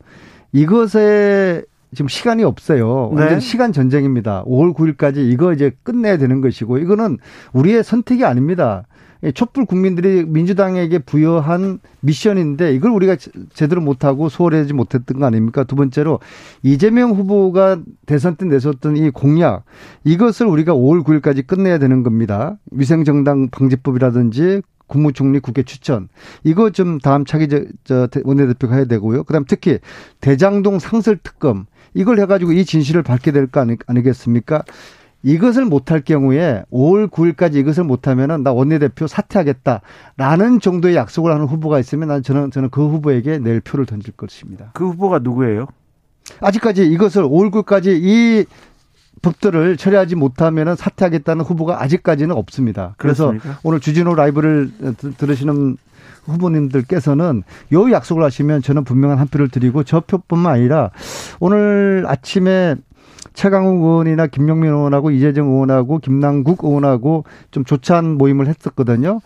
이것에 0.53 1.63
지금 1.95 2.09
시간이 2.09 2.43
없어요. 2.43 3.11
완전 3.11 3.39
네. 3.39 3.41
시간 3.41 3.73
전쟁입니다. 3.73 4.45
5월 4.45 4.75
9일까지 4.75 5.19
이거 5.19 5.53
이제 5.53 5.73
끝내야 5.85 6.19
되는 6.19 6.41
것이고 6.41 6.79
이거는 6.79 7.19
우리의 7.53 7.85
선택이 7.85 8.25
아닙니다. 8.25 8.85
촛불 9.33 9.65
국민들이 9.65 10.25
민주당에게 10.25 10.99
부여한 10.99 11.79
미션인데 12.01 12.75
이걸 12.75 12.91
우리가 12.91 13.17
제대로 13.55 13.81
못하고 13.81 14.29
소홀하지 14.29 14.75
못했던 14.75 15.19
거 15.19 15.27
아닙니까? 15.27 15.65
두 15.65 15.77
번째로 15.77 16.21
이재명 16.63 17.13
후보가 17.13 17.79
대선 18.07 18.37
때 18.37 18.45
내세웠던 18.45 18.97
이 18.97 19.11
공약 19.11 19.65
이것을 20.05 20.47
우리가 20.47 20.75
5월 20.75 21.05
9일까지 21.05 21.47
끝내야 21.47 21.79
되는 21.79 22.03
겁니다. 22.03 22.57
위생정당 22.71 23.49
방지법이라든지 23.51 24.63
국무총리 24.87 25.39
국회 25.41 25.63
추천 25.63 26.09
이거 26.43 26.69
좀 26.71 26.99
다음 26.99 27.25
차기 27.25 27.49
저, 27.49 27.65
저 27.85 28.09
원내대표가 28.23 28.75
해야 28.77 28.85
되고요. 28.85 29.25
그다음 29.25 29.45
특히 29.49 29.79
대장동 30.21 30.79
상설 30.79 31.17
특검 31.23 31.65
이걸 31.95 32.21
해가지고 32.21 32.53
이 32.53 32.65
진실을 32.65 33.03
밝게 33.03 33.33
될 33.33 33.47
거 33.47 33.61
아니, 33.61 33.77
아니겠습니까? 33.87 34.63
이것을 35.25 35.65
못할 35.65 36.03
경우에 36.03 36.63
5월 36.71 37.09
9일까지 37.11 37.57
이것을 37.57 37.83
못하면은 37.85 38.43
나 38.43 38.53
원내대표 38.53 39.07
사퇴하겠다라는 39.07 40.61
정도의 40.61 40.95
약속을 40.95 41.33
하는 41.33 41.47
후보가 41.47 41.81
있으면 41.81 42.09
난 42.09 42.23
저는 42.23 42.51
저는 42.51 42.69
그 42.71 42.87
후보에게 42.87 43.39
내일 43.39 43.61
표를 43.61 43.87
던질 43.87 44.13
것입니다. 44.17 44.71
그 44.75 44.87
후보가 44.87 45.21
누구예요? 45.21 45.67
아직까지 46.41 46.87
이것을 46.87 47.25
5월 47.25 47.51
9일까지 47.51 47.99
이 48.03 48.45
법들을 49.23 49.79
처리하지 49.79 50.17
못하면은 50.17 50.77
사퇴하겠다는 50.77 51.45
후보가 51.45 51.83
아직까지는 51.83 52.37
없습니다. 52.37 52.95
그래서 52.99 53.29
그렇습니까? 53.29 53.61
오늘 53.63 53.81
주진호 53.81 54.15
라이브를 54.15 54.71
들으시는 55.17 55.79
후보님들께서는 56.25 57.43
요 57.73 57.91
약속을 57.91 58.23
하시면 58.23 58.63
저는 58.63 58.85
분명한 58.85 59.19
한 59.19 59.29
표를 59.29 59.49
드리고 59.49 59.85
저 59.85 60.01
표뿐만 60.01 60.55
아니라 60.55 60.91
오늘 61.41 62.05
아침에 62.07 62.77
최강욱 63.35 63.83
의원이나 63.83 64.27
김영민 64.29 64.71
의원하고 64.71 65.11
이재정 65.11 65.49
의원하고 65.49 65.99
김남국 65.99 66.65
의원하고 66.65 67.25
좀 67.51 67.65
조찬 67.65 68.17
모임을 68.17 68.47
했었거든요. 68.49 69.21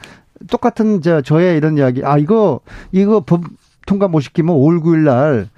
똑같은 0.51 1.01
저 1.03 1.21
저의 1.21 1.57
이런 1.57 1.79
이야기. 1.79 2.05
아 2.05 2.19
이거 2.19 2.61
이거 2.93 3.21
법 3.21 3.43
통과 3.87 4.09
못 4.09 4.21
시키면 4.21 4.55
5월 4.57 4.83
9일 4.83 4.99
날 5.05 5.49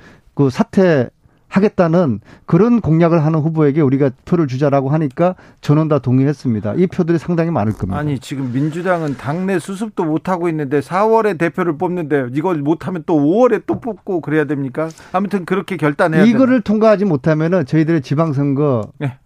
그 0.41 0.49
사퇴 0.49 1.11
하겠다는 1.51 2.21
그런 2.47 2.81
공약을 2.81 3.25
하는 3.25 3.41
후보에게 3.41 3.81
우리가 3.81 4.11
표를 4.25 4.47
주자라고 4.47 4.89
하니까 4.89 5.35
저는 5.61 5.89
다 5.89 5.99
동의했습니다. 5.99 6.75
이 6.77 6.87
표들이 6.87 7.19
상당히 7.19 7.51
많을 7.51 7.73
겁니다. 7.73 7.99
아니 7.99 8.19
지금 8.19 8.53
민주당은 8.53 9.17
당내 9.17 9.59
수습도 9.59 10.05
못 10.05 10.29
하고 10.29 10.49
있는데 10.49 10.81
4월에 10.81 11.37
대표를 11.37 11.77
뽑는데 11.77 12.29
이걸 12.33 12.59
못하면 12.59 13.03
또 13.05 13.19
5월에 13.19 13.65
또 13.67 13.81
뽑고 13.81 14.21
그래야 14.21 14.45
됩니까? 14.45 14.89
아무튼 15.13 15.45
그렇게 15.45 15.77
결단해야 15.77 16.23
이거를 16.25 16.55
되나? 16.55 16.61
통과하지 16.63 17.05
못하면은 17.05 17.67
저희들의 17.67 18.03
지방선거 18.03 18.93
네. 18.99 19.19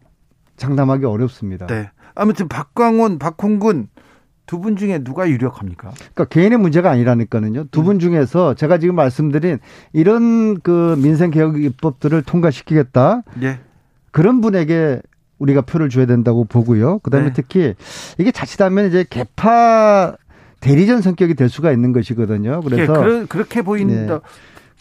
장담하기 0.56 1.04
어렵습니다. 1.04 1.66
네. 1.66 1.90
아무튼 2.14 2.48
박광원, 2.48 3.18
박홍근 3.18 3.88
두 4.46 4.58
분 4.60 4.76
중에 4.76 4.98
누가 5.02 5.28
유력합니까? 5.28 5.90
그러니까 5.96 6.24
개인의 6.26 6.58
문제가 6.58 6.90
아니라니까는요. 6.90 7.64
두분 7.70 7.96
음. 7.96 7.98
중에서 7.98 8.54
제가 8.54 8.78
지금 8.78 8.94
말씀드린 8.94 9.58
이런 9.92 10.60
그 10.60 10.96
민생 10.98 11.30
개혁 11.30 11.60
입법들을 11.62 12.22
통과시키겠다. 12.22 13.22
예. 13.42 13.58
그런 14.10 14.40
분에게 14.40 15.00
우리가 15.38 15.62
표를 15.62 15.88
줘야 15.88 16.06
된다고 16.06 16.44
보고요. 16.44 16.98
그다음에 17.00 17.28
네. 17.28 17.32
특히 17.34 17.74
이게 18.18 18.30
자칫하면 18.30 18.86
이제 18.88 19.04
개파 19.08 20.16
대리전 20.60 21.02
성격이 21.02 21.34
될 21.34 21.48
수가 21.48 21.72
있는 21.72 21.92
것이거든요. 21.92 22.60
그래서 22.62 22.82
예, 22.82 22.86
그러, 22.86 23.26
그렇게 23.26 23.62
보인다. 23.62 24.14
네. 24.14 24.20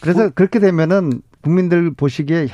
그래서 0.00 0.20
뭐. 0.20 0.30
그렇게 0.34 0.58
되면은 0.60 1.20
국민들 1.42 1.90
보시기에 1.92 2.44
야, 2.44 2.48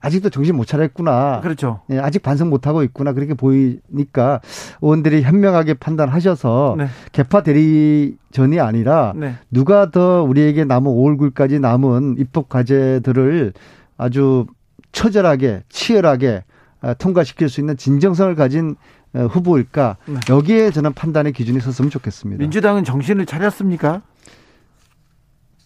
아직도 0.00 0.30
정신 0.30 0.56
못 0.56 0.66
차렸구나. 0.66 1.40
그렇죠. 1.40 1.80
예, 1.90 1.98
아직 1.98 2.22
반성 2.22 2.48
못 2.48 2.66
하고 2.66 2.82
있구나. 2.82 3.12
그렇게 3.12 3.34
보이니까 3.34 4.40
의원들이 4.80 5.22
현명하게 5.22 5.74
판단하셔서 5.74 6.76
네. 6.78 6.86
개파 7.12 7.42
대리전이 7.42 8.60
아니라 8.60 9.12
네. 9.14 9.34
누가 9.50 9.90
더 9.90 10.22
우리에게 10.22 10.64
남은 10.64 10.90
5월 10.90 11.18
9일까지 11.18 11.60
남은 11.60 12.16
입법 12.18 12.48
과제들을 12.48 13.52
아주 13.98 14.46
처절하게 14.92 15.62
치열하게 15.68 16.44
아, 16.82 16.94
통과시킬 16.94 17.50
수 17.50 17.60
있는 17.60 17.76
진정성을 17.76 18.34
가진 18.36 18.76
어, 19.12 19.26
후보일까 19.26 19.96
네. 20.06 20.20
여기에 20.30 20.70
저는 20.70 20.94
판단의 20.94 21.32
기준이 21.32 21.60
섰으면 21.60 21.90
좋겠습니다. 21.90 22.40
민주당은 22.40 22.84
정신을 22.84 23.26
차렸습니까? 23.26 24.02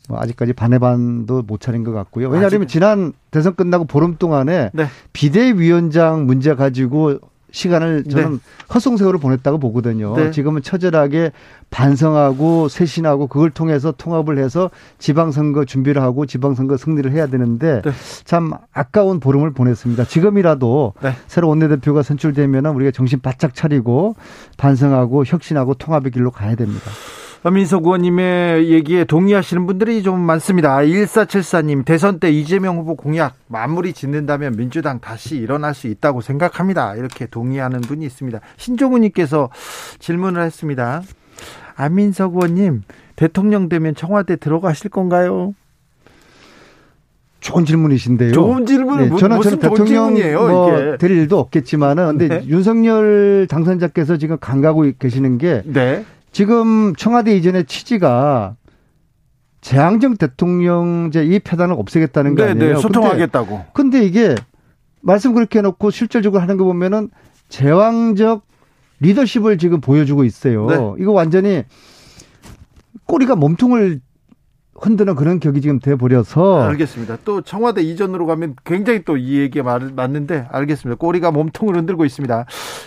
뭐 0.09 0.21
아직까지 0.21 0.53
반의 0.53 0.79
반도 0.79 1.43
못 1.43 1.61
차린 1.61 1.85
것 1.85 1.93
같고요. 1.93 2.29
왜냐하면 2.29 2.63
아직... 2.63 2.69
지난 2.69 3.13
대선 3.31 3.55
끝나고 3.55 3.85
보름 3.87 4.17
동안에 4.17 4.71
네. 4.73 4.87
비대위원장 5.13 6.27
문제 6.27 6.55
가지고 6.55 7.19
시간을 7.55 8.05
저는 8.05 8.33
네. 8.33 8.39
헛송세월을 8.75 9.21
보냈다고 9.21 9.59
보거든요. 9.61 10.17
네. 10.17 10.31
지금은 10.33 10.61
처절하게 10.61 11.31
반성하고 11.71 12.69
쇄신하고 12.69 13.29
그걸 13.29 13.51
통해서 13.51 13.93
통합을 13.93 14.39
해서 14.39 14.71
지방선거 14.99 15.65
준비를 15.65 16.03
하고 16.03 16.27
지방선거 16.27 16.77
승리를 16.77 17.11
해야 17.13 17.29
되는데 17.29 17.81
네. 17.83 17.93
참 18.25 18.53
아까운 18.73 19.21
보름을 19.21 19.53
보냈습니다. 19.53 20.05
지금이라도 20.05 20.95
네. 21.01 21.13
새로 21.29 21.49
원내대표가 21.49 22.03
선출되면 22.03 22.67
우리가 22.67 22.91
정신 22.91 23.21
바짝 23.21 23.55
차리고 23.55 24.17
반성하고 24.59 25.25
혁신하고 25.25 25.75
통합의 25.75 26.11
길로 26.11 26.33
가야 26.33 26.57
됩니다. 26.57 26.91
민석 27.51 27.85
의원님의 27.85 28.71
얘기에 28.71 29.05
동의하시는 29.05 29.67
분들이 29.67 30.03
좀 30.03 30.19
많습니다. 30.21 30.79
1474님, 30.79 31.85
대선 31.85 32.19
때 32.19 32.31
이재명 32.31 32.79
후보 32.79 32.95
공약 32.95 33.35
마무리 33.49 33.93
짓는다면 33.93 34.57
민주당 34.57 34.99
다시 34.99 35.37
일어날 35.37 35.75
수 35.75 35.87
있다고 35.87 36.23
생각합니다. 36.23 36.95
이렇게 36.97 37.27
동의하는 37.27 37.83
분이 37.83 38.05
있습니다. 38.07 38.41
신종우님께서 38.57 39.51
질문을 39.99 40.41
했습니다. 40.43 41.03
안민석 41.77 42.35
의원님, 42.35 42.83
대통령 43.15 43.69
되면 43.69 43.95
청와대 43.95 44.37
들어가실 44.37 44.91
건가요? 44.91 45.55
좋은 47.41 47.67
질문이신데요. 47.67 48.33
좋은 48.33 48.65
질문은 48.65 49.11
네, 49.11 49.17
저는 49.19 49.43
저는 49.43 49.59
대통령 49.59 50.15
뭐 50.15 50.97
될 50.97 51.11
일도 51.11 51.39
없겠지만은 51.39 52.17
근데 52.17 52.29
네. 52.29 52.47
윤석열 52.47 53.47
당선자께서 53.51 54.17
지금 54.17 54.39
강가고 54.41 54.91
계시는 54.99 55.37
게 55.37 55.61
네. 55.67 56.07
지금 56.35 56.97
청와대 56.97 57.37
이전의 57.37 57.67
취지가 57.67 58.57
재앙정 59.61 60.17
대통령제 60.17 61.25
이 61.25 61.39
폐단을 61.39 61.77
없애겠다는 61.79 62.35
거 62.35 62.43
네, 62.43 62.55
네, 62.55 62.61
아니에요? 62.61 62.75
네, 62.75 62.81
소통하겠다고. 62.83 63.67
근데, 63.73 64.01
근데 64.01 64.05
이게 64.05 64.35
말씀 65.01 65.33
그렇게 65.33 65.61
해놓고 65.61 65.91
실질적으로 65.91 66.43
하는 66.43 66.57
거 66.57 66.65
보면은 66.65 67.09
제왕적 67.51 68.45
리더십을 68.99 69.59
지금 69.59 69.81
보여주고 69.81 70.25
있어요. 70.25 70.67
네. 70.67 70.77
이거 70.99 71.13
완전히 71.13 71.63
꼬리가 73.07 73.37
몸통을 73.37 74.01
흔드는 74.77 75.15
그런 75.15 75.39
격이 75.41 75.61
지금 75.61 75.79
돼 75.79 75.95
버려서 75.95 76.63
알겠습니다. 76.65 77.19
또 77.25 77.41
청와대 77.43 77.81
이전으로 77.83 78.27
가면 78.27 78.57
굉장히 78.65 79.05
또 79.05 79.17
이 79.17 79.39
얘기가 79.39 79.79
맞는데 79.95 80.49
알겠습니다. 80.51 80.99
꼬리가 80.99 81.31
몸통을 81.31 81.77
흔들고 81.77 82.05
있습니다. 82.05 82.47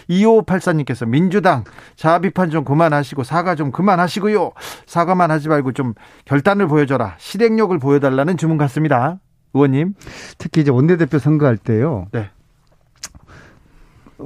2584님께서 0.10 1.08
민주당 1.08 1.64
자아 1.96 2.20
비판 2.20 2.50
좀 2.50 2.64
그만하시고 2.66 3.24
사과 3.24 3.56
좀 3.56 3.72
그만하시고요. 3.72 4.52
사과만 4.86 5.32
하지 5.32 5.48
말고 5.48 5.72
좀 5.72 5.94
결단을 6.26 6.68
보여줘라. 6.68 7.16
실행력을 7.18 7.78
보여달라는 7.80 8.38
주문 8.38 8.58
같습니다. 8.58 9.20
의원님. 9.54 9.94
특히 10.38 10.62
이제 10.62 10.72
원내대표 10.72 11.18
선거할 11.20 11.58
때요. 11.58 12.08
네. 12.12 12.30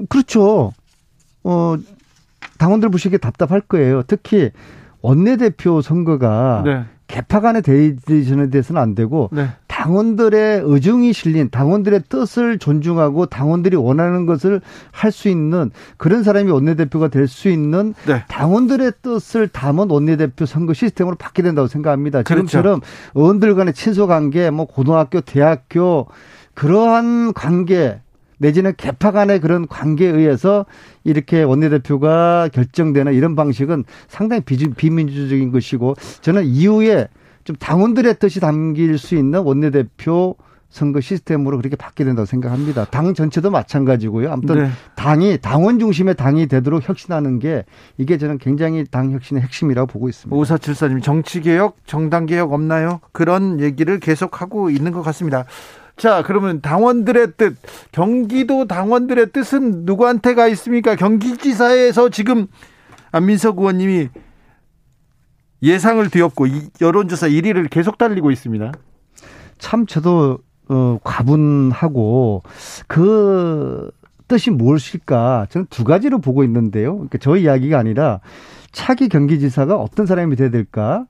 그렇죠. 0.09 0.74
어 1.43 1.76
당원들 2.57 2.89
보시기에 2.89 3.18
답답할 3.18 3.62
거예요. 3.62 4.03
특히 4.03 4.51
원내대표 5.01 5.82
선거가 5.82 6.64
네. 6.66 6.86
개파 7.12 7.41
간의 7.41 7.62
대리전에 7.62 8.49
대해서는 8.49 8.82
안 8.82 8.95
되고 8.95 9.30
네. 9.32 9.49
당원들의 9.68 10.62
의중이 10.64 11.14
실린 11.14 11.49
당원들의 11.49 12.03
뜻을 12.09 12.57
존중하고 12.59 13.26
당원들이 13.26 13.76
원하는 13.76 14.26
것을 14.26 14.62
할 14.91 15.12
수 15.12 15.28
있는 15.28 15.72
그런 15.97 16.24
사람이 16.24 16.49
원내대표가 16.49 17.09
될 17.09 17.28
수 17.28 17.49
있는 17.49 17.93
네. 18.07 18.24
당원들의 18.30 18.93
뜻을 19.01 19.47
담은 19.49 19.89
원내대표 19.89 20.45
선거 20.45 20.74
시스템으로 20.74 21.16
바뀌어야 21.16 21.47
된다고 21.47 21.68
생각합니다. 21.68 22.24
그렇죠. 22.24 22.47
지금처럼 22.47 22.82
의원들 23.16 23.55
간의 23.55 23.74
친소 23.74 24.07
관계, 24.07 24.49
뭐 24.49 24.66
고등학교, 24.66 25.22
대학교 25.22 26.07
그러한 26.53 27.34
관계 27.34 27.99
내지는 28.41 28.73
개파 28.75 29.11
간의 29.11 29.39
그런 29.39 29.67
관계에 29.67 30.09
의해서 30.09 30.65
이렇게 31.03 31.43
원내대표가 31.43 32.49
결정되는 32.51 33.13
이런 33.13 33.35
방식은 33.35 33.83
상당히 34.07 34.41
비민주적인 34.41 35.51
것이고 35.51 35.95
저는 36.21 36.45
이후에 36.45 37.07
좀 37.43 37.55
당원들의 37.55 38.17
뜻이 38.17 38.39
담길 38.39 38.97
수 38.97 39.15
있는 39.15 39.41
원내대표 39.41 40.35
선거 40.71 41.01
시스템으로 41.01 41.57
그렇게 41.57 41.75
바뀌어야 41.75 42.07
된다고 42.07 42.25
생각합니다. 42.25 42.85
당 42.85 43.13
전체도 43.13 43.51
마찬가지고요. 43.51 44.31
아무튼 44.31 44.63
네. 44.63 44.69
당이 44.95 45.39
당원 45.41 45.79
중심의 45.79 46.15
당이 46.15 46.47
되도록 46.47 46.87
혁신하는 46.87 47.39
게 47.39 47.65
이게 47.97 48.17
저는 48.17 48.37
굉장히 48.37 48.85
당 48.89 49.11
혁신의 49.11 49.43
핵심이라고 49.43 49.85
보고 49.87 50.07
있습니다. 50.07 50.35
오사칠사님 50.35 51.01
정치 51.01 51.41
개혁, 51.41 51.75
정당 51.85 52.25
개혁 52.25 52.53
없나요? 52.53 53.01
그런 53.11 53.59
얘기를 53.59 53.99
계속하고 53.99 54.69
있는 54.69 54.93
것 54.93 55.01
같습니다. 55.01 55.45
자, 56.01 56.23
그러면 56.23 56.61
당원들의 56.61 57.33
뜻, 57.37 57.57
경기도 57.91 58.65
당원들의 58.65 59.33
뜻은 59.33 59.85
누구한테 59.85 60.33
가 60.33 60.47
있습니까? 60.47 60.95
경기지사에서 60.95 62.09
지금 62.09 62.47
안민석 63.11 63.59
의원님이 63.59 64.09
예상을 65.61 66.09
뒤엎고 66.09 66.47
여론조사 66.81 67.27
1위를 67.27 67.69
계속 67.69 67.99
달리고 67.99 68.31
있습니다. 68.31 68.71
참 69.59 69.85
저도 69.85 70.39
어, 70.69 70.97
과분하고 71.03 72.41
그 72.87 73.91
뜻이 74.27 74.49
무엇일까 74.49 75.45
저는 75.51 75.67
두 75.69 75.83
가지로 75.83 76.17
보고 76.17 76.43
있는데요. 76.43 76.93
그러니까 76.95 77.19
저 77.21 77.37
이야기가 77.37 77.77
아니라 77.77 78.21
차기 78.71 79.07
경기지사가 79.07 79.75
어떤 79.75 80.07
사람이 80.07 80.35
돼야 80.35 80.49
될까? 80.49 81.05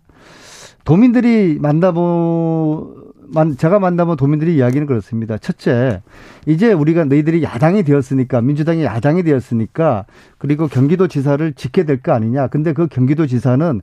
도민들이 0.84 1.60
만나보 1.62 3.11
제가 3.58 3.80
만나본 3.80 4.18
도민들이 4.18 4.56
이야기는 4.56 4.88
그렇습니다. 4.88 5.38
첫째, 5.38 6.02
이제 6.46 6.74
우리가 6.74 7.06
너희들이 7.06 7.44
야당이 7.44 7.84
되었으니까 7.84 8.42
민주당이 8.42 8.84
야당이 8.84 9.24
되었으니까 9.24 10.06
그리고 10.38 10.68
경기도 10.68 11.08
지사를 11.08 11.54
짓게 11.54 11.86
될 11.86 12.02
거 12.02 12.14
아니냐. 12.14 12.48
근데 12.48 12.74
그 12.74 12.88
경기도 12.88 13.28
지사는 13.28 13.80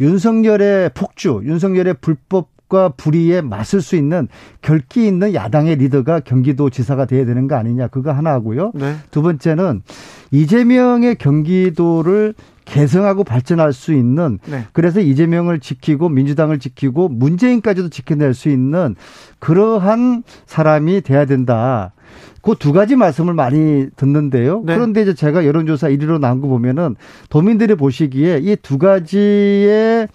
윤석열의 0.00 0.90
폭주, 0.94 1.40
윤석열의 1.44 1.96
불법 2.00 2.50
과 2.72 2.88
불의에 2.88 3.42
맞설 3.42 3.82
수 3.82 3.96
있는 3.96 4.28
결기 4.62 5.06
있는 5.06 5.34
야당의 5.34 5.76
리더가 5.76 6.20
경기도 6.20 6.70
지사가 6.70 7.04
돼야 7.04 7.26
되는 7.26 7.46
거 7.46 7.54
아니냐 7.54 7.88
그거 7.88 8.12
하나 8.12 8.30
하고요. 8.32 8.72
네. 8.74 8.96
두 9.10 9.20
번째는 9.20 9.82
이재명의 10.30 11.16
경기도를 11.16 12.32
개성하고 12.64 13.24
발전할 13.24 13.72
수 13.72 13.92
있는 13.92 14.38
네. 14.46 14.64
그래서 14.72 15.00
이재명을 15.00 15.60
지키고 15.60 16.08
민주당을 16.08 16.58
지키고 16.58 17.08
문재인까지도 17.08 17.88
지켜낼 17.88 18.34
수 18.34 18.48
있는 18.48 18.94
그러한 19.38 20.22
사람이 20.46 21.00
돼야 21.02 21.24
된다. 21.24 21.92
그 22.42 22.54
두 22.58 22.72
가지 22.72 22.96
말씀을 22.96 23.34
많이 23.34 23.86
듣는데요. 23.96 24.62
네. 24.64 24.74
그런데 24.74 25.02
이제 25.02 25.14
제가 25.14 25.46
여론조사 25.46 25.88
1위로 25.90 26.18
나온 26.18 26.40
거 26.40 26.48
보면은 26.48 26.96
도민들이 27.30 27.74
보시기에 27.74 28.40
이 28.42 28.56
두 28.62 28.78
가지의 28.78 30.08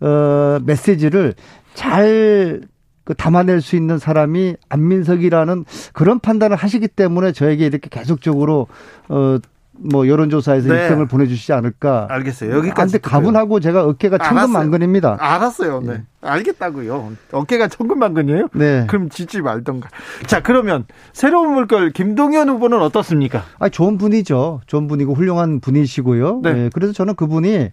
어 0.00 0.58
메시지를 0.64 1.34
잘그 1.74 3.14
담아낼 3.16 3.60
수 3.60 3.76
있는 3.76 3.98
사람이 3.98 4.56
안민석이라는 4.68 5.64
그런 5.92 6.18
판단을 6.20 6.56
하시기 6.56 6.88
때문에 6.88 7.32
저에게 7.32 7.66
이렇게 7.66 7.88
계속적으로 7.90 8.66
어 9.08 9.38
뭐 9.82 10.06
여론조사에서 10.06 10.72
네. 10.72 10.90
1등을 10.90 11.08
보내주시지 11.08 11.52
않을까. 11.52 12.06
알겠어요. 12.10 12.54
여기까지. 12.56 12.98
근데 12.98 13.08
가분하고 13.08 13.60
제가 13.60 13.84
어깨가 13.84 14.18
천근만근입니다. 14.18 15.16
알았어요. 15.18 15.80
네. 15.80 15.92
네. 15.94 16.02
알겠다고요. 16.20 17.12
어깨가 17.32 17.68
천근만근이에요? 17.68 18.48
네. 18.54 18.86
그럼 18.88 19.08
짓지 19.08 19.40
말던가. 19.40 19.88
자, 20.26 20.42
그러면 20.42 20.84
새로운 21.12 21.54
물결 21.54 21.92
김동연 21.92 22.48
후보는 22.50 22.80
어떻습니까? 22.82 23.44
아, 23.58 23.68
좋은 23.68 23.96
분이죠. 23.96 24.60
좋은 24.66 24.86
분이고 24.86 25.14
훌륭한 25.14 25.60
분이시고요. 25.60 26.40
네. 26.42 26.52
네. 26.52 26.70
그래서 26.74 26.92
저는 26.92 27.14
그분이 27.14 27.70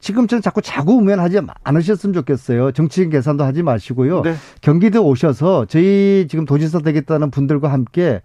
지금처럼 0.00 0.42
자꾸 0.42 0.62
자구우면하지 0.62 1.40
않으셨으면 1.62 2.12
좋겠어요. 2.14 2.72
정치인 2.72 3.10
계산도 3.10 3.44
하지 3.44 3.62
마시고요. 3.62 4.22
네. 4.22 4.34
경기도 4.60 5.06
오셔서 5.06 5.66
저희 5.66 6.26
지금 6.28 6.44
도지사 6.44 6.80
되겠다는 6.80 7.30
분들과 7.30 7.70
함께 7.70 8.22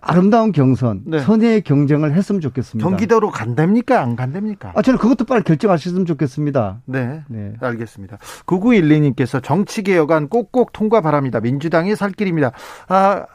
아름다운 0.00 0.52
경선, 0.52 1.02
네. 1.06 1.20
선의의 1.20 1.62
경쟁을 1.62 2.14
했으면 2.14 2.40
좋겠습니다. 2.40 2.88
경기도로 2.88 3.30
간답니까? 3.30 4.00
안 4.00 4.16
간답니까? 4.16 4.72
아, 4.74 4.82
저는 4.82 4.98
그것도 4.98 5.24
빨리 5.24 5.42
결정하셨으면 5.42 6.06
좋겠습니다. 6.06 6.80
네. 6.86 7.22
네. 7.28 7.52
알겠습니다. 7.60 8.18
9912님께서 8.46 9.42
정치개혁안 9.42 10.28
꼭꼭 10.28 10.72
통과 10.72 11.00
바랍니다. 11.00 11.40
민주당의 11.40 11.96
살 11.96 12.10
길입니다. 12.10 12.52
아, 12.88 13.26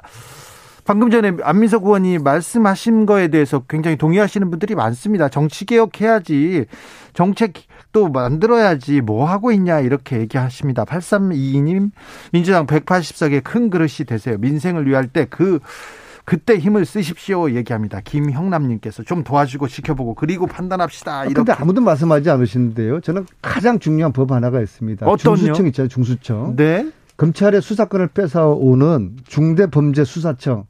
방금 0.83 1.09
전에 1.09 1.33
안민석 1.43 1.83
의원이 1.83 2.17
말씀하신 2.19 3.05
거에 3.05 3.27
대해서 3.27 3.59
굉장히 3.67 3.97
동의하시는 3.97 4.49
분들이 4.49 4.73
많습니다. 4.73 5.27
정치개혁 5.27 5.99
해야지. 5.99 6.65
정책 7.13 7.53
또 7.91 8.09
만들어야지 8.09 9.01
뭐 9.01 9.25
하고 9.25 9.51
있냐 9.51 9.79
이렇게 9.81 10.17
얘기하십니다. 10.19 10.85
8322님 10.85 11.91
민주당 12.31 12.65
180석의 12.67 13.43
큰 13.43 13.69
그릇이 13.69 14.05
되세요. 14.07 14.37
민생을 14.37 14.87
위할 14.87 15.07
때 15.07 15.25
그 15.29 15.59
그때 16.27 16.57
힘을 16.57 16.85
쓰십시오 16.85 17.51
얘기합니다. 17.51 18.01
김형남님께서 18.01 19.03
좀 19.03 19.23
도와주고 19.23 19.69
지켜보고 19.69 20.13
그리고 20.13 20.45
판단합시다. 20.45 21.23
이렇게. 21.23 21.35
근데 21.35 21.53
아무도 21.53 21.79
말씀하지 21.79 22.29
않으시는데요. 22.29 22.99
저는 22.99 23.25
가장 23.41 23.79
중요한 23.79 24.11
법 24.11 24.33
하나가 24.33 24.59
있습니다. 24.59 25.07
어떤요? 25.07 25.37
중수청 25.37 25.67
있잖아요. 25.67 25.87
중수청. 25.87 26.57
네. 26.57 26.91
검찰의 27.15 27.61
수사권을 27.61 28.07
뺏어오는 28.09 29.15
중대범죄수사청. 29.25 30.65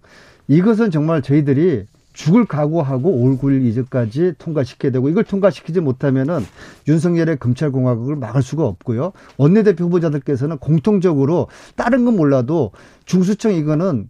이것은 0.47 0.91
정말 0.91 1.24
저희들이 1.24 1.88
죽을 2.14 2.45
각오하고 2.45 3.10
올 3.10 3.39
9일 3.39 3.66
이전까지 3.66 4.34
통과시켜야 4.38 4.91
되고 4.91 5.10
이걸 5.10 5.24
통과시키지 5.24 5.82
못하면은 5.82 6.45
윤석열의 6.88 7.38
검찰공화국을 7.38 8.16
막을 8.16 8.43
수가 8.43 8.64
없고요. 8.64 9.12
원내대표 9.38 9.86
후보자들께서는 9.86 10.60
공통적으로 10.60 11.47
다른 11.76 12.05
건 12.05 12.16
몰라도 12.16 12.74
중수청 13.05 13.53
이거는 13.53 14.10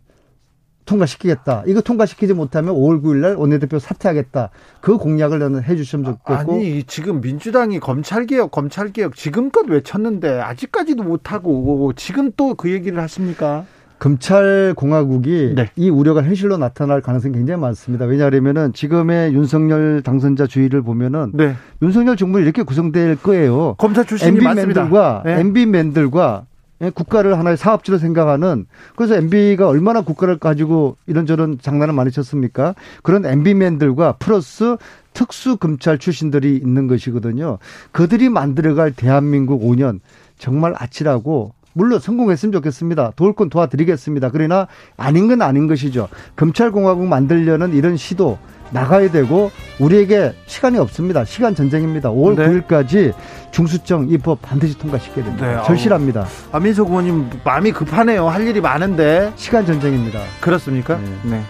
통과시키겠다. 0.87 1.63
이거 1.67 1.81
통과시키지 1.81 2.33
못하면 2.33 2.73
5월 2.73 3.03
9일 3.03 3.17
날 3.17 3.35
원내대표 3.35 3.77
사퇴하겠다. 3.77 4.49
그 4.81 4.97
공약을 4.97 5.39
저는 5.39 5.63
해 5.63 5.75
주시면 5.75 6.05
좋겠고. 6.05 6.33
아니, 6.33 6.83
지금 6.83 7.21
민주당이 7.21 7.79
검찰개혁, 7.79 8.49
검찰개혁 8.49 9.15
지금껏 9.15 9.67
외쳤는데 9.69 10.39
아직까지도 10.39 11.03
못하고 11.03 11.93
지금 11.95 12.31
또 12.35 12.55
그 12.57 12.71
얘기를 12.71 12.99
하십니까? 12.99 13.65
검찰 13.99 14.73
공화국이 14.75 15.53
네. 15.55 15.69
이 15.75 15.89
우려가 15.89 16.23
현실로 16.23 16.57
나타날 16.57 17.01
가능성이 17.01 17.33
굉장히 17.33 17.59
많습니다. 17.59 18.05
왜냐하면은 18.05 18.71
지금의 18.73 19.33
윤석열 19.33 20.01
당선자 20.03 20.47
주의를 20.47 20.81
보면은 20.81 21.31
네. 21.33 21.55
윤석열 21.81 22.15
정부는 22.15 22.45
이렇게 22.45 22.63
구성될 22.63 23.17
거예요. 23.17 23.75
검찰 23.77 24.05
출신이 24.05 24.37
MB맨들과 24.37 25.23
네. 25.25 25.39
MB맨들과 25.39 26.43
예, 26.45 26.56
국가를 26.93 27.37
하나의 27.39 27.57
사업지로 27.57 27.97
생각하는 27.97 28.65
그래서 28.95 29.15
MB가 29.15 29.67
얼마나 29.67 30.01
국가를 30.01 30.37
가지고 30.37 30.97
이런저런 31.07 31.57
장난을 31.61 31.93
많이 31.93 32.11
쳤습니까? 32.11 32.75
그런 33.03 33.25
MB맨들과 33.25 34.13
플러스 34.13 34.77
특수 35.13 35.57
검찰 35.57 35.97
출신들이 35.97 36.57
있는 36.57 36.87
것이거든요. 36.87 37.57
그들이 37.91 38.29
만들어갈 38.29 38.91
대한민국 38.91 39.63
5년 39.63 39.99
정말 40.37 40.73
아찔하고 40.77 41.53
물론 41.73 41.99
성공했으면 41.99 42.53
좋겠습니다. 42.53 43.13
도울 43.15 43.33
건 43.33 43.49
도와드리겠습니다. 43.49 44.31
그러나 44.31 44.67
아닌 44.97 45.27
건 45.27 45.43
아닌 45.43 45.67
것이죠. 45.67 46.09
검찰공화국 46.35 47.07
만들려는 47.07 47.73
이런 47.73 47.97
시도 47.97 48.39
나가야 48.71 49.11
되고 49.11 49.51
우리에게 49.79 50.33
시간이 50.45 50.77
없습니다. 50.79 51.23
시간 51.25 51.55
전쟁입니다. 51.55 52.09
5월 52.09 52.35
네. 52.35 52.47
9일까지 52.47 53.13
중수청 53.51 54.07
이 54.09 54.17
법 54.17 54.41
반드시 54.41 54.77
통과시켜야 54.77 55.25
됩니다. 55.25 55.47
네. 55.61 55.63
절실합니다. 55.65 56.25
아민석 56.51 56.89
의원님 56.89 57.29
마음이 57.43 57.71
급하네요. 57.71 58.27
할 58.27 58.47
일이 58.47 58.59
많은데 58.61 59.31
시간 59.35 59.65
전쟁입니다. 59.65 60.19
그렇습니까? 60.41 60.97
네. 60.97 61.11
네. 61.37 61.41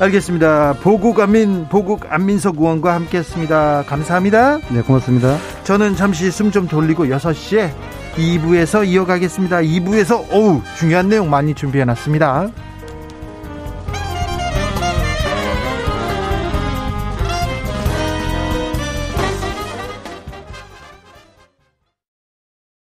알겠습니다. 0.00 0.76
보국 0.82 1.20
안민 1.20 1.66
보국 1.68 2.06
안민석 2.10 2.56
의원과 2.58 2.94
함께했습니다. 2.94 3.84
감사합니다. 3.86 4.58
네, 4.70 4.80
고맙습니다. 4.80 5.36
저는 5.64 5.94
잠시 5.94 6.30
숨 6.30 6.50
좀 6.50 6.66
돌리고 6.66 7.04
6시에 7.06 7.70
2부에서 8.16 8.86
이어가겠습니다. 8.88 9.58
2부에서 9.58 10.24
어우 10.32 10.62
중요한 10.78 11.08
내용 11.10 11.28
많이 11.28 11.54
준비해 11.54 11.84
놨습니다. 11.84 12.48